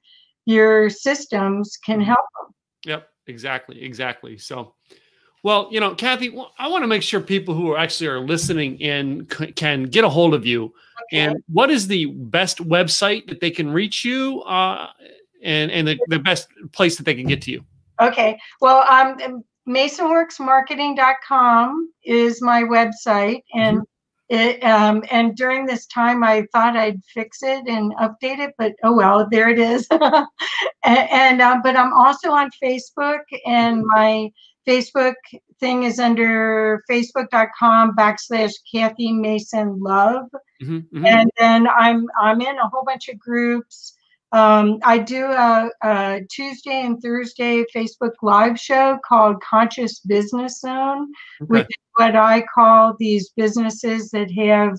your 0.47 0.91
systems 0.91 1.77
can 1.85 2.01
help 2.01 2.27
them 2.41 2.55
Yep, 2.87 3.09
exactly, 3.27 3.83
exactly. 3.83 4.39
So, 4.39 4.75
well, 5.43 5.69
you 5.71 5.81
know, 5.81 5.95
Kathy, 5.95 6.37
I 6.59 6.69
want 6.69 6.83
to 6.83 6.89
make 6.89 7.03
sure 7.03 7.21
people 7.21 7.55
who 7.55 7.71
are 7.71 7.79
actually 7.79 8.09
are 8.09 8.21
listening 8.21 8.79
in 8.81 9.27
c- 9.31 9.53
can 9.53 9.85
get 9.85 10.05
a 10.05 10.09
hold 10.09 10.35
of 10.35 10.47
you. 10.47 10.73
And 11.13 11.43
what 11.53 11.71
is 11.71 11.89
the 11.89 12.07
best 12.07 12.59
website 12.59 13.29
that 13.29 13.41
they 13.41 13.51
can 13.51 13.71
reach 13.71 14.05
you, 14.05 14.43
uh, 14.43 14.89
and 15.43 15.71
and 15.71 15.89
the, 15.89 15.99
the 16.07 16.21
best 16.21 16.49
place 16.73 16.97
that 16.97 17.05
they 17.05 17.15
can 17.15 17.27
get 17.27 17.43
to 17.43 17.51
you? 17.51 17.65
okay 18.01 18.39
well 18.63 18.87
um 18.91 19.45
masonworksmarketing.com 19.69 21.93
is 22.05 22.41
my 22.43 22.63
website 22.63 23.43
and 23.55 23.83
it 24.29 24.63
um 24.65 25.03
and 25.11 25.37
during 25.37 25.67
this 25.67 25.87
time 25.87 26.23
i 26.25 26.45
thought 26.53 26.77
i'd 26.77 27.01
fix 27.13 27.43
it 27.43 27.67
and 27.69 27.93
update 27.97 28.39
it 28.39 28.55
but 28.59 28.73
oh 28.85 28.93
well 28.95 29.27
there 29.31 29.49
it 29.49 29.59
is 29.59 29.87
and, 29.91 30.27
and 30.85 31.43
um, 31.43 31.61
but 31.63 31.77
i'm 31.77 31.93
also 31.93 32.31
on 32.31 32.49
facebook 32.63 33.21
and 33.47 33.85
my 33.87 34.29
facebook 34.67 35.15
thing 35.59 35.83
is 35.83 35.99
under 35.99 36.83
facebook.com 36.91 37.95
backslash 37.97 38.53
kathy 38.73 39.13
mason 39.13 39.79
love 39.81 40.27
Mhm, 40.63 40.87
mhm. 40.93 41.07
and 41.07 41.31
then 41.39 41.67
I'm 41.69 42.07
I'm 42.21 42.41
in 42.43 42.59
a 42.59 42.69
whole 42.69 42.85
bunch 42.85 43.09
of 43.09 43.19
groups. 43.19 43.95
Um, 44.33 44.79
I 44.85 44.99
do 44.99 45.25
a, 45.27 45.71
a 45.83 46.21
Tuesday 46.31 46.85
and 46.85 47.03
Thursday 47.03 47.65
Facebook 47.75 48.13
live 48.23 48.59
show 48.59 48.99
called 49.05 49.43
Conscious 49.43 50.01
Business 50.01 50.61
Zone, 50.61 51.11
which 51.49 51.65
is 51.65 51.77
what 51.95 52.15
I 52.15 52.45
call 52.55 52.95
these 52.99 53.31
businesses 53.37 54.11
that 54.11 54.31
have 54.31 54.79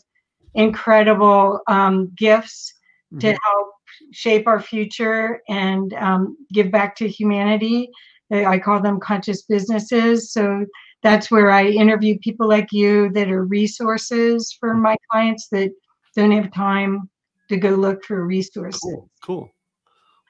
incredible 0.53 1.59
um, 1.67 2.11
gifts 2.17 2.73
to 3.19 3.27
Mhm. 3.27 3.37
help 3.43 3.67
shape 4.13 4.47
our 4.47 4.61
future 4.61 5.41
and 5.49 5.93
um, 5.95 6.37
give 6.53 6.71
back 6.71 6.95
to 6.95 7.07
humanity. 7.09 7.89
Uh, 8.33 8.45
I 8.45 8.57
call 8.57 8.81
them 8.81 8.99
conscious 9.01 9.41
businesses. 9.41 10.31
So 10.31 10.65
that's 11.03 11.29
where 11.29 11.51
I 11.51 11.65
interview 11.65 12.17
people 12.19 12.47
like 12.47 12.71
you 12.71 13.09
that 13.11 13.29
are 13.29 13.43
resources 13.43 14.55
for 14.57 14.73
my 14.75 14.95
clients 15.11 15.49
that 15.51 15.71
don't 16.15 16.31
have 16.31 16.53
time 16.53 17.09
to 17.51 17.57
go 17.57 17.69
look 17.71 18.03
for 18.05 18.25
resources. 18.25 18.79
Cool, 18.81 19.09
cool. 19.23 19.51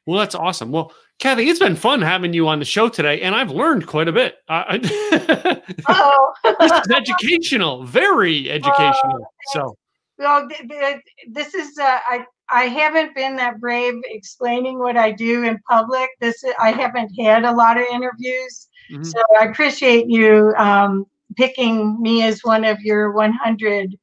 Well, 0.06 0.20
that's 0.20 0.36
awesome. 0.36 0.72
Well, 0.72 0.92
Kathy, 1.20 1.48
it's 1.48 1.60
been 1.60 1.76
fun 1.76 2.02
having 2.02 2.34
you 2.34 2.48
on 2.48 2.58
the 2.60 2.66
show 2.66 2.90
today, 2.90 3.22
and 3.22 3.36
I've 3.36 3.52
learned 3.52 3.86
quite 3.88 4.08
a 4.08 4.12
bit. 4.12 4.36
I, 4.50 4.80
I- 4.84 5.62
Oh, 5.88 6.34
this 6.60 6.72
is 6.72 6.92
educational, 6.92 7.84
very 7.86 8.50
educational. 8.58 9.26
So, 9.54 9.76
well, 10.18 10.48
th- 10.50 10.68
th- 10.68 11.02
this 11.28 11.54
is 11.54 11.78
uh, 11.78 12.00
I. 12.08 12.26
I 12.54 12.64
haven't 12.66 13.16
been 13.16 13.38
that 13.38 13.62
brave 13.62 13.94
explaining 14.04 14.78
what 14.78 14.98
I 14.98 15.12
do 15.14 15.44
in 15.46 15.58
public. 15.70 16.10
This 16.20 16.44
is, 16.44 16.54
I 16.60 16.72
haven't 16.72 17.10
had 17.18 17.46
a 17.46 17.52
lot 17.54 17.78
of 17.78 17.86
interviews, 17.90 18.68
mhm. 18.92 19.06
so 19.06 19.22
I 19.40 19.46
appreciate 19.46 20.10
you 20.10 20.54
um, 20.58 21.06
picking 21.38 22.02
me 22.02 22.24
as 22.24 22.42
one 22.44 22.66
of 22.66 22.82
your 22.82 23.14
100 23.14 23.96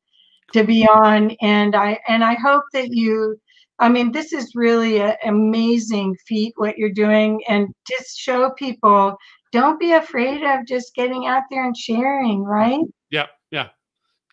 to 0.52 0.64
be 0.64 0.86
on, 0.86 1.32
and 1.40 1.74
I 1.74 1.98
and 2.08 2.24
I 2.24 2.34
hope 2.34 2.64
that 2.72 2.88
you. 2.90 3.38
I 3.80 3.88
mean, 3.88 4.10
this 4.10 4.32
is 4.32 4.56
really 4.56 5.00
an 5.00 5.14
amazing 5.24 6.16
feat 6.26 6.52
what 6.56 6.78
you're 6.78 6.92
doing, 6.92 7.42
and 7.48 7.68
just 7.88 8.18
show 8.18 8.50
people. 8.50 9.16
Don't 9.52 9.80
be 9.80 9.92
afraid 9.92 10.42
of 10.42 10.66
just 10.66 10.94
getting 10.94 11.26
out 11.26 11.44
there 11.50 11.64
and 11.64 11.76
sharing, 11.76 12.42
right? 12.42 12.80
Yeah, 13.10 13.26
yeah. 13.50 13.68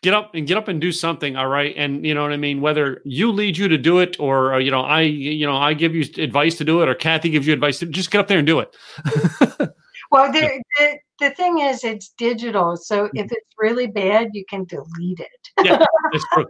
Get 0.02 0.12
up 0.12 0.34
and 0.34 0.46
get 0.46 0.58
up 0.58 0.68
and 0.68 0.80
do 0.80 0.92
something. 0.92 1.36
All 1.36 1.46
right, 1.46 1.74
and 1.76 2.04
you 2.04 2.14
know 2.14 2.22
what 2.22 2.32
I 2.32 2.36
mean. 2.36 2.60
Whether 2.60 3.00
you 3.04 3.32
lead 3.32 3.56
you 3.56 3.68
to 3.68 3.78
do 3.78 3.98
it, 3.98 4.18
or 4.18 4.54
uh, 4.54 4.58
you 4.58 4.70
know, 4.70 4.82
I 4.82 5.02
you 5.02 5.46
know, 5.46 5.56
I 5.56 5.74
give 5.74 5.94
you 5.94 6.04
advice 6.22 6.56
to 6.58 6.64
do 6.64 6.82
it, 6.82 6.88
or 6.88 6.94
Kathy 6.94 7.30
gives 7.30 7.46
you 7.46 7.52
advice 7.52 7.78
to 7.78 7.86
just 7.86 8.10
get 8.10 8.20
up 8.20 8.28
there 8.28 8.38
and 8.38 8.46
do 8.46 8.60
it. 8.60 8.76
Well, 10.10 10.32
the, 10.32 10.62
the 10.78 10.98
the 11.18 11.30
thing 11.30 11.60
is, 11.60 11.82
it's 11.82 12.10
digital, 12.18 12.76
so 12.76 13.08
if 13.14 13.32
it's 13.32 13.54
really 13.58 13.86
bad, 13.86 14.30
you 14.32 14.44
can 14.48 14.64
delete 14.64 15.20
it, 15.20 15.64
yeah, 15.64 15.84
it's 16.12 16.24
true. 16.32 16.46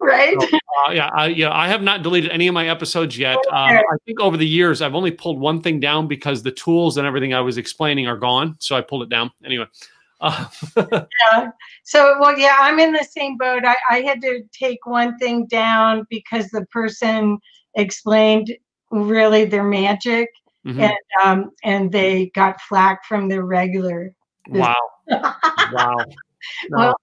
right? 0.00 0.36
Uh, 0.42 0.90
yeah, 0.92 1.10
I, 1.12 1.26
yeah, 1.26 1.52
I 1.52 1.68
have 1.68 1.82
not 1.82 2.02
deleted 2.02 2.30
any 2.30 2.46
of 2.46 2.54
my 2.54 2.68
episodes 2.68 3.18
yet. 3.18 3.36
Um, 3.50 3.70
I 3.70 3.82
think 4.06 4.20
over 4.20 4.36
the 4.36 4.46
years, 4.46 4.82
I've 4.82 4.94
only 4.94 5.10
pulled 5.10 5.40
one 5.40 5.62
thing 5.62 5.80
down 5.80 6.06
because 6.06 6.42
the 6.42 6.52
tools 6.52 6.96
and 6.96 7.06
everything 7.06 7.34
I 7.34 7.40
was 7.40 7.58
explaining 7.58 8.06
are 8.06 8.16
gone. 8.16 8.56
So 8.60 8.76
I 8.76 8.82
pulled 8.82 9.02
it 9.02 9.08
down 9.08 9.30
anyway. 9.44 9.66
Uh, 10.22 10.44
Yeah. 10.76 11.50
So, 11.82 12.18
well, 12.20 12.38
yeah, 12.38 12.58
I'm 12.60 12.78
in 12.78 12.92
the 12.92 13.06
same 13.10 13.38
boat. 13.38 13.64
I, 13.64 13.74
I 13.88 14.00
had 14.02 14.20
to 14.20 14.42
take 14.52 14.84
one 14.84 15.16
thing 15.16 15.46
down 15.46 16.06
because 16.10 16.48
the 16.48 16.66
person 16.66 17.38
explained 17.74 18.54
really 18.90 19.46
their 19.46 19.64
magic, 19.64 20.28
mhm. 20.66 20.80
and 20.80 20.96
um, 21.24 21.50
and 21.64 21.90
they 21.92 22.30
got 22.34 22.60
flack 22.62 23.04
from 23.04 23.28
their 23.28 23.44
regular. 23.44 24.14
Wow, 24.48 24.74
wow. 25.08 25.32
No, 25.72 26.04
Well, 26.70 26.94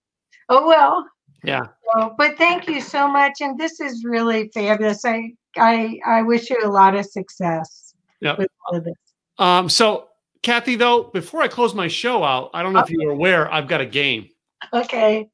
oh 0.49 0.67
well. 0.67 1.07
yeah, 1.43 1.67
So, 1.93 2.15
but 2.17 2.37
thank 2.37 2.67
you 2.67 2.81
so 2.81 3.07
much, 3.07 3.41
and 3.41 3.57
this 3.59 3.79
is 3.79 4.03
really 4.03 4.49
fabulous. 4.53 5.05
I 5.05 5.33
I 5.57 5.99
I 6.05 6.21
wish 6.23 6.49
you 6.49 6.57
a 6.63 6.67
lot 6.69 6.95
of 6.95 7.05
success 7.05 7.93
Yep. 8.21 8.37
with 8.39 8.47
all 8.67 8.77
of 8.77 8.83
this. 8.83 8.95
Um, 9.37 9.69
so, 9.69 10.07
Kathy, 10.41 10.75
though, 10.75 11.03
before 11.03 11.41
I 11.41 11.47
close 11.47 11.75
my 11.75 11.87
show 11.87 12.23
out, 12.23 12.49
I 12.53 12.63
don't 12.63 12.73
know 12.73 12.79
if 12.79 12.89
you're 12.89 13.11
aware, 13.11 13.51
I've 13.51 13.67
got 13.67 13.81
a 13.81 13.85
game. 13.85 14.29
Okay. 14.73 15.29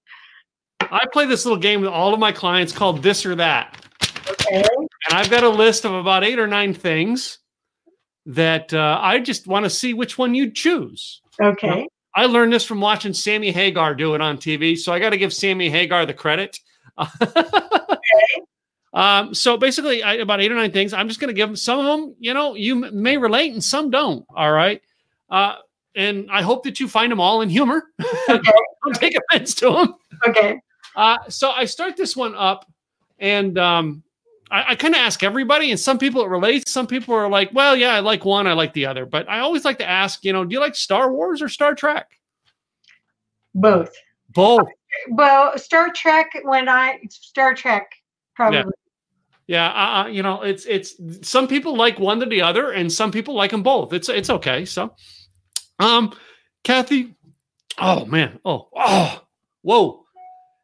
I 0.81 1.05
play 1.13 1.25
this 1.25 1.45
little 1.45 1.59
game 1.59 1.79
with 1.79 1.89
all 1.89 2.13
of 2.13 2.19
my 2.19 2.33
clients 2.33 2.73
called 2.73 3.01
This 3.01 3.25
or 3.25 3.35
That. 3.35 3.77
Okay. 4.29 4.63
And 5.09 5.17
I've 5.17 5.29
got 5.29 5.43
a 5.43 5.49
list 5.49 5.85
of 5.85 5.93
about 5.93 6.25
eight 6.25 6.39
or 6.39 6.47
nine 6.47 6.73
things 6.73 7.39
that 8.25 8.73
uh, 8.73 8.99
I 9.01 9.19
just 9.19 9.47
want 9.47 9.65
to 9.65 9.69
see 9.69 9.93
which 9.93 10.17
one 10.17 10.33
you'd 10.35 10.55
choose. 10.55 11.21
Okay. 11.41 11.87
I 12.15 12.25
learned 12.25 12.53
this 12.53 12.63
from 12.63 12.79
watching 12.79 13.13
Sammy 13.13 13.51
Hagar 13.51 13.95
do 13.95 14.15
it 14.15 14.21
on 14.21 14.37
TV. 14.37 14.77
So 14.77 14.93
I 14.93 14.99
got 14.99 15.09
to 15.09 15.17
give 15.17 15.33
Sammy 15.33 15.69
Hagar 15.69 16.05
the 16.05 16.13
credit. 16.13 16.59
okay. 16.99 17.49
Um, 18.93 19.33
so 19.33 19.57
basically, 19.57 20.03
I, 20.03 20.13
about 20.15 20.39
eight 20.39 20.51
or 20.51 20.55
nine 20.55 20.71
things. 20.71 20.93
I'm 20.93 21.07
just 21.07 21.19
going 21.19 21.29
to 21.29 21.33
give 21.33 21.49
them 21.49 21.55
some 21.55 21.79
of 21.79 21.85
them. 21.85 22.15
You 22.19 22.33
know, 22.33 22.53
you 22.53 22.75
may 22.75 23.17
relate 23.17 23.51
and 23.51 23.63
some 23.63 23.89
don't. 23.89 24.23
All 24.35 24.51
right. 24.51 24.81
Uh, 25.29 25.55
and 25.95 26.29
I 26.31 26.41
hope 26.43 26.63
that 26.63 26.79
you 26.79 26.87
find 26.87 27.11
them 27.11 27.19
all 27.19 27.41
in 27.41 27.49
humor. 27.49 27.85
Okay. 28.29 28.51
don't 28.83 28.95
take 28.95 29.17
offense 29.17 29.55
to 29.55 29.71
them. 29.71 29.95
Okay. 30.27 30.59
Uh, 30.95 31.17
so 31.27 31.49
I 31.49 31.65
start 31.65 31.97
this 31.97 32.15
one 32.15 32.35
up, 32.35 32.71
and 33.17 33.57
um, 33.57 34.03
I, 34.53 34.69
I 34.69 34.75
kind 34.75 34.93
of 34.93 34.99
ask 34.99 35.23
everybody, 35.23 35.71
and 35.71 35.79
some 35.79 35.97
people 35.97 36.23
it 36.23 36.29
relates. 36.29 36.71
Some 36.71 36.85
people 36.85 37.15
are 37.15 37.27
like, 37.27 37.51
"Well, 37.53 37.75
yeah, 37.75 37.95
I 37.95 37.99
like 38.01 38.23
one, 38.23 38.45
I 38.45 38.53
like 38.53 38.71
the 38.73 38.85
other." 38.85 39.05
But 39.07 39.27
I 39.27 39.39
always 39.39 39.65
like 39.65 39.79
to 39.79 39.89
ask, 39.89 40.23
you 40.23 40.31
know, 40.31 40.45
do 40.45 40.53
you 40.53 40.59
like 40.59 40.75
Star 40.75 41.11
Wars 41.11 41.41
or 41.41 41.49
Star 41.49 41.73
Trek? 41.73 42.07
Both. 43.55 43.95
Both. 44.29 44.69
Well, 45.09 45.57
Star 45.57 45.91
Trek. 45.91 46.29
When 46.43 46.69
I 46.69 46.99
Star 47.09 47.55
Trek, 47.55 47.91
probably. 48.35 48.71
Yeah, 49.47 49.69
uh, 49.71 50.03
uh, 50.03 50.07
you 50.07 50.21
know, 50.21 50.43
it's 50.43 50.65
it's 50.65 50.95
some 51.27 51.47
people 51.47 51.75
like 51.75 51.99
one 51.99 52.19
to 52.19 52.27
the 52.27 52.41
other, 52.41 52.71
and 52.71 52.91
some 52.91 53.11
people 53.11 53.33
like 53.33 53.51
them 53.51 53.63
both. 53.63 53.91
It's 53.91 54.07
it's 54.07 54.29
okay. 54.29 54.65
So, 54.65 54.95
um, 55.79 56.13
Kathy, 56.63 57.15
oh 57.79 58.05
man, 58.05 58.39
oh 58.45 58.69
oh, 58.75 59.23
whoa. 59.63 60.05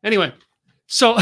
Anyway, 0.03 0.31
so 0.89 1.15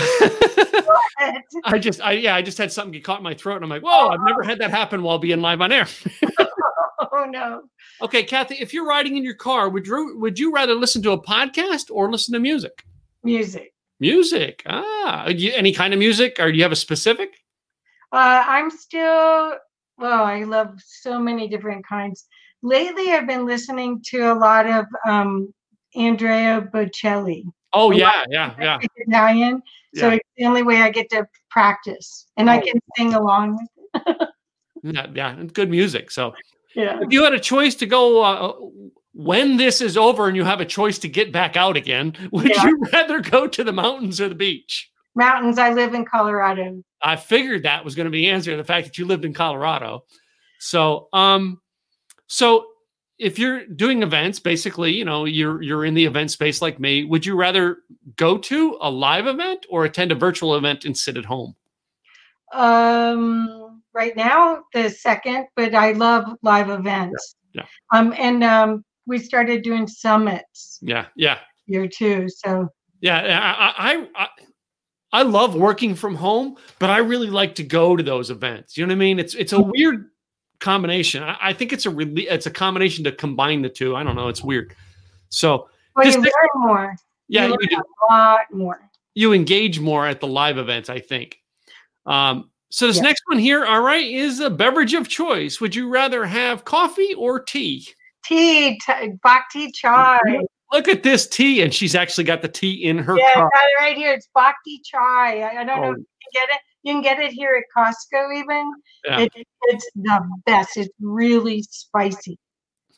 I 1.66 1.78
just 1.80 2.02
I 2.02 2.14
yeah 2.14 2.36
I 2.36 2.42
just 2.42 2.58
had 2.58 2.72
something 2.72 2.92
get 2.92 3.04
caught 3.04 3.20
in 3.20 3.24
my 3.24 3.36
throat, 3.36 3.58
and 3.58 3.64
I'm 3.66 3.70
like, 3.70 3.84
whoa, 3.84 4.10
I've 4.10 4.26
never 4.26 4.44
had 4.44 4.60
that 4.60 4.72
happen 4.72 5.04
while 5.04 5.20
being 5.20 5.42
live 5.42 5.62
on 5.62 5.72
air. 5.72 5.88
oh 7.00 7.26
no. 7.30 7.64
Okay, 8.02 8.24
Kathy, 8.24 8.56
if 8.56 8.74
you're 8.74 8.88
riding 8.88 9.18
in 9.18 9.24
your 9.24 9.36
car, 9.36 9.70
would 9.70 9.86
you 9.86 10.18
would 10.18 10.40
you 10.40 10.52
rather 10.52 10.74
listen 10.74 11.04
to 11.04 11.12
a 11.12 11.22
podcast 11.22 11.92
or 11.92 12.12
listen 12.12 12.34
to 12.34 12.40
music? 12.40 12.84
Music. 13.24 13.74
Music. 14.00 14.64
Ah, 14.66 15.28
you, 15.28 15.52
any 15.54 15.74
kind 15.74 15.94
of 15.94 16.00
music, 16.00 16.38
or 16.40 16.52
do 16.52 16.58
you 16.58 16.64
have 16.64 16.72
a 16.72 16.76
specific? 16.76 17.30
Uh, 18.12 18.44
I'm 18.48 18.72
still 18.72 19.58
Oh, 20.00 20.24
I 20.24 20.44
love 20.44 20.80
so 20.86 21.20
many 21.20 21.48
different 21.48 21.86
kinds. 21.86 22.28
Lately, 22.62 23.12
I've 23.12 23.28
been 23.28 23.46
listening 23.46 24.02
to 24.08 24.32
a 24.32 24.36
lot 24.36 24.68
of 24.68 24.86
um, 25.08 25.54
Andrea 25.96 26.70
Bocelli. 26.72 27.44
Oh 27.78 27.92
yeah, 27.92 28.24
yeah, 28.30 28.56
yeah. 28.60 28.80
Italian, 28.96 29.62
so 29.94 30.10
Yeah. 30.10 30.16
it's 30.16 30.30
the 30.36 30.46
only 30.46 30.64
way 30.64 30.82
I 30.82 30.90
get 30.90 31.10
to 31.12 31.28
practice, 31.52 32.26
and 32.36 32.50
I 32.50 32.58
Oh. 32.58 32.62
can 32.62 32.80
sing 32.98 33.14
along 33.14 33.60
with 33.94 34.04
Yeah, 34.84 35.06
yeah, 35.14 35.44
good 35.54 35.70
music. 35.70 36.10
So 36.10 36.34
Yeah. 36.76 36.98
if 37.02 37.12
you 37.12 37.24
had 37.24 37.34
a 37.34 37.40
choice 37.40 37.76
to 37.76 37.86
go 37.86 38.24
uh, 38.24 38.54
when 39.14 39.58
this 39.58 39.80
is 39.80 39.96
over 39.96 40.28
and 40.28 40.36
you 40.36 40.44
have 40.44 40.60
a 40.60 40.66
choice 40.66 40.98
to 41.00 41.08
get 41.08 41.32
back 41.32 41.56
out 41.56 41.78
again, 41.78 42.14
would 42.32 42.50
Yeah. 42.50 42.64
you 42.66 42.80
rather 42.92 43.22
go 43.22 43.48
to 43.48 43.64
the 43.64 43.74
mountains 43.74 44.20
or 44.20 44.28
the 44.28 44.36
beach? 44.36 44.90
Mountains. 45.16 45.60
I 45.60 45.72
live 45.72 45.94
in 45.94 46.04
Colorado. 46.04 46.84
I 47.04 47.16
figured 47.16 47.64
that 47.64 47.86
was 47.86 47.94
going 47.94 48.06
to 48.06 48.12
be 48.12 48.22
the 48.26 48.30
answer. 48.30 48.58
The 48.58 48.64
fact 48.64 48.88
that 48.88 48.98
you 48.98 49.06
lived 49.06 49.26
in 49.26 49.34
Colorado. 49.34 50.04
So, 50.60 51.10
um, 51.14 51.62
so 52.26 52.66
if 53.20 53.40
you're 53.40 53.66
doing 53.66 54.04
events, 54.04 54.40
basically, 54.40 54.94
you 54.94 55.06
know, 55.06 55.26
you're 55.26 55.62
you're 55.62 55.86
in 55.86 55.94
the 55.94 56.06
event 56.06 56.32
space 56.32 56.62
like 56.62 56.80
me. 56.80 57.04
Would 57.04 57.26
you 57.26 57.36
rather 57.36 57.80
go 58.16 58.38
to 58.38 58.78
a 58.82 58.90
live 58.90 59.28
event 59.28 59.66
or 59.70 59.86
attend 59.86 60.12
a 60.12 60.16
virtual 60.16 60.56
event 60.56 60.86
and 60.86 60.96
sit 60.96 61.18
at 61.18 61.26
home? 61.26 61.56
Um, 62.54 63.82
right 63.94 64.16
now, 64.16 64.64
the 64.74 64.90
second, 64.90 65.48
but 65.56 65.74
I 65.76 65.92
love 65.94 66.26
live 66.44 66.70
events. 66.70 67.36
yeah. 67.54 67.66
Um, 67.92 68.14
and 68.18 68.44
um, 68.44 68.86
we 69.06 69.20
started 69.20 69.64
doing 69.64 69.88
summits 69.88 70.80
Yeah, 70.82 71.08
yeah, 71.16 71.40
here 71.66 71.88
too. 71.88 72.28
So 72.30 72.70
yeah. 73.02 73.76
I 73.78 73.94
I 73.94 74.08
I, 74.16 74.28
I 75.14 75.22
love 75.24 75.56
working 75.56 75.96
from 75.96 76.16
home, 76.16 76.58
but 76.80 76.90
I 76.90 76.98
really 76.98 77.30
like 77.30 77.56
to 77.56 77.64
go 77.64 77.96
to 77.96 78.04
those 78.04 78.30
events. 78.30 78.78
You 78.78 78.86
know 78.86 78.92
what 78.92 78.98
I 78.98 79.00
mean? 79.00 79.20
It's 79.20 79.34
it's 79.36 79.54
a 79.54 79.62
weird 79.62 80.10
combination. 80.60 81.24
I, 81.24 81.38
I 81.42 81.54
think 81.54 81.74
it's 81.74 81.86
a 81.86 81.90
really 81.90 82.28
it's 82.28 82.46
a 82.46 82.52
combination 82.52 83.04
to 83.06 83.12
combine 83.12 83.62
the 83.62 83.70
two. 83.70 83.96
I 83.96 84.04
don't 84.04 84.16
know. 84.16 84.28
It's 84.28 84.44
weird. 84.44 84.76
So 85.30 85.70
well, 85.96 86.06
Just 86.06 86.18
you 86.18 86.24
think- 86.24 86.36
learn 86.56 86.68
more. 86.68 86.96
yeah, 87.28 87.48
you 87.48 87.58
you 87.70 87.78
a 87.78 88.14
lot 88.14 88.40
more. 88.52 88.80
you 89.16 89.34
engage 89.34 89.80
more 89.80 90.06
at 90.08 90.20
the 90.20 90.28
live 90.28 90.58
events, 90.58 90.90
I 90.90 91.00
think. 91.00 91.40
Um, 92.06 92.50
so 92.70 92.88
this 92.88 92.98
Yeah. 92.98 93.04
next 93.04 93.24
one 93.28 93.40
here, 93.40 93.66
all 93.66 93.82
right, 93.82 94.06
is 94.06 94.40
a 94.40 94.50
beverage 94.50 94.94
of 94.94 95.08
choice. 95.08 95.60
Would 95.62 95.76
you 95.76 95.90
rather 95.90 96.26
have 96.26 96.66
coffee 96.66 97.14
or 97.14 97.40
tea? 97.40 97.88
Tea, 98.26 98.78
t- 98.86 99.12
bhakti 99.24 99.72
chai. 99.72 100.20
Look 100.74 100.90
at 100.90 101.02
this 101.02 101.28
tea, 101.28 101.62
and 101.62 101.74
she's 101.74 101.96
actually 101.96 102.26
got 102.26 102.42
the 102.42 102.50
tea 102.50 102.84
in 102.84 102.98
her 102.98 103.18
Yeah, 103.18 103.34
cup. 103.36 103.50
got 103.54 103.62
it 103.64 103.82
right 103.82 103.96
here. 103.96 104.12
It's 104.14 104.28
bhakti 104.36 104.82
chai. 104.84 105.42
I, 105.42 105.62
I 105.62 105.64
don't 105.64 105.68
know 105.68 105.74
Oh. 105.88 105.92
if 105.94 105.98
you 105.98 106.06
can 106.06 106.32
get 106.34 106.50
it. 106.56 106.62
You 106.88 106.94
can 106.94 107.02
get 107.02 107.20
it 107.20 107.34
here 107.34 107.54
at 107.54 107.66
Costco 107.76 108.34
even. 108.40 108.74
Yeah. 109.04 109.20
It, 109.20 109.46
it's 109.64 109.92
the 109.96 110.26
best. 110.46 110.78
It's 110.78 110.90
really 111.02 111.62
spicy. 111.64 112.40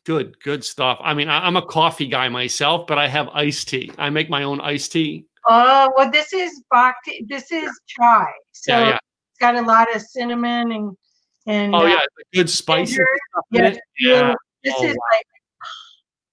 Good, 0.06 0.40
good 0.44 0.64
stuff. 0.64 1.00
I 1.02 1.16
mean, 1.16 1.28
I, 1.28 1.40
I'm 1.40 1.56
a 1.56 1.66
coffee 1.66 2.06
guy 2.06 2.30
myself, 2.30 2.86
but 2.86 3.00
I 3.00 3.08
have 3.08 3.30
iced 3.30 3.70
tea. 3.70 3.92
I 3.98 4.12
make 4.12 4.30
my 4.30 4.44
own 4.44 4.62
iced 4.62 4.92
tea. 4.92 5.26
Oh, 5.48 5.92
well, 5.98 6.12
this 6.12 6.34
is 6.34 6.62
bhakti. 6.70 7.26
This 7.28 7.52
is 7.52 7.68
chai. 7.88 8.28
So 8.52 8.74
Yeah, 8.74 8.90
yeah. 8.90 8.98
it's 9.32 9.40
got 9.40 9.56
a 9.56 9.62
lot 9.64 9.88
of 9.96 10.04
cinnamon 10.04 10.72
and 10.72 10.96
and 11.48 11.74
Oh 11.74 11.80
uh, 11.80 11.88
yeah, 11.88 12.00
good 12.36 12.48
in 12.48 12.86
Yeah. 13.50 13.76
Yeah, 13.98 14.36
This 14.64 14.76
Oh, 14.78 14.86
is 14.86 14.96
like 15.12 15.26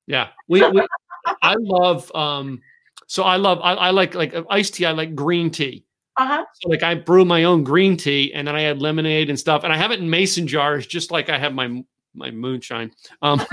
yeah. 0.06 0.28
We, 0.46 0.60
we 0.72 0.86
I 1.40 1.54
love 1.58 2.14
um. 2.14 2.60
So 3.06 3.22
I 3.22 3.36
love 3.36 3.60
I, 3.62 3.72
I 3.72 3.90
like 3.92 4.14
like 4.14 4.34
uh, 4.34 4.42
iced 4.50 4.74
tea. 4.74 4.84
I 4.84 4.92
like 4.92 5.14
green 5.14 5.50
tea. 5.50 5.85
Uh 6.18 6.26
huh. 6.26 6.44
So 6.54 6.68
like 6.68 6.82
I 6.82 6.94
brew 6.94 7.24
my 7.24 7.44
own 7.44 7.62
green 7.64 7.96
tea 7.96 8.32
and 8.34 8.46
then 8.48 8.56
I 8.56 8.62
add 8.64 8.80
lemonade 8.80 9.28
and 9.30 9.38
stuff 9.38 9.64
and 9.64 9.72
I 9.72 9.76
have 9.76 9.90
it 9.92 10.00
in 10.00 10.08
mason 10.10 10.46
jars 10.46 10.86
just 10.86 11.10
like 11.10 11.28
I 11.28 11.38
have 11.38 11.52
my 11.54 11.82
my 12.14 12.30
moonshine. 12.30 12.92
Um 13.22 13.40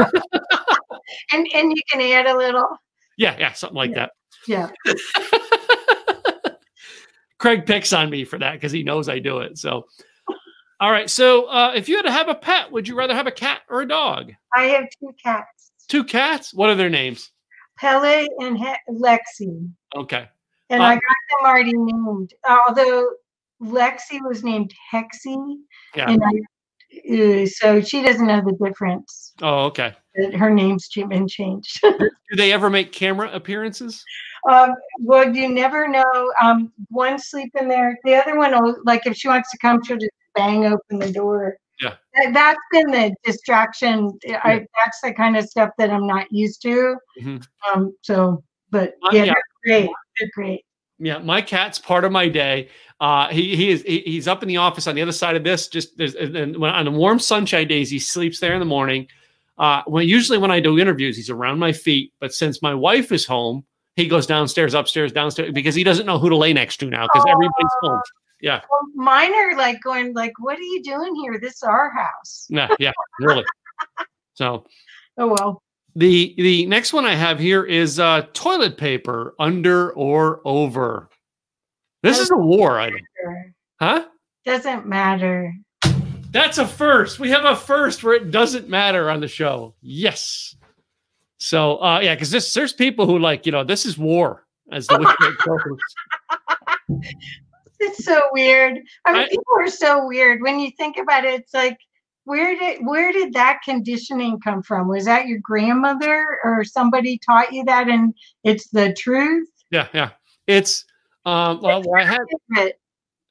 And 1.31 1.47
and 1.53 1.71
you 1.71 1.81
can 1.91 2.01
add 2.01 2.25
a 2.27 2.37
little. 2.37 2.67
yeah, 3.17 3.35
yeah, 3.37 3.51
something 3.53 3.75
like 3.77 3.91
Yeah. 3.91 4.07
Yeah. 4.47 4.69
Craig 7.39 7.65
picks 7.65 7.91
on 7.93 8.09
me 8.09 8.23
for 8.23 8.39
that 8.39 8.53
because 8.53 8.71
he 8.71 8.83
knows 8.83 9.09
I 9.09 9.19
do 9.19 9.39
it. 9.39 9.57
So 9.57 9.85
all 10.79 10.91
right. 10.91 11.09
So 11.09 11.45
uh 11.45 11.73
if 11.75 11.89
you 11.89 11.97
had 11.97 12.05
to 12.05 12.11
have 12.11 12.29
a 12.29 12.35
pet, 12.35 12.71
would 12.71 12.87
you 12.87 12.95
rather 12.95 13.13
have 13.13 13.27
a 13.27 13.31
cat 13.31 13.61
or 13.69 13.81
a 13.81 13.87
dog? 13.87 14.31
I 14.55 14.63
have 14.65 14.85
two 14.99 15.13
cats, 15.21 15.71
Two 15.89 16.03
cats? 16.03 16.53
What 16.53 16.69
are 16.69 16.75
their 16.75 16.89
names? 16.89 17.31
Pele 17.77 18.27
and 18.39 18.57
he- 18.57 18.73
Lexi, 18.89 19.69
Okay. 19.95 20.29
And 20.73 20.81
Uh, 20.81 20.85
I 20.85 20.93
got 20.95 21.01
them 21.29 21.45
already 21.45 21.73
named. 21.75 22.33
Although 22.49 23.07
Lexi 23.61 24.19
was 24.27 24.43
named 24.43 24.73
Hexy, 24.91 25.55
Yeah. 25.95 26.09
and 26.09 26.21
I, 26.23 26.33
uh, 27.13 27.45
so 27.45 27.79
she 27.81 28.01
doesn't 28.03 28.25
know 28.27 28.41
the 28.41 28.57
difference. 28.65 29.33
Oh, 29.41 29.65
okay. 29.65 29.93
Her 30.37 30.49
name's 30.51 30.87
been 30.89 31.27
changed. 31.27 31.79
Do 31.81 32.09
they 32.35 32.51
ever 32.51 32.69
make 32.69 32.91
camera 32.91 33.29
appearances? 33.33 34.03
um, 34.49 34.73
well, 34.99 35.33
you 35.35 35.47
never 35.49 35.87
know. 35.87 36.33
Um, 36.41 36.71
one 36.89 37.17
sleep 37.17 37.51
in 37.59 37.67
there. 37.67 37.97
The 38.03 38.15
other 38.15 38.37
one, 38.37 38.51
will, 38.51 38.75
like 38.85 39.05
if 39.07 39.15
she 39.17 39.27
wants 39.27 39.49
to 39.51 39.57
come, 39.59 39.83
she'll 39.83 39.97
just 39.97 40.11
bang 40.35 40.65
open 40.65 40.99
the 40.99 41.11
door. 41.11 41.55
Yeah. 41.81 41.95
That, 42.15 42.33
that's 42.33 42.59
been 42.71 42.91
the 42.91 43.15
distraction. 43.23 44.11
I, 44.43 44.65
that's 44.83 45.01
the 45.01 45.13
kind 45.13 45.35
of 45.37 45.45
stuff 45.45 45.71
that 45.79 45.89
I'm 45.89 46.05
not 46.05 46.31
used 46.31 46.61
to. 46.63 46.95
Mhm. 47.19 47.43
Um, 47.73 47.95
so, 48.01 48.43
but 48.69 48.93
Uh, 49.03 49.09
yeah, 49.13 49.23
yeah. 49.23 49.33
great. 49.65 49.89
They're 50.19 50.29
great. 50.33 50.65
Yeah, 50.99 51.17
my 51.19 51.41
cat's 51.41 51.79
part 51.79 52.05
of 52.05 52.11
my 52.11 52.29
day. 52.29 52.69
Uh, 52.99 53.27
he 53.29 53.55
he 53.55 53.69
is 53.71 53.81
he, 53.83 53.99
he's 53.99 54.27
up 54.27 54.43
in 54.43 54.47
the 54.47 54.57
office 54.57 54.87
on 54.87 54.95
the 54.95 55.01
other 55.01 55.11
side 55.11 55.35
of 55.35 55.43
this. 55.43 55.67
Just 55.67 55.97
there's, 55.97 56.15
and 56.15 56.35
and 56.35 56.57
when, 56.57 56.71
on 56.71 56.85
the 56.85 56.91
warm 56.91 57.19
sunshine 57.19 57.67
days, 57.67 57.89
he 57.89 57.99
sleeps 57.99 58.39
there 58.39 58.53
in 58.53 58.59
the 58.59 58.65
morning. 58.65 59.07
Uh, 59.57 59.81
when 59.85 60.07
usually 60.07 60.37
when 60.37 60.51
I 60.51 60.59
do 60.59 60.79
interviews, 60.79 61.15
he's 61.15 61.29
around 61.29 61.59
my 61.59 61.73
feet. 61.73 62.13
But 62.19 62.33
since 62.33 62.61
my 62.61 62.73
wife 62.73 63.11
is 63.11 63.25
home, 63.25 63.65
he 63.95 64.07
goes 64.07 64.25
downstairs, 64.25 64.73
upstairs, 64.73 65.11
downstairs 65.11 65.51
because 65.53 65.75
he 65.75 65.83
doesn't 65.83 66.05
know 66.05 66.17
who 66.17 66.29
to 66.29 66.37
lay 66.37 66.53
next 66.53 66.77
to 66.77 66.85
now 66.85 67.07
because 67.11 67.25
everybody's 67.27 67.71
home. 67.81 68.01
Yeah, 68.41 68.61
Well, 68.69 68.89
mine 68.95 69.33
are 69.33 69.55
like 69.55 69.81
going 69.81 70.13
like, 70.13 70.33
"What 70.39 70.57
are 70.57 70.61
you 70.61 70.83
doing 70.83 71.15
here? 71.15 71.39
This 71.39 71.55
is 71.55 71.63
our 71.63 71.91
house." 71.91 72.45
yeah, 72.49 72.67
yeah, 72.79 72.91
really. 73.19 73.45
So 74.35 74.65
Oh 75.17 75.27
well. 75.27 75.61
The 75.95 76.33
the 76.37 76.65
next 76.65 76.93
one 76.93 77.05
I 77.05 77.15
have 77.15 77.39
here 77.39 77.63
is 77.63 77.99
uh, 77.99 78.27
toilet 78.33 78.77
paper 78.77 79.35
under 79.39 79.91
or 79.93 80.41
over. 80.45 81.09
This 82.01 82.19
is 82.19 82.31
a 82.31 82.37
war 82.37 82.79
item, 82.79 82.99
huh? 83.79 84.05
Doesn't 84.45 84.85
matter. 84.85 85.53
That's 86.31 86.57
a 86.57 86.67
first. 86.67 87.19
We 87.19 87.29
have 87.29 87.45
a 87.45 87.55
first 87.55 88.03
where 88.03 88.15
it 88.15 88.31
doesn't 88.31 88.67
matter 88.67 89.09
on 89.09 89.21
the 89.21 89.27
show. 89.27 89.75
Yes. 89.81 90.55
So 91.37 91.77
uh 91.81 91.99
yeah, 91.99 92.15
because 92.15 92.31
this 92.31 92.53
there's 92.53 92.73
people 92.73 93.05
who 93.05 93.19
like, 93.19 93.45
you 93.45 93.51
know, 93.51 93.63
this 93.63 93.85
is 93.85 93.97
war 93.97 94.45
as 94.71 94.87
the 94.87 94.97
goes. 95.45 96.99
It's 97.79 98.05
so 98.05 98.21
weird. 98.31 98.79
I 99.05 99.13
mean, 99.13 99.21
I- 99.23 99.27
people 99.27 99.43
are 99.57 99.67
so 99.69 100.07
weird. 100.07 100.41
When 100.41 100.59
you 100.59 100.71
think 100.71 100.97
about 100.97 101.25
it, 101.25 101.41
it's 101.41 101.53
like, 101.53 101.77
where 102.25 102.57
did 102.57 102.85
where 102.85 103.11
did 103.11 103.33
that 103.33 103.59
conditioning 103.65 104.39
come 104.39 104.63
from? 104.63 104.87
Was 104.87 105.05
that 105.05 105.27
your 105.27 105.39
grandmother 105.39 106.39
or 106.43 106.63
somebody 106.63 107.19
taught 107.19 107.51
you 107.51 107.63
that, 107.65 107.89
and 107.89 108.13
it's 108.43 108.69
the 108.69 108.93
truth? 108.93 109.49
Yeah, 109.71 109.87
yeah. 109.93 110.11
It's 110.47 110.85
um 111.25 111.59
well 111.61 111.83
I 111.95 112.05
had 112.05 112.19
Favorite? 112.53 112.79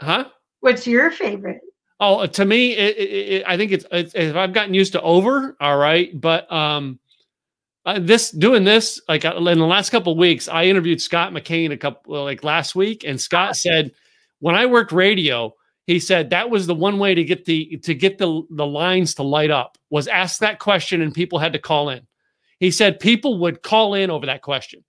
huh? 0.01 0.25
What's 0.61 0.87
your 0.87 1.11
favorite? 1.11 1.61
Oh, 2.01 2.19
uh, 2.19 2.27
to 2.27 2.45
me, 2.45 2.73
it, 2.73 2.97
it, 2.97 3.03
it, 3.03 3.45
I 3.47 3.57
think 3.57 3.71
it's, 3.71 3.87
it's 3.93 4.15
if 4.15 4.35
I've 4.35 4.53
gotten 4.53 4.75
used 4.75 4.93
to 4.93 5.03
over, 5.03 5.57
all 5.61 5.77
right. 5.77 6.21
But 6.21 6.51
um, 6.53 6.99
uh, 7.87 8.01
this 8.01 8.33
doing 8.33 8.65
this 8.65 9.01
like 9.09 9.25
uh, 9.25 9.37
in 9.37 9.59
the 9.59 9.67
last 9.67 9.91
couple 9.91 10.13
of 10.13 10.19
weeks, 10.19 10.49
I 10.49 10.65
interviewed 10.65 11.01
Scott 11.01 11.33
McCain 11.33 11.73
a 11.73 11.77
couple 11.77 12.23
like 12.25 12.43
last 12.43 12.75
week, 12.75 13.05
and 13.05 13.21
Scott 13.21 13.57
said 13.57 13.93
when 14.41 14.57
I 14.57 14.67
worked 14.67 14.91
radio, 14.91 15.55
he 15.87 15.99
said 15.99 16.31
that 16.31 16.51
was 16.51 16.67
the 16.67 16.75
one 16.75 16.99
way 16.99 17.15
to 17.15 17.25
get 17.25 17.45
the 17.45 17.77
to 17.79 17.95
get 17.95 18.19
the 18.19 18.43
the 18.51 18.67
lines 18.67 19.15
to 19.15 19.23
light 19.23 19.51
up 19.51 19.79
was 19.91 20.09
ask 20.09 20.41
that 20.41 20.59
question, 20.59 21.03
and 21.03 21.15
people 21.15 21.39
had 21.39 21.53
to 21.53 21.59
call 21.59 21.89
in. 21.89 22.07
He 22.61 22.71
said 22.71 23.01
people 23.01 23.39
would 23.41 23.63
call 23.63 23.95
in 23.95 24.11
over 24.11 24.27
that 24.27 24.43
question, 24.43 24.85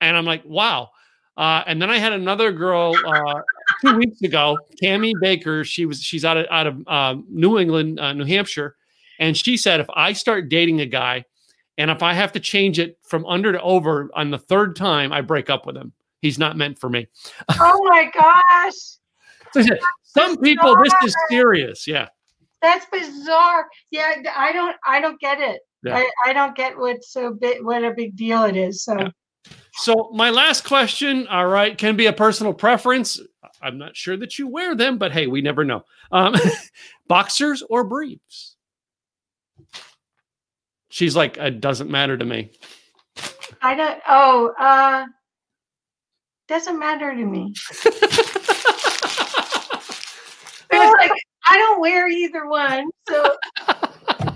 and 0.00 0.16
I'm 0.16 0.24
like, 0.24 0.42
wow. 0.44 0.90
Uh, 1.36 1.62
and 1.68 1.80
then 1.80 1.88
I 1.88 1.98
had 1.98 2.12
another 2.12 2.50
girl 2.50 2.96
uh, 3.06 3.42
two 3.80 3.96
weeks 3.96 4.22
ago, 4.22 4.58
Tammy 4.82 5.14
Baker. 5.20 5.64
She 5.64 5.86
was 5.86 6.02
she's 6.02 6.24
out 6.24 6.36
of 6.36 6.46
out 6.50 6.66
of 6.66 6.88
um, 6.88 7.26
New 7.30 7.58
England, 7.58 8.00
uh, 8.00 8.12
New 8.12 8.24
Hampshire, 8.24 8.74
and 9.20 9.36
she 9.36 9.56
said 9.56 9.78
if 9.78 9.86
I 9.94 10.14
start 10.14 10.48
dating 10.48 10.80
a 10.80 10.86
guy, 10.86 11.24
and 11.76 11.92
if 11.92 12.02
I 12.02 12.12
have 12.12 12.32
to 12.32 12.40
change 12.40 12.80
it 12.80 12.98
from 13.04 13.24
under 13.24 13.52
to 13.52 13.62
over 13.62 14.10
on 14.14 14.32
the 14.32 14.38
third 14.38 14.74
time, 14.74 15.12
I 15.12 15.20
break 15.20 15.48
up 15.48 15.64
with 15.64 15.76
him. 15.76 15.92
He's 16.20 16.40
not 16.40 16.56
meant 16.56 16.80
for 16.80 16.90
me. 16.90 17.06
Oh 17.60 17.84
my 17.84 18.10
gosh, 18.12 18.98
So 19.52 19.62
said, 19.62 19.78
Some 20.02 20.36
people, 20.38 20.76
this 20.82 20.92
is 21.04 21.16
serious. 21.28 21.86
Yeah, 21.86 22.08
that's 22.60 22.86
bizarre. 22.86 23.66
Yeah, 23.90 24.14
I 24.36 24.52
don't 24.52 24.76
I 24.86 25.00
don't 25.00 25.20
get 25.20 25.40
it. 25.40 25.60
Yeah. 25.82 25.96
I, 25.96 26.10
I 26.26 26.32
don't 26.32 26.56
get 26.56 26.76
what's 26.76 27.12
so 27.12 27.32
big 27.32 27.64
what 27.64 27.84
a 27.84 27.92
big 27.92 28.16
deal 28.16 28.44
it 28.44 28.56
is. 28.56 28.82
So 28.82 28.98
Yeah. 28.98 29.08
So 29.74 30.10
my 30.12 30.30
last 30.30 30.64
question, 30.64 31.28
all 31.28 31.46
right, 31.46 31.78
can 31.78 31.94
be 31.94 32.06
a 32.06 32.12
personal 32.12 32.52
preference. 32.52 33.20
I'm 33.62 33.78
not 33.78 33.96
sure 33.96 34.16
that 34.16 34.36
you 34.36 34.48
wear 34.48 34.74
them, 34.74 34.98
but 34.98 35.12
hey, 35.12 35.28
we 35.28 35.40
never 35.40 35.64
know. 35.64 35.84
Um, 36.10 36.34
boxers 37.08 37.62
or 37.62 37.84
briefs? 37.84 38.56
She's 40.88 41.14
like, 41.14 41.36
it 41.36 41.60
doesn't 41.60 41.90
matter 41.90 42.18
to 42.18 42.24
me. 42.24 42.50
I 43.62 43.76
don't. 43.76 44.00
Oh, 44.08 44.52
uh, 44.58 45.06
doesn't 46.48 46.78
matter 46.78 47.14
to 47.14 47.24
me. 47.24 47.54
It's 50.70 50.94
like 51.00 51.12
I 51.48 51.56
don't 51.56 51.80
wear 51.80 52.08
either 52.08 52.46
one, 52.46 52.90
so. 53.08 53.36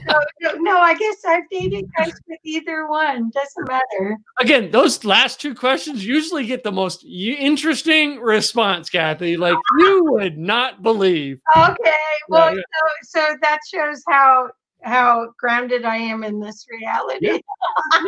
No, 0.07 0.21
no, 0.41 0.53
no, 0.59 0.81
I 0.81 0.95
guess 0.95 1.25
I've 1.27 1.49
dated 1.51 1.87
guys 1.97 2.13
with 2.29 2.41
either 2.45 2.89
one. 2.89 3.31
Doesn't 3.31 3.69
matter. 3.69 4.17
Again, 4.39 4.71
those 4.71 5.05
last 5.05 5.41
two 5.41 5.55
questions 5.55 6.05
usually 6.05 6.45
get 6.47 6.63
the 6.63 6.73
most 6.73 7.05
interesting 7.05 8.19
response, 8.21 8.91
Kathy. 8.91 9.37
Like 9.37 9.57
you 9.79 10.05
would 10.05 10.39
not 10.39 10.83
believe. 10.83 11.41
Okay, 11.57 11.93
well, 12.29 12.55
yeah. 12.55 12.63
so 13.03 13.21
so 13.21 13.37
that 13.41 13.61
shows 13.73 14.03
how 14.09 14.51
how 14.83 15.33
grounded 15.39 15.85
I 15.85 15.97
am 15.97 16.25
in 16.25 16.41
this 16.41 16.67
reality. 16.71 17.27
Yeah. 17.27 17.39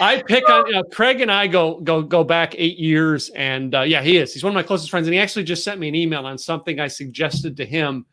I 0.00 0.22
pick 0.22 0.48
on 0.48 0.74
uh, 0.74 0.82
Craig 0.92 1.20
and 1.20 1.30
I 1.30 1.46
go 1.46 1.78
go 1.80 2.02
go 2.02 2.24
back 2.24 2.54
eight 2.56 2.78
years, 2.78 3.28
and 3.30 3.74
uh, 3.74 3.82
yeah, 3.82 4.02
he 4.02 4.16
is. 4.16 4.32
He's 4.32 4.42
one 4.42 4.50
of 4.50 4.54
my 4.54 4.62
closest 4.62 4.90
friends, 4.90 5.06
and 5.06 5.14
he 5.14 5.20
actually 5.20 5.44
just 5.44 5.64
sent 5.64 5.78
me 5.78 5.88
an 5.88 5.94
email 5.94 6.26
on 6.26 6.38
something 6.38 6.80
I 6.80 6.88
suggested 6.88 7.56
to 7.58 7.64
him, 7.66 8.06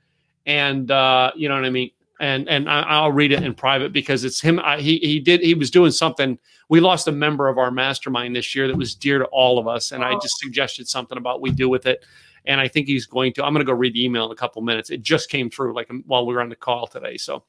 and 0.46 0.92
uh, 0.92 1.32
you 1.36 1.50
know 1.50 1.56
what 1.56 1.66
I 1.66 1.70
mean. 1.70 1.92
And 2.20 2.50
and 2.50 2.70
I, 2.70 2.82
I'll 2.82 3.12
read 3.12 3.32
it 3.32 3.44
in 3.44 3.54
private 3.54 3.94
because 3.94 4.24
it's 4.24 4.42
him. 4.42 4.60
I, 4.60 4.80
he 4.80 4.98
he 5.00 5.20
did 5.20 5.42
he 5.42 5.54
was 5.54 5.72
doing 5.72 5.92
something. 5.92 6.38
We 6.68 6.80
lost 6.82 7.08
a 7.08 7.12
member 7.12 7.48
of 7.48 7.58
our 7.58 7.72
mastermind 7.72 8.36
this 8.36 8.54
year 8.54 8.68
that 8.68 8.76
was 8.76 8.94
dear 8.94 9.20
to 9.20 9.26
all 9.26 9.58
of 9.58 9.68
us, 9.68 9.92
and 9.92 10.04
I 10.04 10.14
just 10.16 10.38
suggested 10.40 10.88
something 10.88 11.18
about 11.18 11.42
we 11.42 11.52
do 11.52 11.70
with 11.70 11.86
it. 11.86 12.04
And 12.46 12.60
I 12.60 12.68
think 12.68 12.88
he's 12.88 13.06
going 13.06 13.34
to. 13.34 13.46
I'm 13.46 13.54
going 13.54 13.66
to 13.66 13.72
go 13.72 13.78
read 13.78 13.94
the 13.94 14.04
email 14.04 14.26
in 14.26 14.32
a 14.32 14.36
couple 14.36 14.62
minutes. 14.62 14.90
It 14.90 15.02
just 15.02 15.30
came 15.30 15.50
through 15.50 15.74
like 15.74 15.90
while 16.06 16.26
we 16.26 16.34
were 16.34 16.42
on 16.42 16.50
the 16.50 16.56
call 16.56 16.88
today. 16.88 17.16
So 17.18 17.44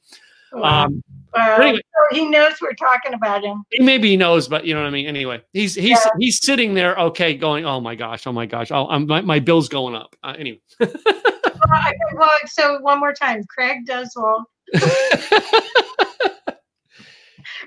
um, 0.53 1.01
Well, 1.33 1.61
anyway. 1.61 1.79
so 1.79 2.15
he 2.15 2.27
knows 2.27 2.53
we're 2.61 2.73
talking 2.73 3.13
about 3.13 3.43
him. 3.43 3.63
he 3.71 3.83
maybe 3.83 4.09
he 4.09 4.17
knows, 4.17 4.47
but 4.47 4.65
you 4.65 4.73
know 4.73 4.81
what 4.81 4.87
I 4.87 4.91
mean. 4.91 5.07
Anyway, 5.07 5.41
he's 5.53 5.75
he's 5.75 5.89
Yeah. 5.89 6.09
he's 6.19 6.39
sitting 6.45 6.73
there, 6.73 6.95
okay, 6.97 7.33
going, 7.35 7.65
oh 7.65 7.79
my 7.79 7.95
gosh, 7.95 8.27
oh 8.27 8.33
my 8.33 8.45
gosh, 8.45 8.71
oh, 8.71 8.87
I'm, 8.89 9.05
my 9.07 9.21
my 9.21 9.39
bill's 9.39 9.69
going 9.69 9.95
up. 9.95 10.15
Uh, 10.23 10.35
anyway, 10.37 10.59
Well, 10.79 11.81
well, 12.15 12.29
so 12.47 12.79
one 12.81 12.99
more 12.99 13.13
time, 13.13 13.43
Craig 13.47 13.85
Duswalt. 13.87 14.43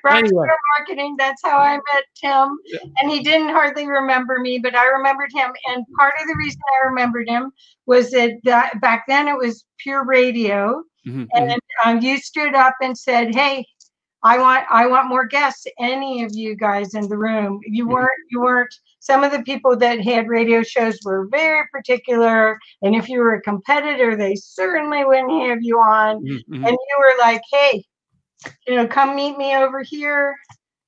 Rockstar 0.04 0.18
Anyway. 0.18 0.46
Marketing. 0.78 1.14
That's 1.18 1.40
how 1.44 1.58
I 1.58 1.76
met 1.76 2.04
Tim, 2.20 2.58
Yeah. 2.66 2.78
and 3.00 3.10
he 3.10 3.20
didn't 3.22 3.48
hardly 3.50 3.86
remember 3.86 4.38
me, 4.38 4.58
but 4.58 4.74
I 4.74 4.86
remembered 4.86 5.30
him. 5.32 5.50
And 5.68 5.84
part 5.98 6.14
of 6.20 6.26
the 6.26 6.36
reason 6.38 6.60
I 6.82 6.86
remembered 6.88 7.28
him 7.28 7.52
was 7.86 8.10
that, 8.10 8.32
that 8.44 8.80
back 8.80 9.04
then 9.08 9.28
it 9.28 9.36
was 9.36 9.64
pure 9.78 10.04
radio, 10.04 10.82
Mhm, 11.06 11.26
mhm. 11.26 11.28
and 11.34 11.60
um, 11.84 12.00
you 12.00 12.18
stood 12.18 12.54
up 12.54 12.74
and 12.82 12.96
said, 12.96 13.34
"Hey, 13.34 13.66
I 14.22 14.38
want 14.38 14.64
I 14.70 14.86
want 14.86 15.08
more 15.08 15.26
guests. 15.26 15.66
Any 15.78 16.22
of 16.24 16.30
you 16.34 16.56
guys 16.56 16.94
in 16.94 17.08
the 17.08 17.18
room? 17.18 17.60
You 17.64 17.86
Mhm. 17.86 17.90
weren't 17.92 18.10
you 18.30 18.40
weren't. 18.40 18.74
Some 19.04 19.22
of 19.22 19.30
the 19.32 19.42
people 19.42 19.76
that 19.76 20.00
had 20.00 20.28
radio 20.30 20.62
shows 20.62 20.98
were 21.04 21.26
very 21.30 21.66
particular, 21.70 22.58
and 22.80 22.96
if 22.96 23.06
you 23.06 23.18
were 23.18 23.34
a 23.34 23.42
competitor, 23.42 24.16
they 24.16 24.34
certainly 24.34 25.04
wouldn't 25.04 25.46
have 25.46 25.58
you 25.60 25.78
on. 25.78 26.24
Mhm, 26.24 26.42
mhm. 26.48 26.66
And 26.66 26.72
you 26.72 26.96
were 26.98 27.12
like, 27.20 27.42
"Hey, 27.52 27.84
you 28.66 28.76
know, 28.76 28.86
come 28.86 29.14
meet 29.14 29.36
me 29.36 29.54
over 29.54 29.82
here. 29.82 30.34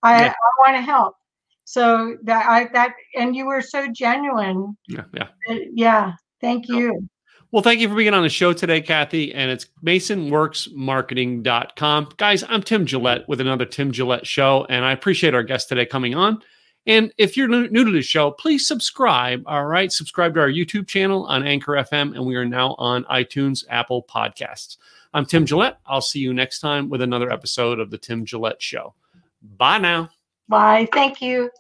I 0.03 0.23
Yeah. 0.23 0.33
I 0.33 0.51
want 0.65 0.79
to 0.79 0.81
help." 0.81 1.15
So 1.65 2.17
that 2.23 2.49
I 2.49 2.69
that 2.73 2.95
and 3.15 3.37
you 3.37 3.45
were 3.45 3.61
so 3.61 3.87
genuine. 3.93 4.79
yeah, 4.89 5.05
yeah. 5.13 5.29
Uh, 5.51 5.57
Yeah, 5.75 6.15
thank 6.41 6.69
you. 6.69 7.07
Well, 7.53 7.63
thank 7.63 7.81
you 7.81 7.89
for 7.91 7.95
being 7.95 8.15
on 8.15 8.23
the 8.23 8.31
show 8.31 8.55
today, 8.55 8.81
Kathy. 8.81 9.35
And 9.35 9.51
it's 9.51 9.67
masonworksmarketing.com. 9.85 12.09
Guys, 12.17 12.45
I'm 12.49 12.63
Tim 12.63 12.87
Gillette 12.87 13.29
with 13.29 13.43
another 13.43 13.67
Tim 13.67 13.93
Gillette 13.93 14.27
show, 14.27 14.65
and 14.71 14.87
I 14.87 14.93
appreciate 14.93 15.35
our 15.35 15.43
guest 15.43 15.69
today 15.69 15.85
coming 15.85 16.15
on. 16.15 16.43
And 16.87 17.13
if 17.19 17.37
you're 17.37 17.49
new 17.49 17.85
to 17.85 17.91
the 17.91 18.03
show, 18.03 18.31
please 18.31 18.67
subscribe. 18.67 19.43
All 19.47 19.67
right. 19.67 19.93
Subscribe 19.93 20.35
to 20.35 20.41
our 20.41 20.49
YouTube 20.49 20.87
channel 20.87 21.25
on 21.27 21.47
Anchor 21.47 21.73
FM, 21.73 22.15
and 22.15 22.25
we 22.25 22.37
are 22.37 22.45
now 22.45 22.77
on 22.79 23.05
iTunes, 23.05 23.65
Apple 23.69 24.05
Podcasts. 24.05 24.77
I'm 25.13 25.27
Tim 25.27 25.47
Gillette. 25.47 25.81
I'll 25.87 26.01
see 26.01 26.21
you 26.21 26.33
next 26.33 26.61
time 26.61 26.89
with 26.89 27.03
another 27.03 27.33
episode 27.33 27.81
of 27.81 27.91
The 27.91 27.99
Tim 27.99 28.25
Gillette 28.25 28.63
Show. 28.63 28.95
Bye 29.57 29.79
now. 29.79 30.11
Bye. 30.49 30.89
Thank 30.93 31.21
you. 31.21 31.51